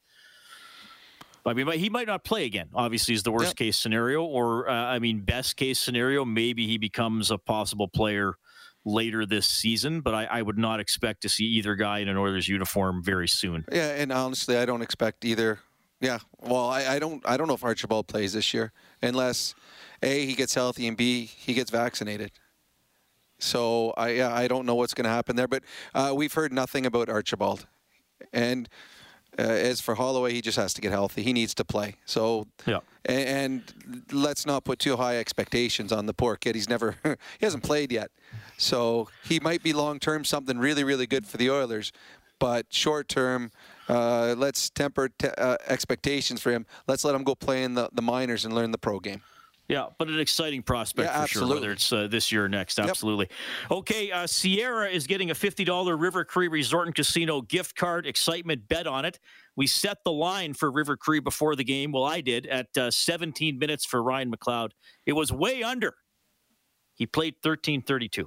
I 1.46 1.54
mean, 1.54 1.72
he 1.72 1.90
might 1.90 2.06
not 2.06 2.24
play 2.24 2.46
again. 2.46 2.68
Obviously, 2.76 3.16
is 3.16 3.24
the 3.24 3.32
worst 3.32 3.56
case 3.56 3.78
scenario, 3.78 4.24
or 4.24 4.70
uh, 4.70 4.74
I 4.74 5.00
mean, 5.00 5.22
best 5.22 5.56
case 5.56 5.80
scenario, 5.80 6.26
maybe 6.26 6.68
he 6.68 6.78
becomes 6.78 7.32
a 7.32 7.38
possible 7.38 7.88
player 7.88 8.36
later 8.86 9.26
this 9.26 9.48
season. 9.48 10.02
But 10.02 10.14
I, 10.14 10.26
I 10.26 10.42
would 10.42 10.58
not 10.58 10.80
expect 10.80 11.22
to 11.22 11.30
see 11.30 11.46
either 11.46 11.76
guy 11.76 12.00
in 12.00 12.10
an 12.10 12.18
Oilers 12.18 12.48
uniform 12.48 13.02
very 13.04 13.28
soon. 13.28 13.66
Yeah, 13.72 13.92
and 13.92 14.12
honestly, 14.12 14.58
I 14.58 14.66
don't 14.66 14.82
expect 14.82 15.24
either. 15.26 15.60
Yeah, 16.02 16.20
well, 16.42 16.70
I, 16.70 16.86
I 16.86 17.00
don't. 17.00 17.26
I 17.26 17.36
don't 17.36 17.48
know 17.48 17.56
if 17.56 17.64
Archibald 17.64 18.08
plays 18.08 18.34
this 18.34 18.54
year 18.54 18.72
unless 19.02 19.56
a 20.02 20.26
he 20.26 20.34
gets 20.34 20.54
healthy 20.54 20.88
and 20.88 20.98
b 20.98 21.26
he 21.26 21.54
gets 21.54 21.72
vaccinated. 21.72 22.32
So 23.40 23.94
I 23.98 24.10
yeah, 24.10 24.34
I 24.34 24.48
don't 24.48 24.66
know 24.66 24.76
what's 24.76 24.94
going 24.94 25.06
to 25.06 25.10
happen 25.10 25.36
there, 25.36 25.48
but 25.48 25.64
uh, 25.96 26.14
we've 26.16 26.34
heard 26.34 26.52
nothing 26.52 26.86
about 26.86 27.10
Archibald, 27.10 27.66
and 28.34 28.68
uh, 29.38 29.44
as 29.44 29.80
for 29.80 29.96
Holloway, 29.96 30.34
he 30.34 30.42
just 30.42 30.58
has 30.58 30.74
to 30.74 30.82
get 30.82 30.92
healthy. 30.92 31.24
He 31.24 31.32
needs 31.32 31.54
to 31.56 31.64
play. 31.64 31.96
So 32.06 32.48
yeah, 32.66 32.80
and, 33.06 33.64
and 33.74 34.04
let's 34.12 34.46
not 34.46 34.66
put 34.66 34.80
too 34.80 34.98
high 34.98 35.18
expectations 35.18 35.94
on 35.94 36.06
the 36.06 36.14
poor 36.14 36.36
kid. 36.36 36.56
He's 36.56 36.70
never 36.70 36.96
he 37.04 37.46
hasn't 37.46 37.64
played 37.64 37.92
yet, 37.92 38.12
so 38.58 39.08
he 39.24 39.40
might 39.40 39.64
be 39.64 39.72
long 39.72 40.00
term 40.00 40.26
something 40.26 40.58
really 40.58 40.84
really 40.84 41.08
good 41.08 41.26
for 41.26 41.38
the 41.38 41.50
Oilers, 41.50 41.92
but 42.40 42.68
short 42.70 43.08
term. 43.08 43.52
Uh, 43.88 44.36
let's 44.38 44.70
temper 44.70 45.10
te- 45.10 45.30
uh, 45.36 45.58
expectations 45.68 46.40
for 46.40 46.52
him. 46.52 46.64
Let's 46.88 47.04
let 47.04 47.16
him 47.16 47.24
go 47.24 47.34
play 47.34 47.64
in 47.64 47.74
the, 47.74 47.90
the 47.92 48.04
minors 48.04 48.46
and 48.46 48.54
learn 48.54 48.70
the 48.70 48.78
pro 48.78 49.00
game. 49.00 49.24
Yeah, 49.70 49.86
but 50.00 50.08
an 50.08 50.20
exciting 50.20 50.64
prospect 50.64 51.12
Yeah, 51.12 51.22
for 51.22 51.28
sure, 51.28 51.48
whether 51.48 51.72
it's 51.72 51.94
uh, 51.94 52.08
this 52.08 52.32
year 52.32 52.46
or 52.46 52.50
next. 52.50 52.80
Absolutely. 52.80 53.30
Okay, 53.70 54.12
uh, 54.12 54.26
Sierra 54.26 54.90
is 54.90 55.06
getting 55.06 55.30
a 55.30 55.36
$50 55.36 56.00
River 56.00 56.26
Cree 56.26 56.48
Resort 56.48 56.88
and 56.88 56.96
Casino 56.96 57.42
gift 57.42 57.76
card. 57.76 58.08
Excitement 58.08 58.68
bet 58.68 58.88
on 58.88 59.06
it. 59.06 59.20
We 59.56 59.68
set 59.68 60.00
the 60.04 60.12
line 60.12 60.56
for 60.56 60.72
River 60.72 60.98
Cree 60.98 61.20
before 61.20 61.56
the 61.56 61.64
game. 61.64 61.92
Well, 61.92 62.04
I 62.04 62.22
did 62.22 62.48
at 62.48 62.76
uh, 62.76 62.90
17 62.90 63.60
minutes 63.60 63.86
for 63.86 64.02
Ryan 64.02 64.32
McLeod. 64.32 64.72
It 65.06 65.14
was 65.14 65.32
way 65.32 65.62
under. 65.62 65.94
He 66.96 67.06
played 67.06 67.36
13:32. 67.44 68.26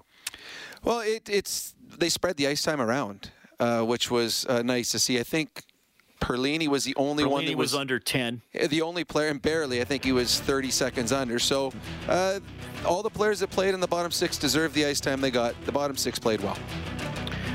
Well, 0.84 1.00
it, 1.00 1.28
it's 1.28 1.74
they 1.98 2.08
spread 2.08 2.36
the 2.36 2.46
ice 2.46 2.62
time 2.62 2.80
around, 2.80 3.30
uh, 3.60 3.82
which 3.82 4.10
was 4.10 4.46
uh, 4.46 4.62
nice 4.62 4.92
to 4.92 4.98
see. 4.98 5.18
I 5.18 5.24
think 5.24 5.64
Perlini 6.22 6.68
was 6.68 6.84
the 6.84 6.94
only 6.96 7.24
one 7.24 7.44
that 7.44 7.56
was 7.56 7.72
was 7.72 7.80
under 7.80 7.98
10. 7.98 8.40
The 8.68 8.82
only 8.82 9.04
player, 9.04 9.28
and 9.28 9.42
barely, 9.42 9.80
I 9.80 9.84
think 9.84 10.04
he 10.04 10.12
was 10.12 10.40
30 10.40 10.70
seconds 10.70 11.12
under. 11.12 11.38
So 11.38 11.72
uh, 12.08 12.38
all 12.86 13.02
the 13.02 13.10
players 13.10 13.40
that 13.40 13.50
played 13.50 13.74
in 13.74 13.80
the 13.80 13.88
bottom 13.88 14.12
six 14.12 14.38
deserved 14.38 14.74
the 14.74 14.86
ice 14.86 15.00
time 15.00 15.20
they 15.20 15.30
got. 15.30 15.54
The 15.66 15.72
bottom 15.72 15.96
six 15.96 16.18
played 16.18 16.40
well. 16.40 16.56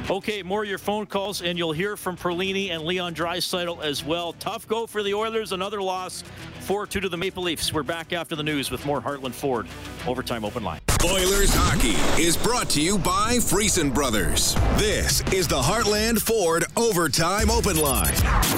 Okay, 0.10 0.42
more 0.42 0.64
of 0.64 0.70
your 0.70 0.78
phone 0.78 1.06
calls, 1.06 1.42
and 1.42 1.58
you'll 1.58 1.74
hear 1.74 1.98
from 1.98 2.16
Perlini 2.16 2.70
and 2.72 2.84
Leon 2.84 3.14
Draisaitl 3.14 3.84
as 3.84 4.06
well. 4.06 4.32
Tough 4.34 4.66
go 4.66 4.88
for 4.88 5.04
the 5.04 5.14
Oilers. 5.14 5.52
Another 5.52 5.82
loss, 5.82 6.24
4-2 6.68 7.02
to 7.02 7.10
the 7.10 7.16
Maple 7.16 7.44
Leafs. 7.44 7.72
We're 7.72 7.82
back 7.82 8.12
after 8.12 8.36
the 8.36 8.44
news 8.44 8.70
with 8.70 8.86
more 8.86 9.00
Heartland 9.00 9.34
Ford 9.34 9.68
Overtime 10.06 10.44
Open 10.44 10.66
Line. 10.66 10.82
Oilers 11.06 11.54
hockey 11.54 11.96
is 12.22 12.36
brought 12.36 12.70
to 12.72 12.82
you 12.82 12.98
by 12.98 13.38
Friesen 13.38 13.94
Brothers. 13.94 14.54
This 14.76 15.22
is 15.32 15.48
the 15.48 15.62
Heartland 15.62 16.22
Ford 16.22 16.66
Overtime 16.76 17.50
Open 17.50 17.78
Line. 17.78 18.14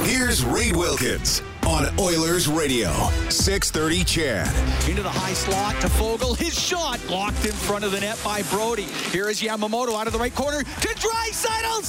Here's 0.08 0.44
Reed 0.44 0.76
Wilkins 0.76 1.44
on 1.68 1.88
Oilers 2.00 2.48
Radio, 2.48 2.90
630 3.30 4.04
CHED. 4.04 4.90
Into 4.90 5.04
the 5.04 5.10
high 5.10 5.34
slot 5.34 5.80
to 5.82 5.88
Foegele. 5.88 6.36
His 6.36 6.58
shot 6.60 7.00
blocked 7.06 7.46
in 7.46 7.52
front 7.52 7.86
of 7.86 7.92
the 7.92 8.00
net 8.00 8.20
by 8.24 8.42
Brodie. 8.44 8.84
Here 9.12 9.30
is 9.30 9.40
Yamamoto 9.40 9.94
out 9.94 10.08
of 10.08 10.14
the 10.14 10.20
right 10.20 10.34
corner 10.34 10.64
to 10.64 10.88
Draisaitl 10.88 11.84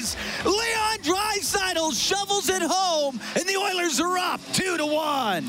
scores! 0.00 0.16
Leon 0.44 0.98
Draisaitl 0.98 1.92
shovels 1.92 2.48
it 2.48 2.62
home, 2.62 3.20
and 3.36 3.44
the 3.44 3.56
Oilers 3.56 4.00
are 4.00 4.18
up 4.18 4.40
two 4.52 4.76
to 4.76 4.86
one. 4.86 5.44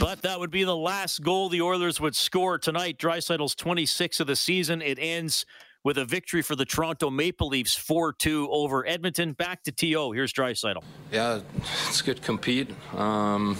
But 0.00 0.22
that 0.22 0.38
would 0.38 0.50
be 0.50 0.64
the 0.64 0.76
last 0.76 1.22
goal 1.22 1.48
the 1.48 1.62
Oilers 1.62 2.00
would 2.00 2.16
score 2.16 2.58
tonight. 2.58 2.98
Draisaitl's 2.98 3.54
26th 3.54 4.20
of 4.20 4.26
the 4.26 4.36
season. 4.36 4.82
It 4.82 4.98
ends 5.00 5.46
with 5.82 5.98
a 5.98 6.04
victory 6.04 6.42
for 6.42 6.56
the 6.56 6.64
Toronto 6.64 7.10
Maple 7.10 7.48
Leafs 7.48 7.76
4-2 7.76 8.48
over 8.50 8.86
Edmonton. 8.86 9.32
Back 9.32 9.62
to 9.64 9.72
TO. 9.72 10.12
Here's 10.12 10.32
Draisaitl. 10.32 10.82
Yeah, 11.12 11.40
it's 11.86 12.00
good 12.02 12.22
compete. 12.22 12.70
Um, 12.94 13.56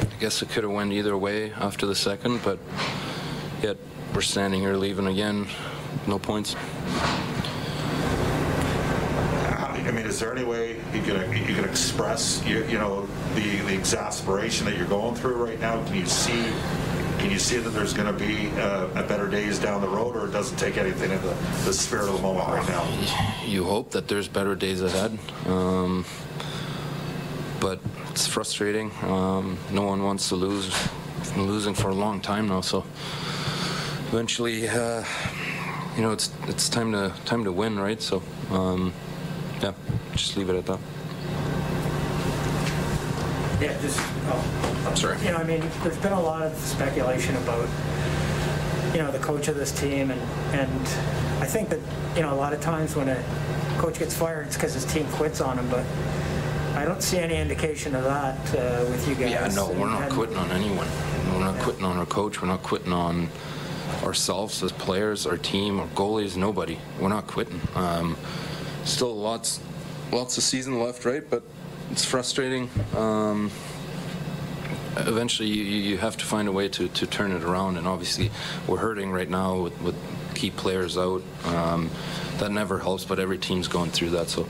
I 0.00 0.20
guess 0.20 0.42
it 0.42 0.50
could 0.50 0.64
have 0.64 0.72
went 0.72 0.92
either 0.92 1.16
way 1.16 1.52
after 1.52 1.86
the 1.86 1.94
second, 1.94 2.42
but 2.44 2.58
yet 3.62 3.78
we're 4.14 4.20
standing 4.20 4.60
here 4.60 4.74
leaving 4.74 5.06
again, 5.06 5.46
no 6.06 6.18
points. 6.18 6.54
I 9.86 9.90
mean, 9.90 10.06
is 10.06 10.20
there 10.20 10.32
any 10.32 10.44
way 10.44 10.76
you 10.94 11.02
can 11.02 11.32
you 11.32 11.54
can 11.54 11.64
express 11.64 12.44
you, 12.44 12.64
you 12.66 12.78
know 12.78 13.06
the 13.34 13.56
the 13.62 13.74
exasperation 13.74 14.64
that 14.66 14.76
you're 14.76 14.86
going 14.86 15.14
through 15.14 15.44
right 15.44 15.58
now? 15.60 15.82
Can 15.86 15.96
you 15.96 16.06
see 16.06 16.52
can 17.18 17.30
you 17.30 17.38
see 17.38 17.58
that 17.58 17.70
there's 17.70 17.92
going 17.92 18.06
to 18.06 18.24
be 18.24 18.50
uh, 18.60 18.86
better 19.06 19.28
days 19.28 19.58
down 19.58 19.80
the 19.80 19.88
road, 19.88 20.16
or 20.16 20.26
it 20.26 20.32
doesn't 20.32 20.56
take 20.56 20.76
anything 20.76 21.10
in 21.10 21.22
the, 21.22 21.34
the 21.64 21.72
spirit 21.72 22.08
of 22.08 22.16
the 22.16 22.22
moment 22.22 22.48
right 22.48 22.68
now? 22.68 22.84
You 23.44 23.64
hope 23.64 23.90
that 23.92 24.08
there's 24.08 24.28
better 24.28 24.54
days 24.54 24.82
ahead, 24.82 25.18
um, 25.46 26.04
but 27.60 27.80
it's 28.10 28.26
frustrating. 28.26 28.90
Um, 29.02 29.58
no 29.70 29.82
one 29.82 30.02
wants 30.02 30.28
to 30.30 30.36
lose. 30.36 30.74
Been 31.34 31.46
losing 31.46 31.74
for 31.74 31.88
a 31.88 31.94
long 31.94 32.20
time 32.20 32.48
now, 32.48 32.60
so 32.60 32.84
eventually, 34.08 34.68
uh, 34.68 35.04
you 35.96 36.02
know, 36.02 36.10
it's 36.10 36.30
it's 36.46 36.68
time 36.68 36.92
to 36.92 37.14
time 37.24 37.44
to 37.44 37.52
win, 37.52 37.78
right? 37.78 38.00
So. 38.00 38.22
Um, 38.50 38.92
yeah, 39.62 39.72
just 40.14 40.36
leave 40.36 40.50
it 40.50 40.56
at 40.56 40.66
that. 40.66 40.78
Yeah, 43.60 43.80
just. 43.80 43.98
Oh, 44.26 44.84
I'm 44.88 44.96
sorry. 44.96 45.18
You 45.24 45.30
know, 45.30 45.36
I 45.36 45.44
mean, 45.44 45.62
there's 45.82 45.98
been 45.98 46.12
a 46.12 46.20
lot 46.20 46.42
of 46.42 46.56
speculation 46.56 47.36
about, 47.36 47.68
you 48.92 48.98
know, 48.98 49.12
the 49.12 49.20
coach 49.20 49.48
of 49.48 49.54
this 49.56 49.70
team, 49.72 50.10
and 50.10 50.20
and 50.52 50.80
I 51.40 51.46
think 51.46 51.68
that 51.68 51.78
you 52.16 52.22
know 52.22 52.34
a 52.34 52.36
lot 52.36 52.52
of 52.52 52.60
times 52.60 52.96
when 52.96 53.08
a 53.08 53.24
coach 53.78 53.98
gets 53.98 54.16
fired, 54.16 54.46
it's 54.48 54.56
because 54.56 54.74
his 54.74 54.84
team 54.84 55.06
quits 55.12 55.40
on 55.40 55.58
him, 55.58 55.68
but. 55.70 55.84
I 56.74 56.86
don't 56.86 57.02
see 57.02 57.18
any 57.18 57.36
indication 57.36 57.94
of 57.94 58.04
that 58.04 58.38
uh, 58.54 58.86
with 58.90 59.06
you 59.06 59.14
guys. 59.14 59.30
Yeah, 59.30 59.46
no, 59.48 59.68
we're 59.72 59.90
not 59.90 60.04
And- 60.04 60.12
quitting 60.12 60.36
on 60.38 60.50
anyone. 60.52 60.88
We're 61.30 61.40
not 61.40 61.58
quitting 61.60 61.84
on 61.84 61.98
our 61.98 62.06
coach. 62.06 62.40
We're 62.40 62.48
not 62.48 62.62
quitting 62.62 62.94
on 62.94 63.28
ourselves 64.02 64.62
as 64.62 64.72
players, 64.72 65.26
our 65.26 65.36
team, 65.36 65.78
our 65.78 65.86
goalies, 65.88 66.34
nobody. 66.34 66.78
We're 66.98 67.10
not 67.10 67.26
quitting. 67.26 67.60
Um, 67.74 68.16
still 68.84 69.14
lots, 69.14 69.60
lots 70.10 70.38
of 70.38 70.44
season 70.44 70.80
left, 70.80 71.04
right? 71.04 71.28
But 71.28 71.42
it's 71.90 72.04
frustrating. 72.04 72.70
Um, 72.96 73.50
eventually, 74.96 75.48
you, 75.48 75.62
you 75.62 75.98
have 75.98 76.16
to 76.18 76.24
find 76.24 76.48
a 76.48 76.52
way 76.52 76.68
to, 76.70 76.88
to 76.88 77.06
turn 77.06 77.32
it 77.32 77.42
around, 77.42 77.76
and 77.76 77.86
obviously, 77.86 78.30
we're 78.66 78.78
hurting 78.78 79.12
right 79.12 79.28
now 79.28 79.60
with, 79.60 79.80
with 79.82 79.96
key 80.34 80.50
players 80.50 80.96
out. 80.96 81.22
Um, 81.44 81.90
that 82.38 82.50
never 82.50 82.78
helps, 82.78 83.04
but 83.04 83.18
every 83.18 83.38
team's 83.38 83.68
going 83.68 83.90
through 83.90 84.10
that. 84.10 84.28
So, 84.28 84.42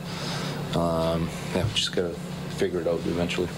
um, 0.79 1.29
yeah, 1.55 1.65
we 1.65 1.71
just 1.75 1.95
gotta 1.95 2.15
figure 2.57 2.81
it 2.81 2.87
out 2.87 3.01
eventually. 3.07 3.49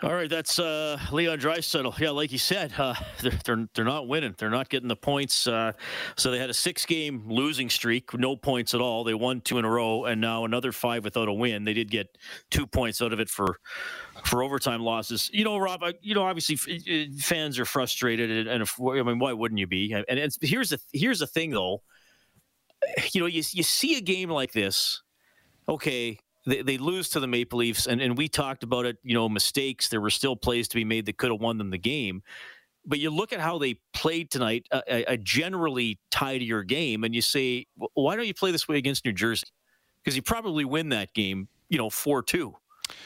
All 0.00 0.14
right, 0.14 0.30
that's 0.30 0.60
uh, 0.60 0.96
Leon 1.10 1.40
Draisaitl. 1.40 1.98
Yeah, 1.98 2.10
like 2.10 2.30
you 2.30 2.38
said, 2.38 2.72
uh, 2.78 2.94
they're, 3.20 3.32
they're 3.44 3.68
they're 3.74 3.84
not 3.84 4.06
winning. 4.06 4.32
They're 4.38 4.48
not 4.48 4.68
getting 4.68 4.86
the 4.86 4.94
points. 4.94 5.48
Uh, 5.48 5.72
so 6.16 6.30
they 6.30 6.38
had 6.38 6.50
a 6.50 6.54
six-game 6.54 7.24
losing 7.26 7.68
streak, 7.68 8.14
no 8.14 8.36
points 8.36 8.74
at 8.74 8.80
all. 8.80 9.02
They 9.02 9.14
won 9.14 9.40
two 9.40 9.58
in 9.58 9.64
a 9.64 9.70
row, 9.70 10.04
and 10.04 10.20
now 10.20 10.44
another 10.44 10.70
five 10.70 11.02
without 11.02 11.26
a 11.26 11.32
win. 11.32 11.64
They 11.64 11.74
did 11.74 11.90
get 11.90 12.16
two 12.48 12.64
points 12.64 13.02
out 13.02 13.12
of 13.12 13.18
it 13.18 13.28
for 13.28 13.58
for 14.24 14.44
overtime 14.44 14.82
losses. 14.82 15.30
You 15.32 15.42
know, 15.42 15.58
Rob. 15.58 15.82
You 16.00 16.14
know, 16.14 16.22
obviously 16.22 16.56
fans 17.18 17.58
are 17.58 17.64
frustrated, 17.64 18.30
and, 18.30 18.48
and 18.48 18.62
if, 18.62 18.80
I 18.80 19.02
mean, 19.02 19.18
why 19.18 19.32
wouldn't 19.32 19.58
you 19.58 19.66
be? 19.66 19.92
And 19.92 20.04
it's, 20.08 20.38
here's 20.40 20.70
the 20.70 20.78
here's 20.92 21.18
the 21.18 21.26
thing, 21.26 21.50
though. 21.50 21.82
You 23.12 23.22
know, 23.22 23.26
you 23.26 23.42
you 23.50 23.64
see 23.64 23.96
a 23.96 24.00
game 24.00 24.30
like 24.30 24.52
this. 24.52 25.02
Okay, 25.68 26.20
they, 26.48 26.62
they 26.62 26.78
lose 26.78 27.10
to 27.10 27.20
the 27.20 27.26
Maple 27.26 27.58
Leafs, 27.58 27.86
and, 27.86 28.00
and 28.00 28.16
we 28.16 28.26
talked 28.26 28.62
about 28.62 28.86
it, 28.86 28.96
you 29.02 29.14
know, 29.14 29.28
mistakes. 29.28 29.88
There 29.88 30.00
were 30.00 30.10
still 30.10 30.34
plays 30.34 30.66
to 30.68 30.76
be 30.76 30.84
made 30.84 31.06
that 31.06 31.18
could 31.18 31.30
have 31.30 31.40
won 31.40 31.58
them 31.58 31.70
the 31.70 31.78
game. 31.78 32.22
But 32.86 33.00
you 33.00 33.10
look 33.10 33.34
at 33.34 33.40
how 33.40 33.58
they 33.58 33.80
played 33.92 34.30
tonight, 34.30 34.66
a, 34.72 35.12
a- 35.12 35.18
generally 35.18 35.98
tidier 36.10 36.62
game, 36.62 37.04
and 37.04 37.14
you 37.14 37.20
say, 37.20 37.66
why 37.76 38.16
don't 38.16 38.26
you 38.26 38.32
play 38.32 38.50
this 38.50 38.66
way 38.66 38.78
against 38.78 39.04
New 39.04 39.12
Jersey? 39.12 39.46
Because 40.02 40.16
you 40.16 40.22
probably 40.22 40.64
win 40.64 40.88
that 40.88 41.12
game, 41.12 41.48
you 41.68 41.76
know, 41.76 41.90
4 41.90 42.22
2. 42.22 42.54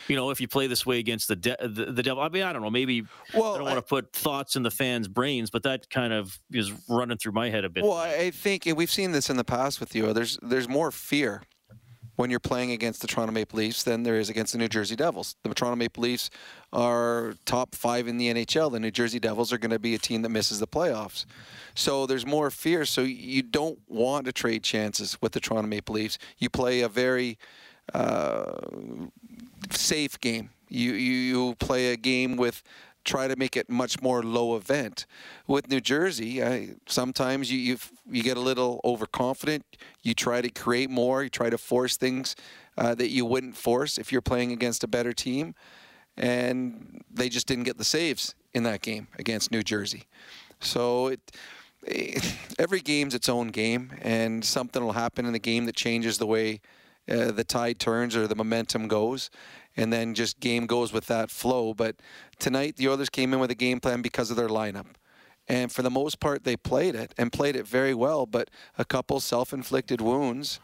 You 0.06 0.14
know, 0.14 0.30
if 0.30 0.40
you 0.40 0.46
play 0.46 0.68
this 0.68 0.86
way 0.86 1.00
against 1.00 1.26
the 1.26 1.34
de- 1.34 1.56
the, 1.60 1.86
the 1.86 2.02
Devil, 2.04 2.22
I 2.22 2.28
mean, 2.28 2.44
I 2.44 2.52
don't 2.52 2.62
know. 2.62 2.70
Maybe 2.70 3.02
Well, 3.34 3.54
I 3.54 3.58
don't 3.58 3.66
want 3.66 3.78
to 3.78 3.82
put 3.82 4.12
thoughts 4.12 4.54
in 4.54 4.62
the 4.62 4.70
fans' 4.70 5.08
brains, 5.08 5.50
but 5.50 5.64
that 5.64 5.90
kind 5.90 6.12
of 6.12 6.38
is 6.52 6.72
running 6.88 7.18
through 7.18 7.32
my 7.32 7.50
head 7.50 7.64
a 7.64 7.68
bit. 7.68 7.82
Well, 7.82 7.94
I 7.94 8.14
I 8.14 8.30
think, 8.30 8.66
and 8.66 8.76
we've 8.76 8.90
seen 8.92 9.10
this 9.10 9.28
in 9.28 9.36
the 9.36 9.42
past 9.42 9.80
with 9.80 9.96
you. 9.96 10.12
There's 10.12 10.38
there's 10.40 10.68
more 10.68 10.92
fear 10.92 11.42
when 12.16 12.30
you're 12.30 12.40
playing 12.40 12.72
against 12.72 13.00
the 13.00 13.06
Toronto 13.06 13.32
Maple 13.32 13.58
Leafs 13.58 13.82
than 13.82 14.02
there 14.02 14.18
is 14.18 14.28
against 14.28 14.52
the 14.52 14.58
New 14.58 14.68
Jersey 14.68 14.96
Devils. 14.96 15.36
The 15.42 15.54
Toronto 15.54 15.76
Maple 15.76 16.02
Leafs 16.02 16.30
are 16.72 17.34
top 17.46 17.74
five 17.74 18.06
in 18.06 18.18
the 18.18 18.32
NHL. 18.32 18.70
The 18.70 18.80
New 18.80 18.90
Jersey 18.90 19.18
Devils 19.18 19.52
are 19.52 19.58
going 19.58 19.70
to 19.70 19.78
be 19.78 19.94
a 19.94 19.98
team 19.98 20.22
that 20.22 20.28
misses 20.28 20.60
the 20.60 20.66
playoffs. 20.66 21.24
So 21.74 22.06
there's 22.06 22.26
more 22.26 22.50
fear. 22.50 22.84
So 22.84 23.02
you 23.02 23.42
don't 23.42 23.78
want 23.88 24.26
to 24.26 24.32
trade 24.32 24.62
chances 24.62 25.20
with 25.22 25.32
the 25.32 25.40
Toronto 25.40 25.68
Maple 25.68 25.94
Leafs. 25.94 26.18
You 26.38 26.50
play 26.50 26.80
a 26.80 26.88
very 26.88 27.38
uh, 27.94 28.52
safe 29.70 30.20
game. 30.20 30.50
You, 30.68 30.92
you 30.92 31.12
you 31.12 31.54
play 31.56 31.92
a 31.92 31.96
game 31.96 32.36
with 32.36 32.62
try 33.04 33.28
to 33.28 33.36
make 33.36 33.56
it 33.56 33.68
much 33.68 34.00
more 34.02 34.22
low 34.22 34.56
event. 34.56 35.06
With 35.46 35.68
New 35.68 35.80
Jersey, 35.80 36.42
I, 36.42 36.76
sometimes 36.86 37.50
you 37.50 37.58
you 37.58 37.78
you 38.10 38.22
get 38.22 38.36
a 38.36 38.40
little 38.40 38.80
overconfident. 38.84 39.64
You 40.02 40.14
try 40.14 40.40
to 40.40 40.50
create 40.50 40.90
more. 40.90 41.22
You 41.22 41.30
try 41.30 41.50
to 41.50 41.58
force 41.58 41.96
things 41.96 42.36
uh, 42.78 42.94
that 42.94 43.10
you 43.10 43.24
wouldn't 43.24 43.56
force 43.56 43.98
if 43.98 44.12
you're 44.12 44.22
playing 44.22 44.52
against 44.52 44.84
a 44.84 44.88
better 44.88 45.12
team, 45.12 45.54
and 46.16 47.02
they 47.12 47.28
just 47.28 47.46
didn't 47.46 47.64
get 47.64 47.78
the 47.78 47.84
saves 47.84 48.34
in 48.54 48.62
that 48.64 48.82
game 48.82 49.08
against 49.18 49.50
New 49.50 49.62
Jersey. 49.62 50.04
So 50.60 51.08
it. 51.08 51.20
eh, 51.86 52.20
Every 52.58 52.80
game's 52.80 53.14
its 53.14 53.28
own 53.28 53.48
game, 53.48 53.92
and 54.02 54.44
something 54.44 54.84
will 54.84 54.92
happen 54.92 55.26
in 55.26 55.32
the 55.32 55.38
game 55.40 55.66
that 55.66 55.74
changes 55.74 56.18
the 56.18 56.26
way 56.26 56.60
uh, 57.10 57.32
the 57.32 57.42
tide 57.44 57.78
turns 57.78 58.14
or 58.14 58.28
the 58.28 58.36
momentum 58.36 58.86
goes, 58.88 59.30
and 59.76 59.92
then 59.92 60.14
just 60.14 60.40
game 60.40 60.66
goes 60.66 60.92
with 60.92 61.06
that 61.06 61.30
flow. 61.30 61.74
But 61.74 61.96
tonight, 62.38 62.76
the 62.76 62.88
Oilers 62.88 63.10
came 63.10 63.32
in 63.32 63.40
with 63.40 63.50
a 63.50 63.56
game 63.56 63.80
plan 63.80 64.02
because 64.02 64.30
of 64.30 64.36
their 64.36 64.48
lineup. 64.48 64.86
And 65.48 65.72
for 65.72 65.82
the 65.82 65.90
most 65.90 66.20
part, 66.20 66.44
they 66.44 66.56
played 66.56 66.94
it 66.94 67.14
and 67.18 67.32
played 67.32 67.56
it 67.56 67.66
very 67.66 67.94
well. 67.94 68.26
But 68.26 68.50
a 68.78 68.84
couple 68.84 69.18
self 69.20 69.52
inflicted 69.52 70.00
wounds 70.00 70.60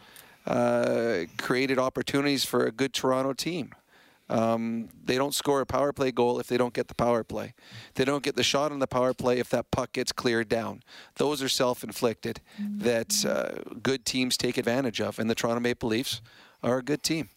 uh, 0.46 1.24
created 1.36 1.78
opportunities 1.78 2.44
for 2.44 2.64
a 2.64 2.72
good 2.72 2.92
Toronto 2.92 3.32
team. 3.32 3.72
Um, 4.30 4.90
they 5.04 5.16
don't 5.16 5.34
score 5.34 5.62
a 5.62 5.66
power 5.66 5.92
play 5.92 6.10
goal 6.10 6.38
if 6.38 6.48
they 6.48 6.58
don't 6.58 6.74
get 6.74 6.88
the 6.88 6.94
power 6.94 7.24
play. 7.24 7.54
They 7.94 8.04
don't 8.04 8.22
get 8.22 8.36
the 8.36 8.42
shot 8.42 8.72
on 8.72 8.78
the 8.78 8.86
power 8.86 9.14
play 9.14 9.38
if 9.38 9.48
that 9.50 9.70
puck 9.70 9.92
gets 9.92 10.12
cleared 10.12 10.48
down. 10.48 10.82
Those 11.16 11.42
are 11.42 11.48
self 11.48 11.82
inflicted 11.82 12.40
that 12.58 13.24
uh, 13.24 13.74
good 13.82 14.04
teams 14.04 14.36
take 14.36 14.58
advantage 14.58 15.00
of. 15.00 15.18
And 15.18 15.30
the 15.30 15.34
Toronto 15.34 15.60
Maple 15.60 15.88
Leafs 15.88 16.20
are 16.62 16.78
a 16.78 16.82
good 16.82 17.02
team. 17.02 17.30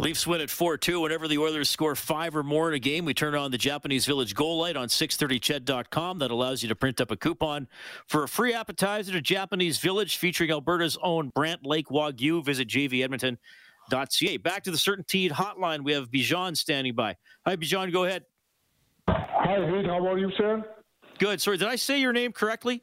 Leafs 0.00 0.28
win 0.28 0.40
at 0.40 0.48
4-2. 0.48 1.02
Whenever 1.02 1.26
the 1.26 1.38
Oilers 1.38 1.68
score 1.68 1.96
five 1.96 2.36
or 2.36 2.44
more 2.44 2.68
in 2.68 2.74
a 2.74 2.78
game, 2.78 3.04
we 3.04 3.14
turn 3.14 3.34
on 3.34 3.50
the 3.50 3.58
Japanese 3.58 4.06
Village 4.06 4.32
goal 4.32 4.58
light 4.58 4.76
on 4.76 4.86
630ched.com. 4.86 6.20
That 6.20 6.30
allows 6.30 6.62
you 6.62 6.68
to 6.68 6.76
print 6.76 7.00
up 7.00 7.10
a 7.10 7.16
coupon 7.16 7.66
for 8.06 8.22
a 8.22 8.28
free 8.28 8.54
appetizer 8.54 9.10
to 9.12 9.20
Japanese 9.20 9.78
Village 9.78 10.16
featuring 10.16 10.52
Alberta's 10.52 10.96
own 11.02 11.30
Brant 11.34 11.66
Lake 11.66 11.88
Wagyu. 11.88 12.44
Visit 12.44 12.68
jvedmonton.ca. 12.68 14.36
Back 14.36 14.62
to 14.64 14.70
the 14.70 14.76
CertainTeed 14.76 15.32
hotline. 15.32 15.82
We 15.82 15.92
have 15.94 16.10
Bijan 16.12 16.56
standing 16.56 16.94
by. 16.94 17.16
Hi, 17.44 17.56
Bijan. 17.56 17.92
Go 17.92 18.04
ahead. 18.04 18.22
Hi, 19.08 19.56
Reed. 19.56 19.86
How 19.86 20.06
are 20.06 20.18
you, 20.18 20.30
sir? 20.38 20.64
Good. 21.18 21.40
Sorry, 21.40 21.56
did 21.56 21.66
I 21.66 21.74
say 21.74 22.00
your 22.00 22.12
name 22.12 22.30
correctly? 22.30 22.82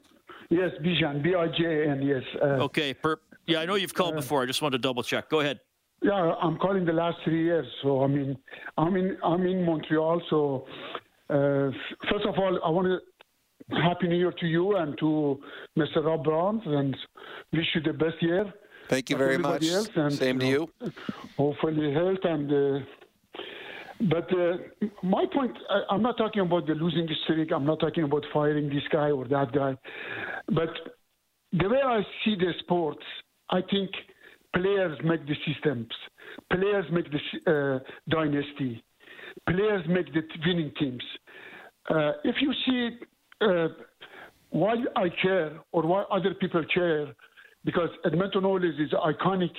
Yes, 0.49 0.71
Bijan. 0.83 1.23
B 1.23 1.33
I 1.33 1.47
J 1.57 1.63
A 1.87 1.91
N. 1.91 2.01
Yes. 2.01 2.23
Uh, 2.41 2.45
Okay. 2.65 2.93
Per- 2.93 3.21
yeah, 3.45 3.59
I 3.61 3.65
know 3.65 3.75
you've 3.75 3.93
called 3.93 4.15
before. 4.15 4.41
I 4.43 4.45
just 4.47 4.61
wanted 4.61 4.79
to 4.79 4.81
double 4.81 5.01
check. 5.03 5.29
Go 5.29 5.39
ahead. 5.39 5.61
Yeah, 6.01 6.33
I'm 6.41 6.57
calling 6.57 6.85
the 6.85 6.93
last 6.93 7.17
three 7.23 7.43
years. 7.43 7.65
So 7.81 8.03
I 8.03 8.07
mean, 8.07 8.37
I'm 8.77 8.95
in 8.95 9.17
I'm 9.23 9.45
in 9.45 9.65
Montreal. 9.65 10.21
So 10.29 10.65
uh, 11.29 11.71
first 12.11 12.25
of 12.25 12.35
all, 12.37 12.59
I 12.63 12.69
want 12.69 12.87
to 12.87 12.99
happy 13.81 14.07
New 14.07 14.17
Year 14.17 14.33
to 14.39 14.45
you 14.45 14.75
and 14.77 14.97
to 14.99 15.39
Mr. 15.77 16.03
Rob 16.03 16.23
Brown, 16.23 16.61
and 16.65 16.95
wish 17.51 17.65
you 17.73 17.81
the 17.81 17.93
best 17.93 18.21
year. 18.21 18.53
Thank 18.87 19.09
you 19.09 19.17
very 19.17 19.37
much. 19.37 19.65
Else, 19.67 19.89
and, 19.95 20.13
Same 20.13 20.39
to 20.39 20.45
you. 20.45 20.69
Hopefully, 21.37 21.93
health 21.93 22.23
and. 22.23 22.51
Uh, 22.51 22.85
but 24.01 24.29
uh, 24.33 24.57
my 25.03 25.25
point, 25.33 25.57
I, 25.69 25.93
I'm 25.93 26.01
not 26.01 26.17
talking 26.17 26.41
about 26.41 26.67
the 26.67 26.73
losing 26.73 27.07
streak. 27.23 27.51
I'm 27.51 27.65
not 27.65 27.79
talking 27.79 28.03
about 28.03 28.25
firing 28.33 28.67
this 28.69 28.83
guy 28.91 29.09
or 29.09 29.25
that 29.29 29.53
guy. 29.53 29.77
But 30.47 30.69
the 31.53 31.69
way 31.69 31.79
I 31.83 32.01
see 32.23 32.35
the 32.35 32.51
sports, 32.59 33.03
I 33.49 33.61
think 33.61 33.89
players 34.55 34.97
make 35.03 35.25
the 35.27 35.35
systems. 35.45 35.87
Players 36.51 36.85
make 36.91 37.05
the 37.11 37.19
uh, 37.51 37.79
dynasty. 38.09 38.83
Players 39.47 39.85
make 39.87 40.11
the 40.13 40.21
winning 40.45 40.71
teams. 40.79 41.03
Uh, 41.89 42.13
if 42.23 42.35
you 42.41 42.53
see 42.65 42.97
uh, 43.41 43.67
why 44.49 44.75
I 44.95 45.09
care 45.21 45.59
or 45.71 45.83
why 45.83 46.03
other 46.11 46.33
people 46.33 46.63
care, 46.73 47.13
because 47.63 47.89
Edmonton 48.05 48.45
Oilers 48.45 48.75
is 48.79 48.91
iconic 48.91 49.51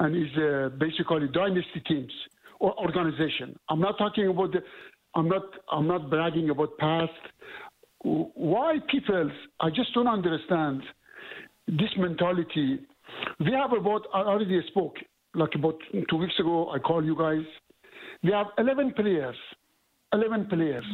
and 0.00 0.16
is 0.16 0.32
uh, 0.36 0.68
basically 0.78 1.28
dynasty 1.32 1.82
teams 1.86 2.12
or 2.60 2.78
organization. 2.80 3.58
I'm 3.68 3.80
not 3.80 3.98
talking 3.98 4.28
about 4.28 4.52
the. 4.52 4.60
I'm 5.14 5.28
not. 5.28 5.42
I'm 5.72 5.86
not 5.86 6.10
bragging 6.10 6.50
about 6.50 6.76
past. 6.78 7.12
Why 8.02 8.78
people? 8.88 9.30
I 9.60 9.70
just 9.70 9.92
don't 9.94 10.08
understand 10.08 10.82
this 11.66 11.90
mentality. 11.96 12.80
We 13.40 13.52
have 13.52 13.72
about. 13.72 14.02
I 14.14 14.20
already 14.20 14.60
spoke 14.68 14.96
like 15.34 15.54
about 15.54 15.76
two 16.10 16.16
weeks 16.16 16.34
ago. 16.38 16.70
I 16.70 16.78
called 16.78 17.04
you 17.04 17.16
guys. 17.16 17.44
We 18.22 18.32
have 18.32 18.46
11 18.58 18.94
players. 18.94 19.36
11 20.12 20.46
players. 20.46 20.84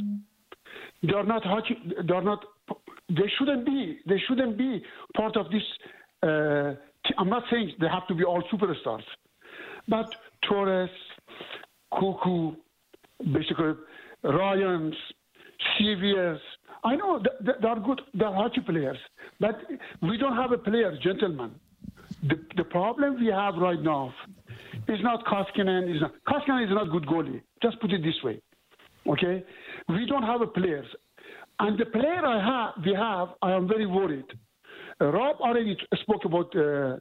They 1.03 1.13
are 1.15 1.25
not. 1.25 1.43
They 1.43 2.15
are 2.15 2.23
not. 2.23 2.45
They 3.09 3.31
shouldn't 3.39 3.67
be. 3.67 3.99
They 4.07 4.21
shouldn't 4.29 4.57
be 4.57 4.83
part 5.17 5.37
of 5.37 5.47
this. 5.51 5.63
Uh, 6.23 6.75
I'm 7.19 7.29
not 7.29 7.45
saying 7.51 7.73
they 7.81 7.89
have 7.89 8.07
to 8.09 8.15
be 8.15 8.25
all 8.25 8.43
superstars, 8.53 9.03
but 9.89 10.07
Turris, 10.49 10.91
Koekkoek, 11.93 12.57
basically 13.33 13.73
Ryans, 14.23 14.95
CVS. 15.81 16.39
I 16.85 16.97
know 16.97 17.23
they 17.41 17.69
are 17.69 17.81
good, 17.81 18.01
they're 18.15 18.33
hockey 18.33 18.61
players, 18.61 18.99
but 19.39 19.61
we 20.03 20.17
don't 20.17 20.37
have 20.37 20.53
a 20.53 20.59
player, 20.59 20.97
gentlemen. 21.03 21.53
The, 22.23 22.37
the 22.57 22.65
problem 22.65 23.19
we 23.19 23.27
have 23.27 23.55
right 23.57 23.81
now 23.81 24.15
is 24.89 24.99
not 25.03 25.25
Koskinen. 25.27 25.95
Is 25.95 26.01
not, 26.01 26.13
Koskinen 26.29 26.65
is 26.65 26.71
not 26.71 26.91
good 26.91 27.07
goalie. 27.07 27.43
Just 27.63 27.81
put 27.81 27.91
it 27.93 28.03
this 28.03 28.15
way, 28.23 28.41
okay? 29.09 29.45
We 29.89 30.07
don't 30.07 30.23
have 30.23 30.41
a 30.41 30.47
players, 30.47 30.87
and 31.59 31.79
the 31.79 31.87
player 31.87 32.25
I 32.25 32.39
have, 32.45 32.85
we 32.85 32.95
have, 32.95 33.29
I 33.43 33.53
am 33.53 33.67
very 33.67 33.87
worried. 33.87 34.27
Uh, 35.01 35.07
Rob 35.07 35.37
already 35.41 35.77
spoke 36.03 36.25
about 36.25 36.55
uh, 36.57 36.97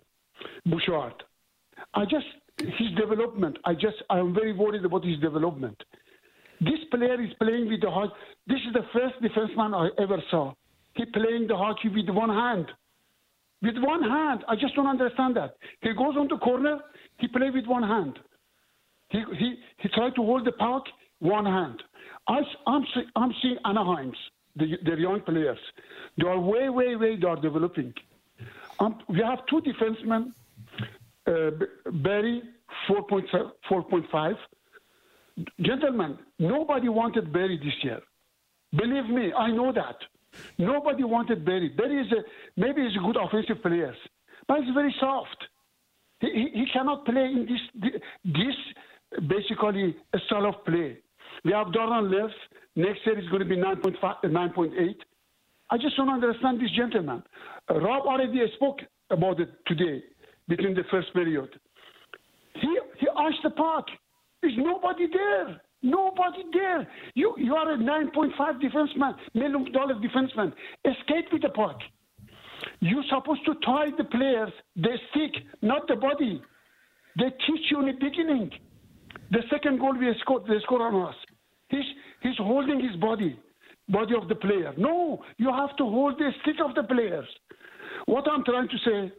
Bouchard. 0.66 1.24
I 1.94 2.06
just 2.06 2.26
his 2.58 2.92
development. 2.98 3.58
I 3.66 3.74
just 3.74 3.98
I 4.10 4.20
am 4.20 4.34
very 4.34 4.54
worried 4.54 4.86
about 4.86 5.06
his 5.06 5.20
development. 5.20 5.82
This 6.60 6.80
player 6.92 7.20
is 7.22 7.32
playing 7.40 7.70
with 7.70 7.82
the 7.82 7.90
hockey. 7.90 8.14
This 8.48 8.60
is 8.68 8.74
the 8.74 8.86
first 8.94 9.16
defenseman 9.22 9.74
I 9.74 10.02
ever 10.02 10.22
saw. 10.30 10.54
He 10.94 11.06
playing 11.06 11.48
the 11.48 11.58
hockey 11.58 11.90
with 11.90 12.10
one 12.10 12.30
hand. 12.30 12.68
With 13.62 13.76
one 13.78 14.02
hand. 14.02 14.44
I 14.48 14.56
just 14.56 14.76
don't 14.76 14.88
understand 14.88 15.36
that. 15.36 15.56
He 15.82 15.94
goes 15.94 16.16
on 16.18 16.28
the 16.28 16.38
corner, 16.38 16.80
he 17.18 17.28
plays 17.28 17.54
with 17.54 17.66
one 17.68 17.84
hand. 17.84 18.18
He, 19.10 19.24
he, 19.38 19.56
he 19.78 19.90
tried 19.90 20.16
to 20.16 20.22
hold 20.24 20.46
the 20.46 20.54
puck, 20.54 20.84
one 21.20 21.46
hand. 21.46 21.82
I, 22.28 22.40
I'm, 22.66 22.84
I'm 23.16 23.34
seeing 23.42 23.58
Anaheim's, 23.66 24.18
the, 24.56 24.78
their 24.84 24.98
young 24.98 25.22
players. 25.22 25.60
They 26.18 26.28
are 26.28 26.40
way, 26.40 26.70
way, 26.70 26.96
way, 26.96 27.18
they 27.18 27.28
are 27.28 27.36
developing. 27.36 27.94
Um, 28.80 29.00
we 29.10 29.20
have 29.20 29.40
two 29.50 29.62
defensemen, 29.62 30.34
uh, 31.28 31.92
Barrie, 31.92 32.42
4.5. 32.90 34.36
Gentlemen, 35.62 36.18
nobody 36.40 36.90
wanted 36.90 37.32
Barrie 37.32 37.58
this 37.58 37.74
year. 37.84 38.00
Believe 38.76 39.06
me, 39.10 39.34
I 39.34 39.52
know 39.52 39.72
that. 39.74 39.98
Nobody 40.58 41.04
wanted 41.04 41.46
Barrie. 41.46 41.70
Barrie 41.70 42.02
is 42.02 42.12
a, 42.12 42.24
maybe 42.60 42.82
he's 42.82 42.96
a 42.96 43.06
good 43.06 43.18
offensive 43.18 43.62
player, 43.62 43.94
but 44.48 44.64
he's 44.64 44.74
very 44.74 44.94
soft. 45.00 45.38
He, 46.20 46.50
he, 46.54 46.66
cannot 46.72 47.06
play 47.06 47.26
in 47.26 47.48
this, 47.50 47.92
this 48.24 49.24
basically 49.28 49.96
style 50.28 50.48
of 50.48 50.64
play. 50.66 50.98
We 51.44 51.52
have 51.52 51.74
Darnell 51.74 52.10
Nurse. 52.10 52.34
Next 52.76 53.00
year 53.06 53.20
is 53.20 53.28
going 53.30 53.42
to 53.42 53.46
be 53.46 53.58
9.5, 53.58 54.24
9.8. 54.24 54.96
I 55.72 55.78
just 55.78 55.98
don't 55.98 56.10
understand 56.10 56.62
this 56.62 56.72
gentleman. 56.72 57.24
Rob 57.70 58.06
already 58.06 58.40
spoke 58.56 58.80
about 59.10 59.40
it 59.40 59.50
today 59.66 60.04
between 60.48 60.74
the 60.76 60.84
first 60.92 61.14
period. 61.14 61.50
He, 62.56 62.80
he 63.00 63.08
asked 63.18 63.40
the 63.44 63.50
park. 63.50 63.88
There's 64.42 64.54
nobody 64.58 65.08
there. 65.12 65.62
Nobody 65.84 66.44
there. 66.54 66.88
You 67.16 67.34
you 67.38 67.56
are 67.56 67.74
a 67.74 67.78
9.5 67.78 68.32
defenseman, 68.62 69.16
million 69.34 69.72
dollar 69.72 69.96
defenseman. 69.96 70.54
Escape 70.86 71.26
with 71.32 71.42
the 71.42 71.50
puck. 71.50 71.80
You're 72.80 73.04
supposed 73.10 73.46
to 73.46 73.56
tie 73.66 73.90
the 73.98 74.04
players, 74.04 74.52
the 74.76 74.98
stick, 75.10 75.44
not 75.62 75.88
the 75.88 75.96
body. 75.96 76.42
They 77.18 77.30
teach 77.48 77.66
you 77.72 77.80
in 77.80 77.88
the 77.88 77.94
beginning. 77.94 78.52
The 79.32 79.40
second 79.50 79.80
goal 79.80 79.98
we 79.98 80.14
scored, 80.22 80.44
they 80.48 80.60
scored 80.64 80.82
on 80.82 81.08
us. 81.08 81.16
He's 81.70 81.86
he's 82.22 82.38
holding 82.38 82.80
his 82.80 82.96
body, 82.98 83.40
body 83.90 84.14
of 84.16 84.28
the 84.28 84.36
player. 84.36 84.74
No, 84.78 85.24
you 85.38 85.52
have 85.52 85.76
to 85.78 85.84
hold 85.84 86.20
the 86.20 86.30
stick 86.42 86.58
of 86.64 86.76
the 86.76 86.84
players. 86.84 87.28
What 88.06 88.28
I'm 88.30 88.44
trying 88.44 88.68
to 88.70 88.78
say, 88.86 89.14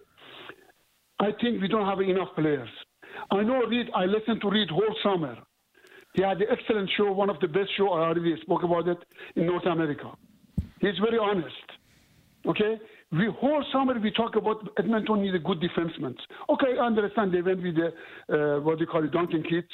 I 1.19 1.31
think 1.41 1.61
we 1.61 1.69
don't 1.69 1.87
have 1.87 2.01
enough 2.01 2.29
players. 2.37 2.69
I 3.31 3.43
know 3.43 3.65
Reed. 3.65 3.89
I 3.95 4.05
listened 4.05 4.41
to 4.43 4.51
Reed 4.51 4.69
whole 4.71 4.95
summer. 5.03 5.37
He 6.15 6.23
had 6.23 6.41
an 6.41 6.49
excellent 6.51 6.91
show, 6.97 7.11
one 7.13 7.31
of 7.31 7.41
the 7.41 7.49
best 7.49 7.71
show. 7.77 7.89
I 7.93 8.09
already 8.09 8.37
spoke 8.43 8.63
about 8.63 8.87
it 8.89 8.99
in 9.37 9.47
North 9.47 9.67
America. 9.67 10.13
He's 10.81 10.99
very 10.99 11.19
honest. 11.19 11.55
Okay, 12.45 12.81
we 13.13 13.29
whole 13.41 13.65
summer 13.73 13.99
we 13.99 14.11
talk 14.11 14.37
about 14.37 14.69
Edmonton 14.79 15.23
need 15.23 15.35
a 15.35 15.39
good 15.39 15.61
defenseman. 15.61 16.15
Okay, 16.51 16.79
I 16.81 16.85
understand 16.85 17.33
they 17.33 17.41
went 17.41 17.63
with 17.63 17.77
the 17.77 17.89
uh, 18.57 18.61
what 18.61 18.79
they 18.79 18.85
call 18.85 19.05
it, 19.05 19.13
Duncan 19.13 19.43
Keith. 19.45 19.65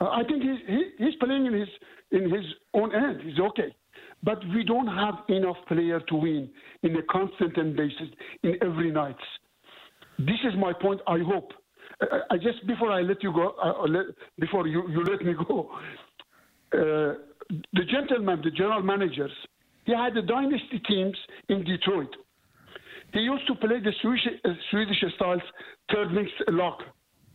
Uh, 0.00 0.08
I 0.08 0.22
think 0.24 0.42
he's 0.42 0.60
he, 0.66 1.04
he's 1.04 1.14
playing 1.16 1.46
in 1.46 1.52
his 1.52 1.68
in 2.12 2.30
his 2.30 2.44
own 2.74 2.94
end. 2.94 3.20
He's 3.22 3.40
okay, 3.40 3.74
but 4.22 4.38
we 4.54 4.62
don't 4.62 4.86
have 4.86 5.14
enough 5.28 5.56
player 5.66 6.00
to 6.00 6.14
win 6.14 6.48
in 6.82 6.96
a 6.96 7.02
constant 7.10 7.54
basis 7.76 8.08
in 8.44 8.54
every 8.62 8.92
night. 8.92 9.16
This 10.18 10.40
is 10.44 10.54
my 10.58 10.72
point. 10.72 11.00
I 11.06 11.18
hope 11.18 11.52
I 12.30 12.36
just 12.36 12.66
before 12.66 12.90
I 12.90 13.02
let 13.02 13.22
you 13.22 13.32
go, 13.32 13.54
uh, 13.62 13.82
let, 13.82 14.06
before 14.38 14.66
you, 14.66 14.88
you 14.88 15.04
let 15.04 15.22
me 15.22 15.34
go, 15.46 15.70
uh, 16.72 17.14
the 17.72 17.84
gentleman, 17.90 18.40
the 18.42 18.50
general 18.50 18.82
managers, 18.82 19.32
he 19.84 19.92
had 19.92 20.14
the 20.14 20.22
dynasty 20.22 20.80
teams 20.88 21.16
in 21.48 21.64
Detroit. 21.64 22.14
He 23.12 23.20
used 23.20 23.46
to 23.48 23.54
play 23.56 23.80
the 23.80 23.92
Swedish, 24.00 24.26
uh, 24.44 24.50
Swedish 24.70 25.04
styles 25.16 25.42
third 25.92 26.12
wing 26.12 26.28
lock. 26.48 26.78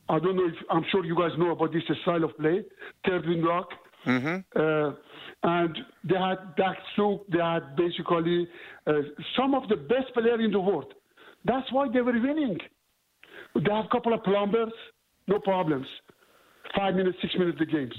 I 0.07 0.19
don't 0.19 0.35
know 0.35 0.47
if 0.47 0.55
I'm 0.69 0.85
sure 0.91 1.03
you 1.03 1.15
guys 1.15 1.31
know 1.37 1.51
about 1.51 1.73
this 1.73 1.83
style 2.03 2.23
of 2.23 2.37
play, 2.37 2.63
third 3.05 3.27
wing 3.27 3.43
lock. 3.43 3.69
Mm-hmm. 4.05 4.37
Uh, 4.55 4.91
and 5.43 5.77
they 6.03 6.15
had 6.15 6.55
Dax 6.55 6.77
they 7.31 7.39
had 7.39 7.75
basically 7.75 8.47
uh, 8.87 8.93
some 9.37 9.53
of 9.53 9.67
the 9.67 9.75
best 9.75 10.13
players 10.13 10.39
in 10.43 10.51
the 10.51 10.59
world. 10.59 10.93
That's 11.43 11.71
why 11.71 11.87
they 11.91 12.01
were 12.01 12.13
winning. 12.13 12.57
They 13.55 13.71
have 13.71 13.85
a 13.85 13.89
couple 13.89 14.13
of 14.13 14.23
plumbers, 14.23 14.73
no 15.27 15.39
problems. 15.39 15.87
Five 16.75 16.95
minutes, 16.95 17.17
six 17.21 17.33
minutes 17.35 17.57
the 17.57 17.65
games. 17.65 17.95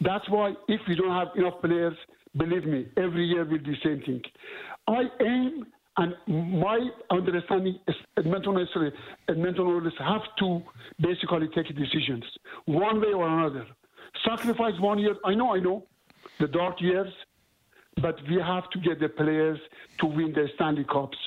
That's 0.00 0.28
why 0.30 0.54
if 0.68 0.80
we 0.88 0.94
don't 0.94 1.10
have 1.10 1.28
enough 1.36 1.60
players, 1.60 1.94
believe 2.36 2.64
me, 2.64 2.86
every 2.96 3.24
year 3.24 3.44
will 3.44 3.58
be 3.58 3.70
the 3.70 3.76
same 3.84 4.00
thing. 4.02 4.22
I 4.86 5.02
aim 5.20 5.66
and 5.98 6.14
my 6.26 6.78
understanding 7.10 7.78
is 7.88 7.96
Edmonton 8.16 8.56
Oilers, 8.56 8.92
Edmonton 9.28 9.92
have 9.98 10.22
to 10.38 10.62
basically 11.00 11.48
take 11.48 11.68
decisions, 11.76 12.24
one 12.66 13.00
way 13.00 13.12
or 13.12 13.26
another. 13.26 13.66
Sacrifice 14.24 14.78
one 14.78 15.00
year, 15.00 15.16
I 15.24 15.34
know, 15.34 15.54
I 15.54 15.58
know, 15.58 15.86
the 16.38 16.46
dark 16.46 16.80
years, 16.80 17.12
but 18.00 18.16
we 18.28 18.40
have 18.40 18.70
to 18.70 18.78
get 18.78 19.00
the 19.00 19.08
players 19.08 19.58
to 19.98 20.06
win 20.06 20.32
the 20.32 20.48
Stanley 20.54 20.84
Cups 20.84 21.18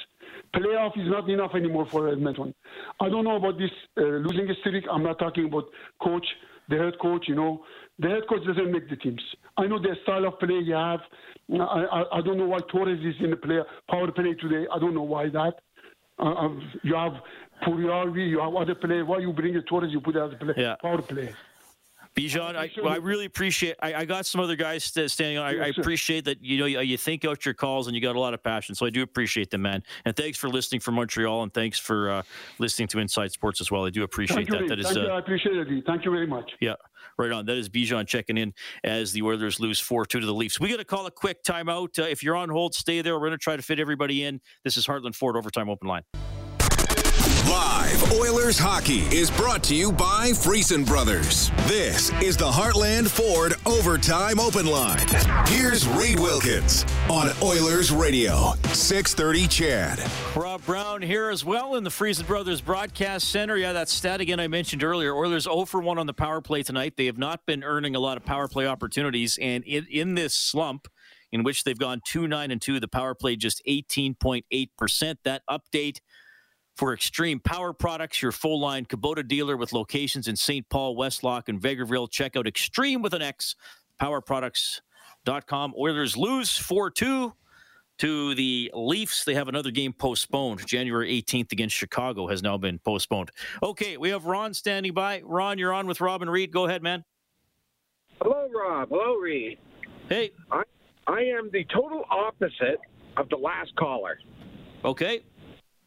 playoff 0.56 0.98
is 0.98 1.08
not 1.08 1.30
enough 1.30 1.52
anymore 1.56 1.86
for 1.86 2.10
Edmonton. 2.10 2.54
I 3.00 3.10
don't 3.10 3.24
know 3.24 3.38
about 3.38 3.58
this 3.58 3.72
uh, 3.98 4.02
losing 4.02 4.50
a 4.50 4.56
streak. 4.56 4.86
I'm 4.92 5.04
not 5.04 5.20
talking 5.20 5.46
about 5.46 5.66
coach, 6.02 6.26
the 6.70 6.78
head 6.78 6.94
coach. 7.02 7.26
You 7.28 7.36
know, 7.36 7.64
the 8.00 8.10
head 8.10 8.24
coach 8.30 8.46
doesn't 8.46 8.72
make 8.72 8.90
the 8.90 8.96
teams. 8.96 9.22
I 9.58 9.68
know 9.68 9.80
the 9.80 9.96
style 10.04 10.26
of 10.26 10.40
play 10.40 10.60
you 10.64 10.76
have. 10.76 11.02
I, 11.54 11.56
I, 11.56 12.18
I 12.18 12.22
don't 12.22 12.38
know 12.38 12.48
why 12.48 12.60
Turris 12.72 13.00
is 13.00 13.16
in 13.24 13.32
the 13.32 13.38
play, 13.38 13.60
power 13.90 14.12
play 14.12 14.34
today. 14.34 14.68
I 14.74 14.80
don't 14.80 14.94
know 14.94 15.04
why 15.04 15.30
that. 15.30 15.56
Uh, 16.20 16.24
um, 16.24 16.72
you 16.84 16.96
have 16.96 17.14
Puljujarvi, 17.64 18.30
you 18.30 18.40
have 18.40 18.56
other 18.56 18.76
players. 18.76 19.08
Why 19.08 19.20
you 19.20 19.34
bring 19.34 19.54
the 19.54 19.62
Turris, 19.62 19.92
you 19.92 20.02
put 20.02 20.16
a 20.16 20.30
play, 20.30 20.54
yeah. 20.58 20.76
power 20.82 21.02
play. 21.02 21.34
Bijan, 22.16 22.56
I, 22.58 22.70
I 22.86 22.98
really 22.98 23.26
appreciate. 23.26 23.78
I, 23.82 23.94
I, 23.94 24.06
got 24.06 24.26
some 24.26 24.42
other 24.42 24.58
guys 24.58 24.84
standing 24.84 25.38
on. 25.38 25.46
I, 25.46 25.68
I, 25.68 25.68
appreciate 25.68 26.26
that 26.26 26.44
you 26.44 26.60
know 26.60 26.66
you, 26.66 26.82
you, 26.82 26.98
think 26.98 27.24
out 27.24 27.46
your 27.46 27.54
calls 27.54 27.88
and 27.88 27.96
you 27.96 28.02
got 28.02 28.18
a 28.18 28.20
lot 28.20 28.34
of 28.34 28.44
passion. 28.44 28.76
So 28.76 28.86
I 28.86 28.90
do 28.90 29.02
appreciate 29.02 29.50
them, 29.50 29.62
man. 29.62 29.82
And 30.04 30.14
thanks 30.14 30.38
for 30.38 30.50
listening 30.50 30.82
from 30.82 30.96
Montreal, 30.96 31.44
and 31.44 31.54
thanks 31.54 31.80
for 31.80 32.10
uh, 32.10 32.24
listening 32.60 32.90
to 32.90 33.00
Inside 33.00 33.32
Sports 33.32 33.62
as 33.62 33.72
well. 33.72 33.86
I 33.86 33.92
do 33.92 34.04
appreciate 34.04 34.36
Thank 34.36 34.50
that. 34.50 34.62
You, 34.62 34.68
that 34.68 34.80
is, 34.80 34.98
uh, 34.98 35.02
I 35.04 35.20
appreciate 35.20 35.56
it. 35.56 35.84
Thank 35.88 36.04
you 36.04 36.12
very 36.12 36.28
much. 36.28 36.52
Yeah, 36.60 36.76
right 37.18 37.32
on. 37.32 37.46
That 37.46 37.56
is 37.56 37.70
Bijan 37.70 38.06
checking 38.08 38.38
in 38.38 38.54
as 38.84 39.14
the 39.14 39.22
Oilers 39.22 39.62
lose 39.62 39.80
four 39.80 40.06
two 40.06 40.20
to 40.20 40.26
the 40.26 40.34
Leafs. 40.34 40.60
We 40.60 40.70
got 40.70 40.80
to 40.80 40.86
call 40.86 41.06
a 41.06 41.12
quick 41.12 41.44
timeout. 41.46 41.98
Uh, 41.98 42.04
if 42.04 42.24
you're 42.24 42.36
on 42.36 42.50
hold, 42.50 42.76
stay 42.76 43.02
there. 43.02 43.14
We're 43.14 43.28
going 43.28 43.32
to 43.32 43.38
try 43.38 43.56
to 43.56 43.64
fit 43.64 43.80
everybody 43.80 44.26
in. 44.26 44.42
This 44.66 44.76
is 44.76 44.86
Heartland 44.86 45.16
Ford 45.16 45.38
overtime 45.38 45.70
open 45.70 45.88
line. 45.88 46.04
Live 47.52 48.14
Oilers 48.14 48.58
hockey 48.58 49.02
is 49.14 49.30
brought 49.30 49.62
to 49.64 49.76
you 49.76 49.92
by 49.92 50.30
Friesen 50.30 50.86
Brothers. 50.86 51.52
This 51.68 52.10
is 52.22 52.38
the 52.38 52.50
Heartland 52.50 53.10
Ford 53.10 53.56
Overtime 53.66 54.40
Open 54.40 54.66
Line. 54.66 55.06
Here's 55.48 55.86
Reed 55.86 56.18
Wilkins 56.18 56.86
on 57.10 57.30
Oilers 57.44 57.92
Radio, 57.92 58.54
630 58.72 59.48
CHED. 59.50 60.10
Rob 60.34 60.66
Brown 60.66 61.02
here 61.02 61.30
as 61.30 61.44
well 61.44 61.76
in 61.76 61.84
the 61.84 61.90
Friesen 61.90 62.26
Brothers 62.26 62.62
Broadcast 62.62 63.30
Center. 63.30 63.58
Yeah, 63.58 63.74
that 63.74 63.90
stat 63.90 64.22
again 64.22 64.40
I 64.40 64.48
mentioned 64.48 64.82
earlier. 64.82 65.14
Oilers 65.14 65.44
0 65.44 65.66
for 65.66 65.82
1 65.82 65.98
on 65.98 66.08
the 66.08 66.14
power 66.14 66.40
play 66.40 66.64
tonight. 66.64 66.94
They 66.96 67.08
have 67.08 67.18
not 67.18 67.46
been 67.46 67.66
earning 67.66 67.98
a 67.98 68.00
lot 68.00 68.16
of 68.16 68.24
power 68.24 68.48
play 68.48 68.66
opportunities, 68.66 69.38
and 69.42 69.66
in, 69.66 69.86
in 69.92 70.16
this 70.16 70.34
slump, 70.34 70.88
in 71.34 71.44
which 71.44 71.66
they've 71.66 71.78
gone 71.78 72.00
2 72.06 72.30
9 72.30 72.50
and 72.50 72.62
2, 72.62 72.80
the 72.80 72.88
power 72.88 73.14
play 73.14 73.36
just 73.36 73.62
18.8%. 73.68 75.18
That 75.26 75.42
update 75.50 76.00
for 76.82 76.96
Extreme 76.96 77.42
Power 77.42 77.74
Products, 77.74 78.24
your 78.24 78.32
full 78.32 78.60
line 78.60 78.88
Kubota 78.88 79.28
dealer 79.28 79.56
with 79.56 79.72
locations 79.72 80.28
in 80.28 80.36
St. 80.36 80.68
Paul, 80.68 80.98
Westlock, 80.98 81.48
and 81.48 81.62
Vegreville. 81.62 82.10
Check 82.10 82.36
out 82.36 82.48
Extreme 82.48 83.04
with 83.04 83.14
an 83.14 83.22
X, 83.22 83.56
powerproducts.com. 84.02 85.76
Oilers 85.78 86.18
lose 86.18 86.58
4 86.58 86.90
2 86.90 87.34
to 88.00 88.34
the 88.34 88.72
Leafs. 88.74 89.24
They 89.26 89.36
have 89.36 89.48
another 89.48 89.70
game 89.70 89.94
postponed. 89.94 90.66
January 90.66 91.22
18th 91.22 91.52
against 91.52 91.76
Chicago 91.76 92.26
has 92.26 92.42
now 92.42 92.58
been 92.58 92.80
postponed. 92.80 93.30
Okay, 93.62 93.98
we 93.98 94.10
have 94.10 94.26
Ron 94.26 94.52
standing 94.52 94.96
by. 94.96 95.22
Ron, 95.24 95.60
you're 95.60 95.74
on 95.74 95.86
with 95.86 96.02
Robin 96.02 96.32
Reed. 96.32 96.52
Go 96.52 96.66
ahead, 96.66 96.82
man. 96.82 97.04
Hello, 98.24 98.50
Rob. 98.52 98.90
Hello, 98.90 99.18
Reed. 99.18 99.60
Hey. 100.10 100.32
I, 100.50 100.64
I 101.06 101.20
am 101.20 101.52
the 101.54 101.64
total 101.66 102.06
opposite 102.10 102.80
of 103.18 103.30
the 103.30 103.38
last 103.38 103.76
caller. 103.76 104.18
Okay. 104.84 105.22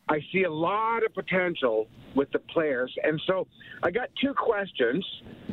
I 0.08 0.20
see 0.32 0.44
a 0.44 0.50
lot 0.50 1.04
of 1.04 1.14
potential 1.14 1.86
with 2.14 2.30
the 2.32 2.38
players. 2.38 2.94
And 3.02 3.20
so 3.26 3.46
I 3.82 3.90
got 3.90 4.10
two 4.20 4.34
questions. 4.34 5.04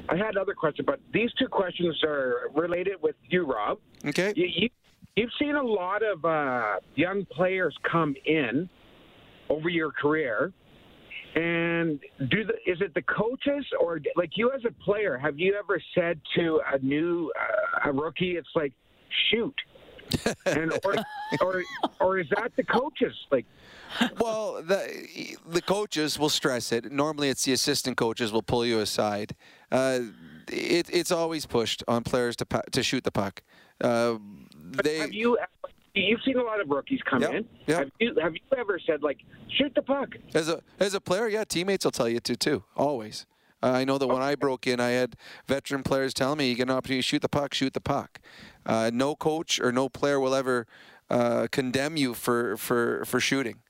I 0.09 0.17
had 0.17 0.35
other 0.37 0.53
questions, 0.53 0.85
but 0.85 0.99
these 1.13 1.31
two 1.39 1.47
questions 1.47 2.03
are 2.03 2.51
related 2.53 2.95
with 3.01 3.15
you, 3.29 3.45
Rob. 3.45 3.79
Okay. 4.05 4.33
You, 4.35 4.47
you, 4.53 4.69
you've 5.15 5.31
seen 5.39 5.55
a 5.55 5.63
lot 5.63 6.03
of 6.03 6.25
uh, 6.25 6.79
young 6.95 7.25
players 7.25 7.75
come 7.89 8.15
in 8.25 8.69
over 9.49 9.69
your 9.69 9.91
career. 9.91 10.51
And 11.33 11.99
do 12.29 12.43
the, 12.43 12.53
is 12.69 12.81
it 12.81 12.93
the 12.93 13.03
coaches 13.03 13.65
or 13.79 14.01
like 14.17 14.31
you 14.35 14.51
as 14.51 14.61
a 14.65 14.83
player? 14.83 15.17
Have 15.17 15.39
you 15.39 15.55
ever 15.57 15.81
said 15.95 16.19
to 16.35 16.59
a 16.73 16.77
new 16.79 17.31
uh, 17.39 17.89
a 17.89 17.93
rookie, 17.93 18.35
"It's 18.35 18.49
like 18.53 18.73
shoot," 19.29 19.55
and 20.45 20.73
or, 20.85 20.95
or 21.41 21.63
or 21.99 22.19
is 22.19 22.27
that 22.35 22.51
the 22.55 22.63
coaches? 22.63 23.15
Like, 23.31 23.45
well, 24.19 24.61
the 24.61 25.37
the 25.47 25.61
coaches 25.61 26.17
will 26.19 26.29
stress 26.29 26.71
it. 26.71 26.91
Normally, 26.91 27.29
it's 27.29 27.45
the 27.45 27.53
assistant 27.53 27.97
coaches 27.97 28.31
will 28.31 28.43
pull 28.43 28.65
you 28.65 28.79
aside. 28.79 29.35
Uh, 29.71 29.99
it, 30.47 30.89
it's 30.91 31.11
always 31.11 31.45
pushed 31.45 31.83
on 31.87 32.03
players 32.03 32.35
to 32.37 32.45
to 32.71 32.83
shoot 32.83 33.03
the 33.03 33.11
puck. 33.11 33.43
Uh, 33.79 34.17
they, 34.83 34.97
have 34.99 35.13
you 35.13 35.37
you've 35.93 36.21
seen 36.23 36.37
a 36.37 36.43
lot 36.43 36.61
of 36.61 36.69
rookies 36.69 36.99
come 37.09 37.21
Yep, 37.21 37.33
in? 37.33 37.45
yep. 37.67 37.77
Have 37.79 37.91
you 37.99 38.15
have 38.21 38.33
you 38.33 38.41
ever 38.57 38.79
said 38.85 39.03
like 39.03 39.17
shoot 39.57 39.73
the 39.75 39.81
puck? 39.81 40.09
As 40.33 40.49
a 40.49 40.61
as 40.79 40.93
a 40.93 41.01
player, 41.01 41.27
yeah, 41.27 41.43
teammates 41.43 41.85
will 41.85 41.91
tell 41.91 42.09
you 42.09 42.19
to 42.21 42.35
too. 42.35 42.63
Always. 42.75 43.25
Uh, 43.63 43.71
I 43.71 43.83
know 43.83 43.97
that 43.97 44.07
when 44.07 44.21
I 44.21 44.35
broke 44.35 44.65
in, 44.67 44.79
I 44.79 44.89
had 44.89 45.15
veteran 45.47 45.83
players 45.83 46.13
telling 46.13 46.37
me, 46.39 46.49
"You 46.49 46.55
get 46.55 46.63
an 46.63 46.75
opportunity 46.75 47.01
to 47.01 47.07
shoot 47.07 47.21
the 47.21 47.29
puck, 47.29 47.53
shoot 47.53 47.73
the 47.73 47.81
puck." 47.81 48.19
Uh, 48.65 48.89
no 48.93 49.15
coach 49.15 49.59
or 49.59 49.71
no 49.71 49.89
player 49.89 50.19
will 50.19 50.33
ever 50.35 50.67
uh, 51.09 51.47
condemn 51.51 51.97
you 51.97 52.13
for 52.13 52.57
for 52.57 53.03
for 53.05 53.19
shooting. 53.19 53.61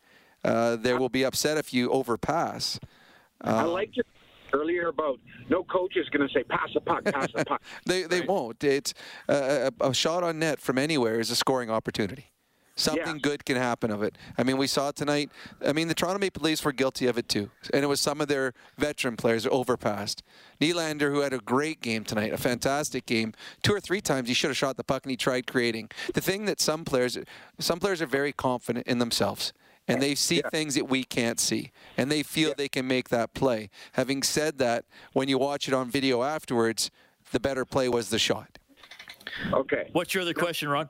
Uh, 0.44 0.76
they 0.76 0.94
will 0.94 1.10
be 1.10 1.24
upset 1.24 1.58
if 1.58 1.74
you 1.74 1.90
overpass. 1.92 2.80
I 3.42 3.62
Um, 3.64 3.68
liked 3.72 3.96
your 3.96 4.06
earlier 4.54 4.88
about 4.88 5.20
no 5.50 5.64
coach 5.64 5.96
is 5.96 6.10
going 6.10 6.28
to 6.28 6.34
say 6.34 6.44
pass 6.44 6.70
the 6.74 6.82
puck, 6.82 7.04
pass 7.06 7.28
the 7.34 7.46
puck. 7.46 7.62
They 7.86 8.04
they 8.04 8.22
won't. 8.22 8.64
It's 8.64 8.94
uh, 9.30 9.70
a, 9.82 9.90
a 9.90 9.94
shot 9.94 10.24
on 10.24 10.40
net 10.40 10.60
from 10.60 10.78
anywhere 10.78 11.20
is 11.20 11.32
a 11.32 11.36
scoring 11.36 11.70
opportunity. 11.70 12.31
Something 12.76 13.20
good 13.20 13.46
can 13.46 13.58
happen 13.58 13.92
of 13.92 14.02
it. 14.02 14.18
I 14.38 14.44
mean, 14.44 14.58
we 14.58 14.68
saw 14.68 14.90
it 14.90 14.96
tonight. 14.96 15.30
I 15.66 15.74
mean, 15.74 15.88
the 15.88 15.94
Toronto 15.94 16.20
Maple 16.20 16.44
Leafs 16.44 16.64
were 16.64 16.72
guilty 16.72 17.08
of 17.08 17.18
it 17.18 17.28
too, 17.28 17.52
and 17.74 17.84
it 17.84 17.88
was 17.88 18.00
some 18.00 18.22
of 18.22 18.28
their 18.28 18.54
veteran 18.78 19.18
players 19.18 19.44
that 19.44 19.52
overpassed. 19.52 20.24
Nylander, 20.60 21.12
who 21.12 21.20
had 21.20 21.34
a 21.34 21.40
great 21.40 21.82
game 21.82 22.04
tonight, 22.04 22.34
a 22.34 22.38
fantastic 22.38 23.06
game, 23.06 23.34
two 23.62 23.74
or 23.74 23.80
three 23.80 24.02
times 24.02 24.28
he 24.28 24.34
should 24.34 24.50
have 24.50 24.58
shot 24.58 24.78
the 24.78 24.84
puck 24.84 25.04
and 25.04 25.12
he 25.12 25.18
tried 25.18 25.48
creating. 25.48 25.90
The 26.14 26.22
thing 26.22 26.46
that 26.46 26.62
some 26.62 26.86
players, 26.86 27.18
some 27.60 27.80
players 27.80 28.02
are 28.02 28.08
very 28.08 28.32
confident 28.32 28.88
in 28.88 29.00
themselves. 29.00 29.54
And 29.88 30.02
they 30.02 30.16
see 30.16 30.42
things 30.52 30.76
that 30.76 30.88
we 30.88 31.04
can't 31.04 31.38
see, 31.38 31.72
and 31.98 32.10
they 32.10 32.24
feel 32.24 32.54
they 32.56 32.70
can 32.70 32.88
make 32.88 33.10
that 33.10 33.34
play. 33.34 33.70
Having 33.94 34.24
said 34.24 34.58
that, 34.60 34.86
when 35.12 35.28
you 35.28 35.38
watch 35.38 35.68
it 35.68 35.74
on 35.74 35.90
video 35.90 36.24
afterwards, 36.24 36.92
the 37.34 37.42
better 37.42 37.66
play 37.66 37.90
was 37.90 38.10
the 38.10 38.20
shot. 38.20 38.58
Okay. 39.52 39.90
What's 39.92 40.14
your 40.14 40.22
other 40.22 40.34
question, 40.34 40.70
Ron? 40.70 40.88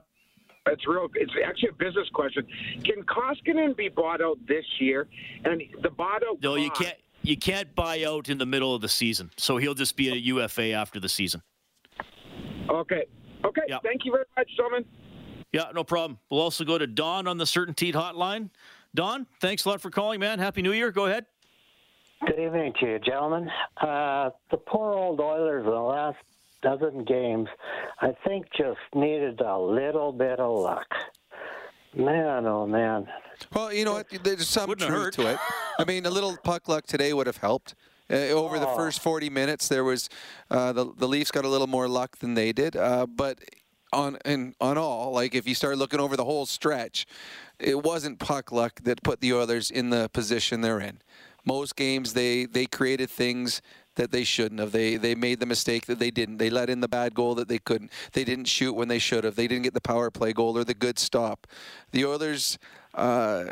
It's 0.68 0.88
real. 0.88 1.07
It's 1.16 1.32
actually 1.45 1.70
a 1.70 1.74
business 1.74 2.07
question. 2.14 2.45
Can 2.84 3.03
Koskinen 3.03 3.76
be 3.76 3.89
bought 3.89 4.22
out 4.22 4.38
this 4.47 4.66
year? 4.80 5.07
And 5.43 5.62
the 5.82 5.89
bought 5.89 6.22
out. 6.24 6.41
No, 6.41 6.55
you 6.55 6.70
can't. 6.72 6.95
You 7.24 7.38
can't 7.38 7.74
buy 7.76 8.03
out 8.03 8.30
in 8.30 8.39
the 8.39 8.47
middle 8.47 8.74
of 8.74 8.82
the 8.82 8.89
season, 8.89 9.30
so 9.38 9.57
he'll 9.57 9.76
just 9.76 9.95
be 9.95 10.09
a 10.09 10.16
UFA 10.16 10.72
after 10.72 10.99
the 10.99 11.09
season. 11.09 11.43
Okay. 12.68 13.03
Okay. 13.45 13.62
Thank 13.84 14.05
you 14.05 14.12
very 14.12 14.26
much, 14.36 14.49
gentlemen. 14.57 14.86
Yeah, 15.51 15.66
no 15.76 15.84
problem. 15.84 16.18
We'll 16.30 16.41
also 16.41 16.64
go 16.64 16.80
to 16.80 16.88
Don 16.88 17.28
on 17.28 17.38
the 17.38 17.43
Certainteed 17.43 17.93
hotline. 17.93 18.49
Don, 18.95 19.28
thanks 19.39 19.66
a 19.66 19.70
lot 19.70 19.82
for 19.82 19.91
calling, 19.91 20.20
man. 20.20 20.39
Happy 20.39 20.62
New 20.64 20.72
Year. 20.72 20.91
Go 20.91 21.05
ahead. 21.05 21.26
Good 22.26 22.39
evening 22.39 22.74
to 22.80 22.86
you, 22.86 22.99
gentlemen. 22.99 23.49
Uh, 23.80 24.32
the 24.49 24.57
poor 24.57 24.93
old 24.93 25.20
Oilers 25.20 25.66
in 25.66 25.72
the 25.72 25.80
last 25.80 26.18
dozen 26.62 27.03
games, 27.03 27.47
I 28.01 28.14
think, 28.26 28.45
just 28.55 28.80
needed 28.93 29.41
a 29.41 29.57
little 29.57 30.12
bit 30.12 30.39
of 30.39 30.59
luck. 30.59 30.88
Man, 31.95 32.45
oh 32.45 32.66
man. 32.66 33.07
Well, 33.53 33.74
you 33.74 33.84
know 33.86 33.93
what? 33.93 34.07
There's 34.24 34.47
some 34.47 34.74
truth 34.76 35.16
to 35.16 35.28
it. 35.34 35.39
I 35.78 35.84
mean, 35.84 36.05
a 36.05 36.09
little 36.09 36.38
puck 36.43 36.68
luck 36.70 36.86
today 36.86 37.12
would 37.14 37.28
have 37.28 37.38
helped. 37.38 37.76
Uh, 38.09 38.16
over 38.30 38.59
the 38.59 38.68
Oh. 38.68 38.76
first 38.76 38.99
40 39.01 39.30
minutes, 39.30 39.68
there 39.68 39.84
was 39.84 40.09
uh, 40.49 40.72
the 40.74 40.91
the 40.97 41.07
Leafs 41.07 41.32
got 41.32 41.43
a 41.45 41.49
little 41.49 41.68
more 41.68 41.88
luck 41.88 42.18
than 42.20 42.34
they 42.34 42.51
did. 42.53 42.76
Uh, 42.76 43.05
but 43.07 43.39
on 43.93 44.18
and 44.24 44.55
on 44.62 44.78
all, 44.78 45.12
like 45.12 45.36
if 45.36 45.47
you 45.47 45.55
start 45.55 45.78
looking 45.78 45.99
over 45.99 46.16
the 46.16 46.24
whole 46.26 46.45
stretch, 46.45 47.05
it 47.59 47.84
wasn't 47.84 48.20
puck 48.20 48.51
luck 48.51 48.80
that 48.84 49.03
put 49.03 49.20
the 49.20 49.34
Oilers 49.34 49.70
in 49.72 49.89
the 49.89 50.09
position 50.14 50.62
they're 50.62 50.80
in. 50.80 50.99
Most 51.45 51.76
games 51.76 52.14
they 52.14 52.45
they 52.45 52.66
created 52.68 53.09
things 53.09 53.62
that 53.96 54.12
they 54.12 54.24
shouldn't 54.24 54.60
have. 54.60 54.72
They 54.72 54.98
they 54.98 55.16
made 55.16 55.39
the 55.39 55.46
mistake 55.46 55.86
that 55.86 56.00
they 56.00 56.12
didn't. 56.12 56.38
They 56.38 56.50
let 56.50 56.70
in 56.70 56.82
the 56.82 56.88
bad 56.88 57.14
goal 57.14 57.36
that 57.36 57.48
they 57.48 57.60
couldn't. 57.60 57.92
They 58.14 58.24
didn't 58.24 58.46
shoot 58.46 58.74
when 58.74 58.88
they 58.88 59.00
should 59.00 59.24
have. 59.24 59.36
They 59.36 59.48
didn't 59.48 59.64
get 59.64 59.74
the 59.74 59.82
power 59.82 60.10
play 60.10 60.34
goal 60.34 60.58
or 60.58 60.64
the 60.64 60.74
good 60.74 61.00
stop. 61.00 61.48
The 61.92 62.06
Oilers. 62.06 62.58
Uh, 62.94 63.46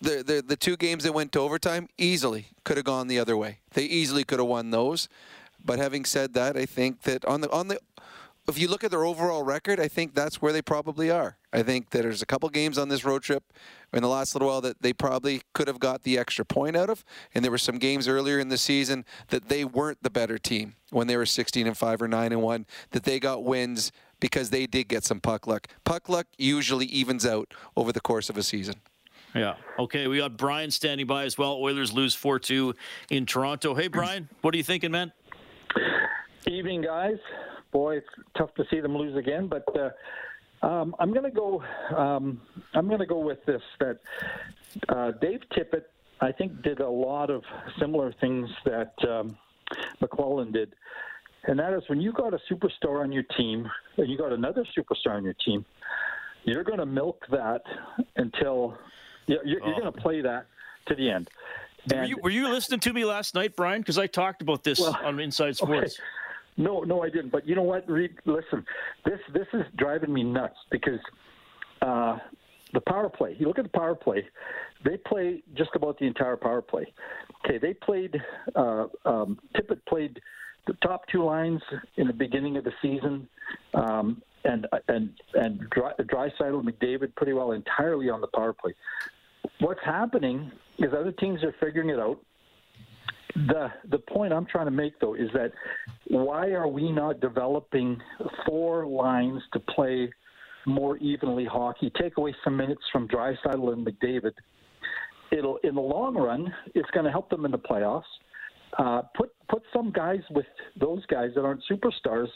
the, 0.00 0.22
the 0.22 0.44
the 0.46 0.56
two 0.56 0.76
games 0.76 1.04
that 1.04 1.12
went 1.12 1.32
to 1.32 1.40
overtime 1.40 1.88
easily 1.96 2.48
could 2.64 2.76
have 2.76 2.84
gone 2.84 3.08
the 3.08 3.18
other 3.18 3.36
way. 3.36 3.58
They 3.72 3.84
easily 3.84 4.24
could 4.24 4.38
have 4.38 4.48
won 4.48 4.70
those. 4.70 5.08
But 5.64 5.78
having 5.78 6.04
said 6.04 6.34
that, 6.34 6.56
I 6.56 6.66
think 6.66 7.02
that 7.02 7.24
on 7.24 7.40
the 7.40 7.50
on 7.50 7.68
the 7.68 7.80
if 8.48 8.58
you 8.58 8.68
look 8.68 8.84
at 8.84 8.90
their 8.90 9.04
overall 9.04 9.42
record, 9.42 9.80
I 9.80 9.88
think 9.88 10.14
that's 10.14 10.40
where 10.40 10.52
they 10.52 10.62
probably 10.62 11.10
are. 11.10 11.36
I 11.52 11.62
think 11.62 11.90
that 11.90 12.02
there's 12.02 12.22
a 12.22 12.26
couple 12.26 12.48
games 12.48 12.78
on 12.78 12.88
this 12.88 13.04
road 13.04 13.22
trip 13.22 13.42
in 13.92 14.02
the 14.02 14.08
last 14.08 14.34
little 14.34 14.48
while 14.48 14.60
that 14.60 14.82
they 14.82 14.92
probably 14.92 15.42
could 15.52 15.68
have 15.68 15.80
got 15.80 16.02
the 16.02 16.18
extra 16.18 16.44
point 16.44 16.76
out 16.76 16.90
of, 16.90 17.04
and 17.34 17.44
there 17.44 17.50
were 17.50 17.58
some 17.58 17.78
games 17.78 18.06
earlier 18.06 18.38
in 18.38 18.48
the 18.48 18.58
season 18.58 19.04
that 19.28 19.48
they 19.48 19.64
weren't 19.64 20.02
the 20.02 20.10
better 20.10 20.38
team 20.38 20.74
when 20.90 21.06
they 21.06 21.16
were 21.16 21.26
16 21.26 21.66
and 21.66 21.76
5 21.76 22.02
or 22.02 22.08
9 22.08 22.32
and 22.32 22.42
1 22.42 22.66
that 22.90 23.04
they 23.04 23.18
got 23.18 23.42
wins 23.42 23.90
because 24.20 24.50
they 24.50 24.66
did 24.66 24.88
get 24.88 25.04
some 25.04 25.20
puck 25.20 25.46
luck. 25.46 25.66
Puck 25.84 26.08
luck 26.08 26.26
usually 26.38 26.86
evens 26.86 27.26
out 27.26 27.52
over 27.76 27.92
the 27.92 28.00
course 28.00 28.30
of 28.30 28.36
a 28.36 28.42
season. 28.42 28.74
Yeah. 29.34 29.54
Okay, 29.78 30.06
we 30.06 30.18
got 30.18 30.36
Brian 30.36 30.70
standing 30.70 31.06
by 31.06 31.24
as 31.24 31.36
well. 31.36 31.54
Oilers 31.54 31.92
lose 31.92 32.14
4 32.14 32.38
2 32.38 32.74
in 33.10 33.26
Toronto. 33.26 33.74
Hey, 33.74 33.88
Brian, 33.88 34.28
what 34.40 34.54
are 34.54 34.56
you 34.56 34.64
thinking, 34.64 34.90
man? 34.90 35.12
Evening, 36.46 36.80
guys. 36.82 37.18
Boy, 37.72 37.98
it's 37.98 38.06
tough 38.36 38.54
to 38.54 38.64
see 38.70 38.80
them 38.80 38.96
lose 38.96 39.16
again, 39.16 39.48
but 39.48 39.64
uh, 39.76 40.66
um, 40.66 40.94
I'm 40.98 41.12
going 41.12 41.24
to 41.24 41.30
go. 41.30 41.62
Um, 41.94 42.40
I'm 42.74 42.86
going 42.88 43.00
to 43.00 43.06
go 43.06 43.18
with 43.18 43.44
this. 43.44 43.62
That 43.80 43.98
uh, 44.88 45.12
Dave 45.20 45.40
Tippett, 45.52 45.84
I 46.20 46.32
think, 46.32 46.62
did 46.62 46.80
a 46.80 46.88
lot 46.88 47.30
of 47.30 47.42
similar 47.78 48.12
things 48.20 48.48
that 48.64 48.94
um, 49.08 49.36
McLellan 50.00 50.52
did, 50.52 50.74
and 51.44 51.58
that 51.58 51.72
is 51.72 51.82
when 51.88 52.00
you 52.00 52.12
got 52.12 52.34
a 52.34 52.40
superstar 52.50 53.02
on 53.02 53.12
your 53.12 53.24
team, 53.36 53.68
and 53.96 54.08
you 54.08 54.16
got 54.16 54.32
another 54.32 54.64
superstar 54.76 55.16
on 55.16 55.24
your 55.24 55.34
team, 55.44 55.64
you're 56.44 56.64
going 56.64 56.78
to 56.78 56.86
milk 56.86 57.26
that 57.30 57.62
until 58.16 58.78
you're, 59.26 59.44
you're, 59.44 59.66
you're 59.66 59.80
going 59.80 59.92
to 59.92 60.00
play 60.00 60.20
that 60.22 60.46
to 60.86 60.94
the 60.94 61.10
end. 61.10 61.28
Were 61.90 62.04
you, 62.04 62.16
were 62.22 62.30
you 62.30 62.48
listening 62.48 62.80
to 62.80 62.92
me 62.92 63.04
last 63.04 63.34
night, 63.34 63.54
Brian? 63.54 63.80
Because 63.80 63.98
I 63.98 64.06
talked 64.06 64.42
about 64.42 64.64
this 64.64 64.80
Well, 64.80 64.98
on 65.04 65.20
Inside 65.20 65.56
Sports. 65.56 66.00
No, 66.56 66.80
no, 66.80 67.02
I 67.02 67.10
didn't. 67.10 67.30
But 67.30 67.46
you 67.46 67.54
know 67.54 67.62
what, 67.62 67.88
Reed? 67.88 68.14
Listen, 68.24 68.64
this 69.04 69.20
this 69.32 69.46
is 69.52 69.62
driving 69.76 70.12
me 70.12 70.22
nuts 70.22 70.56
because 70.70 71.00
uh, 71.82 72.18
the 72.72 72.80
power 72.80 73.08
play. 73.08 73.36
You 73.38 73.46
look 73.46 73.58
at 73.58 73.64
the 73.64 73.78
power 73.78 73.94
play; 73.94 74.26
they 74.84 74.96
play 74.96 75.42
just 75.54 75.70
about 75.74 75.98
the 75.98 76.06
entire 76.06 76.36
power 76.36 76.62
play. 76.62 76.92
Okay, 77.44 77.58
they 77.58 77.74
played. 77.74 78.20
Uh, 78.54 78.86
um, 79.04 79.38
Tippett 79.54 79.80
played 79.86 80.20
the 80.66 80.74
top 80.82 81.06
two 81.08 81.24
lines 81.24 81.62
in 81.96 82.06
the 82.06 82.12
beginning 82.12 82.56
of 82.56 82.64
the 82.64 82.72
season, 82.80 83.28
um, 83.74 84.22
and 84.44 84.66
and 84.88 85.10
and 85.34 85.68
Dry, 85.70 85.92
Draisaitl 86.00 86.60
and 86.60 86.68
McDavid 86.68 87.14
pretty 87.16 87.34
well 87.34 87.52
entirely 87.52 88.08
on 88.08 88.20
the 88.20 88.28
power 88.28 88.52
play. 88.52 88.74
What's 89.60 89.80
happening 89.84 90.50
is 90.78 90.92
other 90.92 91.12
teams 91.12 91.42
are 91.44 91.54
figuring 91.60 91.90
it 91.90 91.98
out. 91.98 92.18
The 93.48 93.68
the 93.90 93.98
point 93.98 94.32
I'm 94.32 94.46
trying 94.46 94.64
to 94.64 94.70
make 94.70 94.98
though 94.98 95.14
is 95.14 95.28
that 95.34 95.52
why 96.08 96.52
are 96.52 96.68
we 96.68 96.90
not 96.90 97.20
developing 97.20 98.00
four 98.46 98.86
lines 98.86 99.42
to 99.52 99.60
play 99.60 100.10
more 100.64 100.96
evenly 100.98 101.44
hockey? 101.44 101.92
Take 102.00 102.16
away 102.16 102.34
some 102.42 102.56
minutes 102.56 102.82
from 102.90 103.06
Draisaitl 103.08 103.72
and 103.72 103.86
McDavid. 103.86 104.32
It'll 105.32 105.58
in 105.64 105.74
the 105.74 105.82
long 105.82 106.14
run, 106.14 106.52
it's 106.74 106.90
going 106.92 107.04
to 107.04 107.10
help 107.10 107.28
them 107.28 107.44
in 107.44 107.50
the 107.50 107.58
playoffs. 107.58 108.02
Uh, 108.78 109.02
put 109.14 109.32
put 109.48 109.62
some 109.72 109.90
guys 109.90 110.20
with 110.30 110.46
those 110.80 111.04
guys 111.06 111.30
that 111.34 111.44
aren't 111.44 111.62
superstars. 111.70 112.28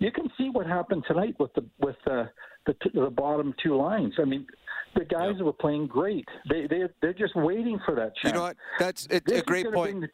You 0.00 0.10
can 0.12 0.28
see 0.36 0.50
what 0.50 0.66
happened 0.66 1.04
tonight 1.08 1.34
with 1.38 1.52
the 1.54 1.64
with 1.80 1.96
the 2.04 2.28
the, 2.66 2.74
the 2.92 3.10
bottom 3.10 3.54
two 3.62 3.76
lines. 3.76 4.14
I 4.18 4.24
mean, 4.24 4.46
the 4.94 5.04
guys 5.04 5.34
yep. 5.36 5.44
were 5.44 5.52
playing 5.52 5.86
great. 5.86 6.26
They 6.48 6.66
they 6.66 6.82
they're 7.00 7.12
just 7.12 7.34
waiting 7.36 7.80
for 7.84 7.94
that 7.94 8.16
chance. 8.16 8.32
You 8.32 8.32
know 8.32 8.42
what? 8.42 8.56
That's 8.78 9.06
it's 9.10 9.30
a 9.32 9.42
great 9.42 9.72
point. 9.72 10.04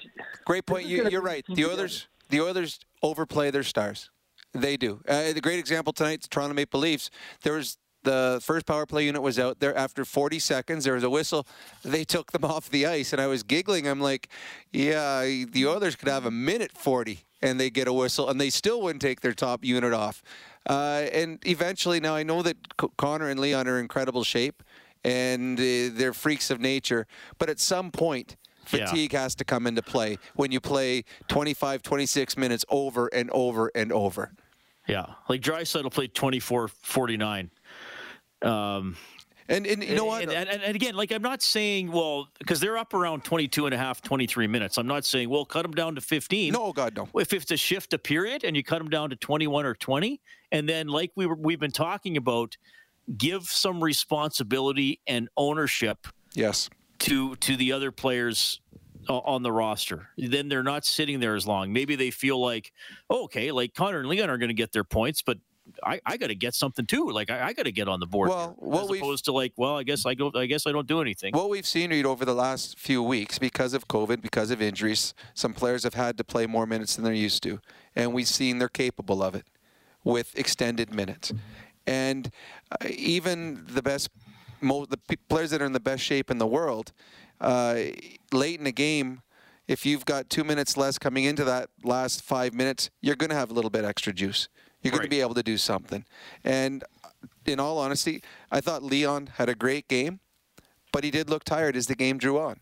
great 0.44 0.66
point. 0.66 0.86
You, 0.86 1.04
are 1.04 1.20
right. 1.20 1.44
The 1.48 1.66
Oilers 1.66 2.08
the 2.28 2.40
Oilers 2.40 2.80
overplay 3.02 3.50
their 3.50 3.62
stars. 3.62 4.10
They 4.54 4.76
do. 4.76 5.00
Uh, 5.06 5.32
the 5.32 5.40
great 5.40 5.58
example 5.58 5.92
tonight, 5.92 6.22
the 6.22 6.28
Toronto 6.28 6.54
Maple 6.54 6.80
Leafs. 6.80 7.10
There 7.42 7.54
was 7.54 7.78
the 8.04 8.40
first 8.42 8.64
power 8.64 8.86
play 8.86 9.04
unit 9.04 9.20
was 9.20 9.38
out 9.38 9.60
there 9.60 9.76
after 9.76 10.04
40 10.04 10.38
seconds 10.38 10.84
there 10.84 10.94
was 10.94 11.02
a 11.02 11.10
whistle 11.10 11.46
they 11.84 12.04
took 12.04 12.30
them 12.32 12.44
off 12.52 12.70
the 12.70 12.86
ice 12.86 13.12
and 13.12 13.20
i 13.20 13.26
was 13.26 13.42
giggling 13.42 13.88
i'm 13.88 14.00
like 14.00 14.28
yeah 14.72 15.22
the 15.22 15.66
oilers 15.66 15.96
could 15.96 16.08
have 16.08 16.24
a 16.24 16.30
minute 16.30 16.72
40 16.72 17.20
and 17.42 17.58
they 17.58 17.70
get 17.70 17.88
a 17.88 17.92
whistle 17.92 18.28
and 18.28 18.40
they 18.40 18.50
still 18.50 18.80
wouldn't 18.80 19.02
take 19.02 19.20
their 19.20 19.34
top 19.34 19.64
unit 19.64 19.92
off 19.92 20.22
uh, 20.68 21.06
and 21.12 21.38
eventually 21.46 22.00
now 22.00 22.14
i 22.14 22.22
know 22.22 22.42
that 22.42 22.56
connor 22.96 23.28
and 23.28 23.40
leon 23.40 23.66
are 23.66 23.78
in 23.78 23.82
incredible 23.82 24.24
shape 24.24 24.62
and 25.04 25.58
uh, 25.58 25.90
they're 25.92 26.12
freaks 26.12 26.50
of 26.50 26.60
nature 26.60 27.06
but 27.38 27.48
at 27.48 27.58
some 27.58 27.90
point 27.90 28.36
fatigue 28.68 29.12
yeah. 29.12 29.22
has 29.22 29.34
to 29.34 29.44
come 29.44 29.66
into 29.66 29.82
play 29.82 30.18
when 30.34 30.52
you 30.52 30.60
play 30.60 31.04
25 31.28 31.82
26 31.82 32.36
minutes 32.36 32.64
over 32.68 33.08
and 33.08 33.30
over 33.30 33.70
and 33.74 33.92
over. 33.92 34.32
Yeah, 34.86 35.06
like 35.28 35.42
Draisaitl 35.42 35.92
played 35.92 36.14
24 36.14 36.68
49 36.68 37.50
um, 38.42 38.96
and, 39.48 39.66
and 39.66 39.82
you 39.82 39.94
know 39.94 40.04
what? 40.04 40.22
And, 40.22 40.32
and, 40.32 40.62
and, 40.62 40.76
again, 40.76 40.94
like 40.94 41.10
I'm 41.10 41.22
not 41.22 41.40
saying, 41.42 41.90
well, 41.90 42.28
because 42.38 42.60
they're 42.60 42.76
up 42.76 42.92
around 42.92 43.24
22 43.24 43.66
and 43.66 43.74
a 43.74 43.78
half, 43.78 44.02
23 44.02 44.46
minutes. 44.46 44.76
I'm 44.76 44.86
not 44.86 45.04
saying, 45.04 45.30
well, 45.30 45.44
cut 45.44 45.62
them 45.62 45.72
down 45.72 45.94
to 45.94 46.00
15. 46.00 46.52
No, 46.52 46.72
God, 46.72 46.94
no. 46.94 47.08
If 47.18 47.32
it's 47.32 47.50
a 47.50 47.56
shift 47.56 47.94
a 47.94 47.98
period 47.98 48.44
and 48.44 48.54
you 48.56 48.62
cut 48.62 48.78
them 48.78 48.90
down 48.90 49.10
to 49.10 49.16
21 49.16 49.64
or 49.64 49.74
20, 49.74 50.20
and 50.52 50.68
then 50.68 50.88
like 50.88 51.12
we 51.16 51.26
were, 51.26 51.34
we've 51.34 51.60
been 51.60 51.70
talking 51.70 52.16
about, 52.16 52.56
give 53.16 53.44
some 53.44 53.82
responsibility 53.82 55.00
and 55.06 55.28
ownership. 55.36 56.06
Yes. 56.34 56.68
To 57.00 57.36
to 57.36 57.56
the 57.56 57.72
other 57.72 57.92
players 57.92 58.60
on 59.08 59.42
the 59.42 59.52
roster. 59.52 60.08
Then 60.18 60.48
they're 60.48 60.62
not 60.62 60.84
sitting 60.84 61.20
there 61.20 61.34
as 61.34 61.46
long. 61.46 61.72
Maybe 61.72 61.96
they 61.96 62.10
feel 62.10 62.40
like, 62.40 62.72
oh, 63.08 63.24
okay, 63.24 63.50
like 63.50 63.74
Connor 63.74 64.00
and 64.00 64.08
Leon 64.08 64.28
are 64.28 64.36
going 64.36 64.48
to 64.48 64.54
get 64.54 64.72
their 64.72 64.84
points, 64.84 65.22
but 65.22 65.38
I, 65.84 66.00
I 66.06 66.16
got 66.16 66.28
to 66.28 66.34
get 66.34 66.54
something 66.54 66.86
too. 66.86 67.10
Like 67.10 67.30
I, 67.30 67.48
I 67.48 67.52
got 67.52 67.64
to 67.64 67.72
get 67.72 67.88
on 67.88 68.00
the 68.00 68.06
board. 68.06 68.28
Well, 68.30 68.54
what 68.58 68.84
as 68.84 68.90
opposed 68.98 69.24
to 69.26 69.32
like, 69.32 69.52
well, 69.56 69.76
I 69.76 69.82
guess 69.82 70.06
I 70.06 70.14
go. 70.14 70.30
I 70.34 70.46
guess 70.46 70.66
I 70.66 70.72
don't 70.72 70.86
do 70.86 71.00
anything. 71.00 71.34
What 71.34 71.50
we've 71.50 71.66
seen 71.66 71.90
Reed 71.90 72.06
over 72.06 72.24
the 72.24 72.34
last 72.34 72.78
few 72.78 73.02
weeks, 73.02 73.38
because 73.38 73.74
of 73.74 73.88
COVID, 73.88 74.20
because 74.20 74.50
of 74.50 74.60
injuries, 74.62 75.14
some 75.34 75.52
players 75.54 75.84
have 75.84 75.94
had 75.94 76.16
to 76.18 76.24
play 76.24 76.46
more 76.46 76.66
minutes 76.66 76.96
than 76.96 77.04
they're 77.04 77.12
used 77.12 77.42
to, 77.44 77.60
and 77.94 78.12
we've 78.12 78.28
seen 78.28 78.58
they're 78.58 78.68
capable 78.68 79.22
of 79.22 79.34
it 79.34 79.46
with 80.04 80.36
extended 80.38 80.92
minutes. 80.94 81.32
And 81.86 82.30
uh, 82.70 82.86
even 82.88 83.64
the 83.66 83.82
best, 83.82 84.10
mo- 84.60 84.84
the 84.86 84.98
p- 84.98 85.16
players 85.28 85.50
that 85.50 85.62
are 85.62 85.66
in 85.66 85.72
the 85.72 85.80
best 85.80 86.02
shape 86.02 86.30
in 86.30 86.38
the 86.38 86.46
world, 86.46 86.92
uh, 87.40 87.76
late 88.32 88.58
in 88.58 88.64
the 88.64 88.72
game, 88.72 89.22
if 89.66 89.84
you've 89.84 90.04
got 90.04 90.30
two 90.30 90.44
minutes 90.44 90.76
less 90.76 90.98
coming 90.98 91.24
into 91.24 91.44
that 91.44 91.68
last 91.84 92.22
five 92.22 92.54
minutes, 92.54 92.90
you're 93.02 93.16
going 93.16 93.30
to 93.30 93.36
have 93.36 93.50
a 93.50 93.54
little 93.54 93.70
bit 93.70 93.84
extra 93.84 94.12
juice. 94.12 94.48
You're 94.82 94.92
going 94.92 95.00
right. 95.00 95.04
to 95.06 95.10
be 95.10 95.20
able 95.20 95.34
to 95.34 95.42
do 95.42 95.56
something. 95.56 96.04
And 96.44 96.84
in 97.46 97.58
all 97.58 97.78
honesty, 97.78 98.22
I 98.50 98.60
thought 98.60 98.82
Leon 98.82 99.30
had 99.34 99.48
a 99.48 99.54
great 99.54 99.88
game, 99.88 100.20
but 100.92 101.04
he 101.04 101.10
did 101.10 101.28
look 101.28 101.44
tired 101.44 101.76
as 101.76 101.86
the 101.86 101.94
game 101.94 102.18
drew 102.18 102.38
on. 102.38 102.60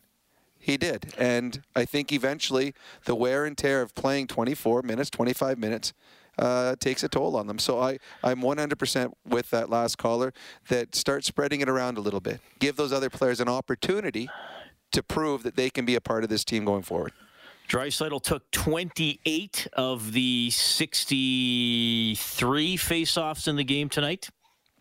He 0.59 0.77
did. 0.77 1.15
And 1.19 1.63
I 1.77 1.85
think 1.85 2.13
eventually 2.13 2.75
the 3.05 3.15
wear 3.15 3.45
and 3.45 3.57
tear 3.57 3.83
of 3.83 3.95
playing 3.95 4.27
24 4.29 4.83
minutes, 4.83 5.11
25 5.11 5.59
minutes, 5.59 5.93
uh, 6.39 6.77
takes 6.81 7.03
a 7.03 7.09
toll 7.09 7.37
on 7.37 7.47
them. 7.47 7.59
So 7.59 7.81
I, 7.81 7.99
I'm 8.23 8.41
100% 8.41 9.13
with 9.27 9.51
that 9.51 9.71
last 9.71 9.97
caller 9.97 10.33
that 10.69 10.95
start 10.95 11.25
spreading 11.25 11.61
it 11.61 11.69
around 11.69 11.99
a 11.99 12.01
little 12.01 12.21
bit. 12.21 12.41
Give 12.59 12.77
those 12.77 12.93
other 12.93 13.11
players 13.11 13.41
an 13.41 13.49
opportunity 13.49 14.29
to 14.93 15.03
prove 15.03 15.43
that 15.45 15.57
they 15.57 15.71
can 15.71 15.85
be 15.85 15.95
a 15.95 16.01
part 16.01 16.25
of 16.25 16.31
this 16.31 16.45
team 16.45 16.65
going 16.65 16.83
forward. 16.83 17.13
Draisaitl 17.69 18.23
took 18.23 18.51
28 18.53 19.67
of 19.73 20.13
the 20.13 20.51
63 20.51 22.77
faceoffs 22.77 23.49
in 23.49 23.57
the 23.57 23.65
game 23.65 23.89
tonight. 23.89 24.29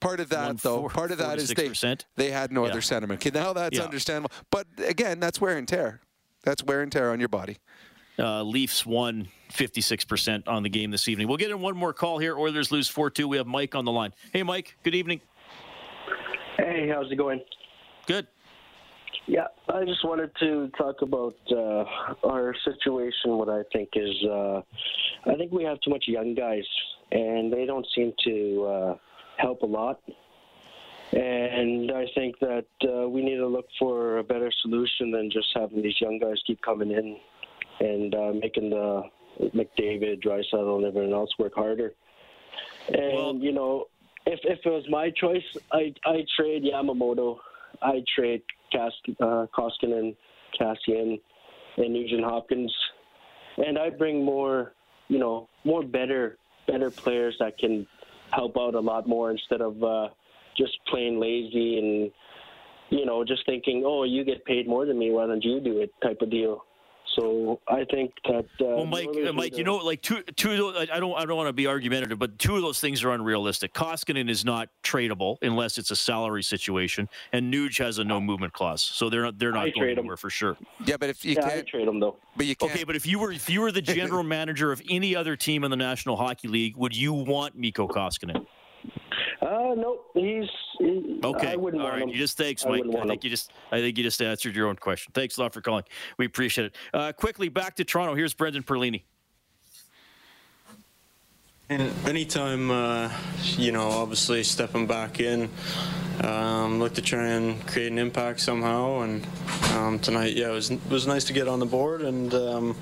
Part 0.01 0.19
of 0.19 0.29
that, 0.29 0.59
though, 0.59 0.87
part 0.89 1.11
of 1.11 1.17
that 1.17 1.39
is 1.39 1.49
they, 1.49 1.71
they 2.15 2.29
had 2.29 2.51
no 2.51 2.63
yeah. 2.63 2.71
other 2.71 2.81
sentiment. 2.81 3.25
Okay, 3.25 3.37
now 3.37 3.53
that's 3.53 3.77
yeah. 3.77 3.83
understandable. 3.83 4.29
But 4.51 4.67
again, 4.77 5.19
that's 5.19 5.41
wear 5.41 5.57
and 5.57 5.67
tear. 5.67 6.01
That's 6.43 6.63
wear 6.63 6.81
and 6.81 6.91
tear 6.91 7.11
on 7.11 7.19
your 7.19 7.29
body. 7.29 7.57
Uh, 8.19 8.43
Leafs 8.43 8.85
won 8.85 9.29
56% 9.51 10.47
on 10.47 10.63
the 10.63 10.69
game 10.69 10.91
this 10.91 11.07
evening. 11.07 11.27
We'll 11.27 11.37
get 11.37 11.49
in 11.49 11.59
one 11.59 11.75
more 11.75 11.91
call 11.91 12.19
here. 12.19 12.37
Oilers 12.37 12.71
lose 12.71 12.87
4 12.87 13.09
2. 13.09 13.27
We 13.27 13.37
have 13.37 13.47
Mike 13.47 13.73
on 13.73 13.83
the 13.83 13.91
line. 13.91 14.13
Hey, 14.31 14.43
Mike, 14.43 14.77
good 14.83 14.95
evening. 14.95 15.21
Hey, 16.57 16.87
how's 16.87 17.11
it 17.11 17.15
going? 17.15 17.41
Good. 18.05 18.27
Yeah, 19.27 19.47
I 19.73 19.83
just 19.85 20.05
wanted 20.05 20.29
to 20.39 20.69
talk 20.77 21.01
about 21.01 21.35
uh, 21.51 21.83
our 22.27 22.55
situation. 22.63 23.37
What 23.37 23.49
I 23.49 23.63
think 23.73 23.89
is, 23.95 24.13
uh, 24.23 24.61
I 25.25 25.35
think 25.35 25.51
we 25.51 25.63
have 25.63 25.79
too 25.81 25.89
much 25.89 26.05
young 26.07 26.35
guys, 26.35 26.65
and 27.11 27.51
they 27.51 27.65
don't 27.65 27.87
seem 27.95 28.13
to 28.23 28.63
uh, 28.65 28.95
help 29.37 29.63
a 29.63 29.65
lot. 29.65 29.99
And 31.11 31.91
I 31.91 32.05
think 32.13 32.37
that 32.39 32.65
uh, 32.83 33.09
we 33.09 33.23
need 33.23 33.37
to 33.37 33.47
look 33.47 33.65
for 33.79 34.19
a 34.19 34.23
better 34.23 34.51
solution 34.61 35.11
than 35.11 35.31
just 35.31 35.47
having 35.55 35.81
these 35.81 35.99
young 35.99 36.19
guys 36.19 36.35
keep 36.45 36.61
coming 36.61 36.91
in 36.91 37.17
and 37.79 38.13
uh, 38.13 38.31
making 38.33 38.69
the 38.69 39.03
McDavid, 39.39 40.23
Draisaitl, 40.23 40.77
and 40.77 40.85
everyone 40.85 41.13
else 41.13 41.29
work 41.39 41.55
harder. 41.55 41.93
And 42.89 43.13
well, 43.13 43.35
you 43.35 43.51
know, 43.51 43.85
if 44.25 44.39
if 44.43 44.59
it 44.65 44.69
was 44.69 44.85
my 44.89 45.09
choice, 45.11 45.43
I 45.71 45.93
I 46.05 46.25
trade 46.37 46.63
Yamamoto, 46.63 47.37
I 47.81 48.03
trade 48.15 48.43
Kas, 48.75 48.91
uh, 49.21 49.45
Koskinen, 49.57 50.15
Kassian, 50.59 51.19
and 51.77 51.93
Nugent 51.93 52.23
Hopkins, 52.23 52.73
and 53.57 53.77
I 53.77 53.89
bring 53.89 54.23
more, 54.23 54.73
you 55.07 55.19
know, 55.19 55.47
more 55.63 55.83
better, 55.83 56.37
better 56.67 56.91
players 56.91 57.35
that 57.39 57.57
can 57.57 57.87
help 58.31 58.57
out 58.57 58.75
a 58.75 58.79
lot 58.79 59.07
more 59.07 59.31
instead 59.31 59.61
of 59.61 59.81
uh, 59.83 60.09
just 60.57 60.77
playing 60.87 61.19
lazy 61.19 61.77
and, 61.77 62.11
you 62.89 63.05
know, 63.05 63.23
just 63.23 63.45
thinking, 63.45 63.83
oh, 63.85 64.03
you 64.03 64.23
get 64.23 64.43
paid 64.45 64.67
more 64.67 64.85
than 64.85 64.97
me, 64.97 65.11
why 65.11 65.25
don't 65.25 65.43
you 65.43 65.59
do 65.59 65.79
it, 65.79 65.91
type 66.01 66.21
of 66.21 66.29
deal. 66.29 66.65
So 67.15 67.61
I 67.67 67.85
think 67.85 68.13
that. 68.25 68.45
Uh, 68.59 68.75
well, 68.75 68.85
Mike, 68.85 69.09
uh, 69.09 69.31
Mike, 69.31 69.57
you 69.57 69.63
know, 69.63 69.77
like 69.77 70.01
two, 70.01 70.21
two 70.35 70.51
of 70.51 70.57
those, 70.57 70.89
I 70.91 70.99
don't, 70.99 71.13
I 71.15 71.25
don't 71.25 71.37
want 71.37 71.47
to 71.47 71.53
be 71.53 71.67
argumentative, 71.67 72.19
but 72.19 72.37
two 72.37 72.55
of 72.55 72.61
those 72.61 72.79
things 72.79 73.03
are 73.03 73.11
unrealistic. 73.11 73.73
Koskinen 73.73 74.29
is 74.29 74.43
not 74.43 74.69
tradable 74.83 75.37
unless 75.41 75.77
it's 75.77 75.91
a 75.91 75.95
salary 75.95 76.43
situation, 76.43 77.07
and 77.31 77.53
Nuge 77.53 77.77
has 77.79 77.99
a 77.99 78.03
no 78.03 78.19
movement 78.19 78.53
clause, 78.53 78.81
so 78.81 79.09
they're 79.09 79.23
not, 79.23 79.39
they're 79.39 79.51
not 79.51 79.67
I 79.67 79.69
going 79.69 79.97
anywhere 79.97 80.17
for 80.17 80.29
sure. 80.29 80.57
Yeah, 80.85 80.97
but 80.97 81.09
if 81.09 81.23
you 81.23 81.35
yeah, 81.35 81.41
can't 81.41 81.53
I 81.53 81.61
trade 81.61 81.87
them 81.87 81.99
though. 81.99 82.17
But 82.35 82.47
you 82.47 82.55
can't. 82.55 82.71
Okay, 82.71 82.83
but 82.83 82.95
if 82.95 83.05
you 83.05 83.19
were, 83.19 83.31
if 83.31 83.49
you 83.49 83.61
were 83.61 83.71
the 83.71 83.81
general 83.81 84.23
manager 84.37 84.71
of 84.71 84.81
any 84.89 85.15
other 85.15 85.35
team 85.35 85.63
in 85.63 85.71
the 85.71 85.77
National 85.77 86.17
Hockey 86.17 86.47
League, 86.47 86.75
would 86.75 86.95
you 86.95 87.13
want 87.13 87.57
Mikko 87.57 87.87
Koskinen? 87.87 88.45
Uh, 89.41 89.73
no, 89.75 89.99
he's 90.13 90.49
he, 90.79 91.19
okay. 91.23 91.51
I 91.51 91.55
wouldn't 91.55 91.81
All 91.81 91.89
right, 91.89 92.01
him. 92.01 92.09
you 92.09 92.15
just 92.15 92.37
thanks, 92.37 92.65
Mike. 92.65 92.83
I, 92.85 92.87
I 92.87 93.07
think 93.07 93.11
him. 93.11 93.19
you 93.23 93.29
just 93.29 93.51
I 93.71 93.79
think 93.79 93.97
you 93.97 94.03
just 94.03 94.21
answered 94.21 94.55
your 94.55 94.67
own 94.67 94.75
question. 94.77 95.11
Thanks 95.13 95.37
a 95.37 95.41
lot 95.41 95.53
for 95.53 95.61
calling. 95.61 95.83
We 96.17 96.25
appreciate 96.25 96.65
it. 96.65 96.75
Uh, 96.93 97.11
quickly 97.11 97.49
back 97.49 97.75
to 97.75 97.83
Toronto. 97.83 98.15
Here's 98.15 98.33
Brendan 98.33 98.63
Perlini. 98.63 99.03
And 101.67 101.91
anytime, 102.05 102.69
uh, 102.69 103.11
you 103.57 103.71
know, 103.71 103.89
obviously 103.89 104.43
stepping 104.43 104.85
back 104.85 105.19
in, 105.19 105.49
um, 106.21 106.79
look 106.79 106.93
to 106.93 107.01
try 107.01 107.29
and 107.29 107.65
create 107.65 107.91
an 107.91 107.97
impact 107.97 108.39
somehow. 108.39 109.01
And 109.01 109.25
um, 109.73 109.97
tonight, 109.99 110.35
yeah, 110.35 110.49
it 110.49 110.53
was 110.53 110.69
it 110.69 110.79
was 110.89 111.07
nice 111.07 111.23
to 111.25 111.33
get 111.33 111.47
on 111.47 111.59
the 111.59 111.65
board 111.65 112.01
and. 112.01 112.33
Um, 112.33 112.75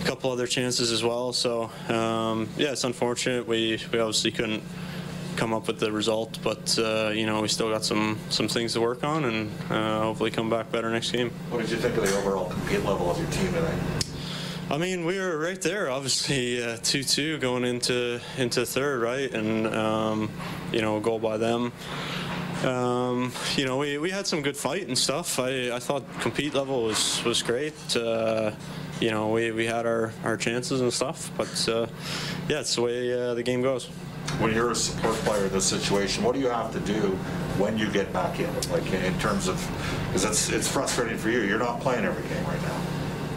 a 0.00 0.06
couple 0.06 0.30
other 0.30 0.46
chances 0.46 0.92
as 0.92 1.04
well. 1.04 1.32
So 1.32 1.70
um, 1.88 2.48
yeah, 2.56 2.72
it's 2.72 2.84
unfortunate 2.84 3.46
we 3.46 3.78
we 3.92 3.98
obviously 3.98 4.30
couldn't 4.30 4.62
come 5.36 5.52
up 5.52 5.66
with 5.66 5.78
the 5.78 5.92
result. 5.92 6.38
But 6.42 6.78
uh, 6.78 7.10
you 7.14 7.26
know, 7.26 7.40
we 7.42 7.48
still 7.48 7.70
got 7.70 7.84
some 7.84 8.18
some 8.28 8.48
things 8.48 8.72
to 8.74 8.80
work 8.80 9.04
on, 9.04 9.24
and 9.24 9.50
uh, 9.70 10.02
hopefully 10.02 10.30
come 10.30 10.50
back 10.50 10.70
better 10.70 10.90
next 10.90 11.12
game. 11.12 11.30
What 11.50 11.60
did 11.60 11.70
you 11.70 11.76
think 11.76 11.96
of 11.96 12.06
the 12.06 12.16
overall 12.18 12.50
compete 12.50 12.84
level 12.84 13.10
of 13.10 13.18
your 13.18 13.30
team 13.30 13.52
tonight? 13.52 13.78
I 14.70 14.78
mean, 14.78 15.04
we 15.04 15.18
were 15.18 15.36
right 15.36 15.60
there, 15.60 15.90
obviously 15.90 16.62
uh, 16.62 16.76
two-two 16.80 17.38
going 17.38 17.64
into 17.64 18.20
into 18.38 18.64
third, 18.64 19.02
right, 19.02 19.32
and 19.32 19.66
um, 19.66 20.30
you 20.72 20.80
know, 20.80 21.00
goal 21.00 21.18
by 21.18 21.38
them. 21.38 21.72
Um, 22.64 23.32
you 23.56 23.64
know, 23.64 23.78
we, 23.78 23.96
we 23.98 24.10
had 24.10 24.26
some 24.26 24.42
good 24.42 24.56
fight 24.56 24.86
and 24.86 24.96
stuff. 24.96 25.40
I, 25.40 25.74
I 25.74 25.78
thought 25.78 26.04
compete 26.20 26.54
level 26.54 26.84
was 26.84 27.24
was 27.24 27.42
great. 27.42 27.74
Uh, 27.96 28.52
you 29.00 29.10
know, 29.10 29.30
we, 29.30 29.50
we 29.50 29.64
had 29.64 29.86
our, 29.86 30.12
our 30.24 30.36
chances 30.36 30.82
and 30.82 30.92
stuff, 30.92 31.30
but 31.36 31.68
uh, 31.68 31.86
yeah, 32.48 32.60
it's 32.60 32.74
the 32.74 32.82
way 32.82 33.12
uh, 33.12 33.34
the 33.34 33.42
game 33.42 33.62
goes. 33.62 33.88
When 34.38 34.54
you're 34.54 34.70
a 34.70 34.74
support 34.74 35.14
player 35.16 35.46
in 35.46 35.52
this 35.52 35.66
situation, 35.66 36.24
what 36.24 36.34
do 36.34 36.40
you 36.40 36.48
have 36.48 36.72
to 36.72 36.80
do 36.80 37.10
when 37.58 37.76
you 37.76 37.90
get 37.90 38.12
back 38.12 38.40
in? 38.40 38.52
Like 38.70 38.90
in 38.92 39.18
terms 39.18 39.48
of, 39.48 39.56
because 40.06 40.24
it's 40.24 40.48
it's 40.50 40.68
frustrating 40.68 41.18
for 41.18 41.30
you. 41.30 41.40
You're 41.40 41.58
not 41.58 41.80
playing 41.80 42.04
every 42.04 42.26
game 42.28 42.44
right 42.46 42.62
now. 42.62 42.80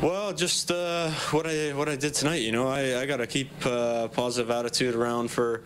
Well, 0.01 0.33
just 0.33 0.69
uh, 0.69 1.09
what 1.31 1.47
I 1.47 1.71
what 1.73 1.87
I 1.87 1.95
did 1.95 2.13
tonight. 2.13 2.41
You 2.41 2.51
know, 2.51 2.67
I, 2.67 3.01
I 3.01 3.05
got 3.05 3.17
to 3.17 3.27
keep 3.27 3.49
a 3.65 4.09
positive 4.11 4.51
attitude 4.51 4.95
around 4.95 5.29
for 5.31 5.61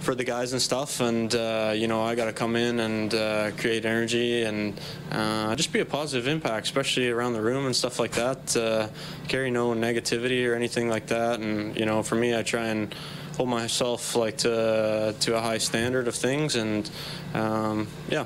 for 0.00 0.14
the 0.14 0.24
guys 0.24 0.52
and 0.52 0.62
stuff, 0.62 1.00
and 1.00 1.34
uh, 1.34 1.72
you 1.74 1.88
know, 1.88 2.02
I 2.02 2.14
got 2.14 2.26
to 2.26 2.32
come 2.32 2.56
in 2.56 2.80
and 2.80 3.14
uh, 3.14 3.50
create 3.52 3.84
energy 3.84 4.42
and 4.42 4.80
uh, 5.10 5.54
just 5.56 5.72
be 5.72 5.80
a 5.80 5.84
positive 5.84 6.28
impact, 6.28 6.66
especially 6.66 7.10
around 7.10 7.32
the 7.32 7.40
room 7.40 7.66
and 7.66 7.74
stuff 7.74 7.98
like 7.98 8.12
that. 8.12 8.56
Uh, 8.56 8.88
carry 9.28 9.50
no 9.50 9.70
negativity 9.70 10.48
or 10.48 10.54
anything 10.54 10.88
like 10.88 11.06
that, 11.06 11.40
and 11.40 11.76
you 11.76 11.86
know, 11.86 12.02
for 12.02 12.14
me, 12.14 12.36
I 12.36 12.42
try 12.42 12.66
and 12.66 12.94
hold 13.36 13.48
myself 13.48 14.16
like 14.16 14.38
to 14.38 15.14
to 15.20 15.36
a 15.36 15.40
high 15.40 15.58
standard 15.58 16.08
of 16.08 16.14
things, 16.14 16.56
and 16.56 16.90
um, 17.34 17.88
yeah. 18.08 18.24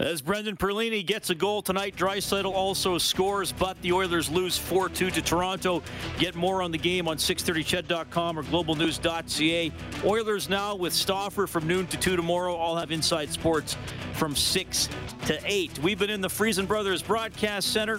As 0.00 0.22
Brendan 0.22 0.56
Perlini 0.56 1.04
gets 1.04 1.28
a 1.28 1.34
goal 1.34 1.60
tonight, 1.60 1.94
Draisaitl 1.94 2.50
also 2.50 2.96
scores, 2.96 3.52
but 3.52 3.80
the 3.82 3.92
Oilers 3.92 4.30
lose 4.30 4.58
4-2 4.58 5.12
to 5.12 5.20
Toronto. 5.20 5.82
Get 6.18 6.34
more 6.34 6.62
on 6.62 6.70
the 6.70 6.78
game 6.78 7.06
on 7.06 7.18
630ched.com 7.18 8.38
or 8.38 8.42
globalnews.ca. 8.44 9.72
Oilers 10.02 10.48
now 10.48 10.74
with 10.74 10.94
Stauffer 10.94 11.46
from 11.46 11.66
noon 11.66 11.86
to 11.88 11.98
2 11.98 12.16
tomorrow. 12.16 12.54
All 12.54 12.76
have 12.76 12.90
Inside 12.90 13.30
Sports 13.30 13.76
from 14.14 14.34
6 14.34 14.88
to 15.26 15.38
8. 15.44 15.78
We've 15.80 15.98
been 15.98 16.08
in 16.08 16.22
the 16.22 16.28
Friesen 16.28 16.66
Brothers 16.66 17.02
Broadcast 17.02 17.70
Center. 17.70 17.98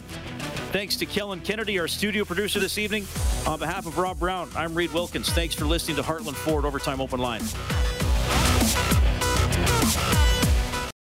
Thanks 0.72 0.96
to 0.96 1.06
Kellen 1.06 1.42
Kennedy, 1.42 1.78
our 1.80 1.88
studio 1.88 2.26
producer 2.26 2.60
this 2.60 2.80
evening. 2.80 3.06
On 3.46 3.60
behalf 3.60 3.86
of 3.86 4.00
Rob 4.00 4.18
Brown, 4.18 4.50
I'm 4.56 4.74
Reed 4.74 4.92
Wilkins. 4.92 5.30
Thanks 5.30 5.54
for 5.54 5.66
listening 5.66 5.98
to 5.98 6.04
Heartland 6.04 6.34
Ford 6.34 6.66
Overtime 6.66 7.00
Open 7.00 7.20
Line. 7.20 7.42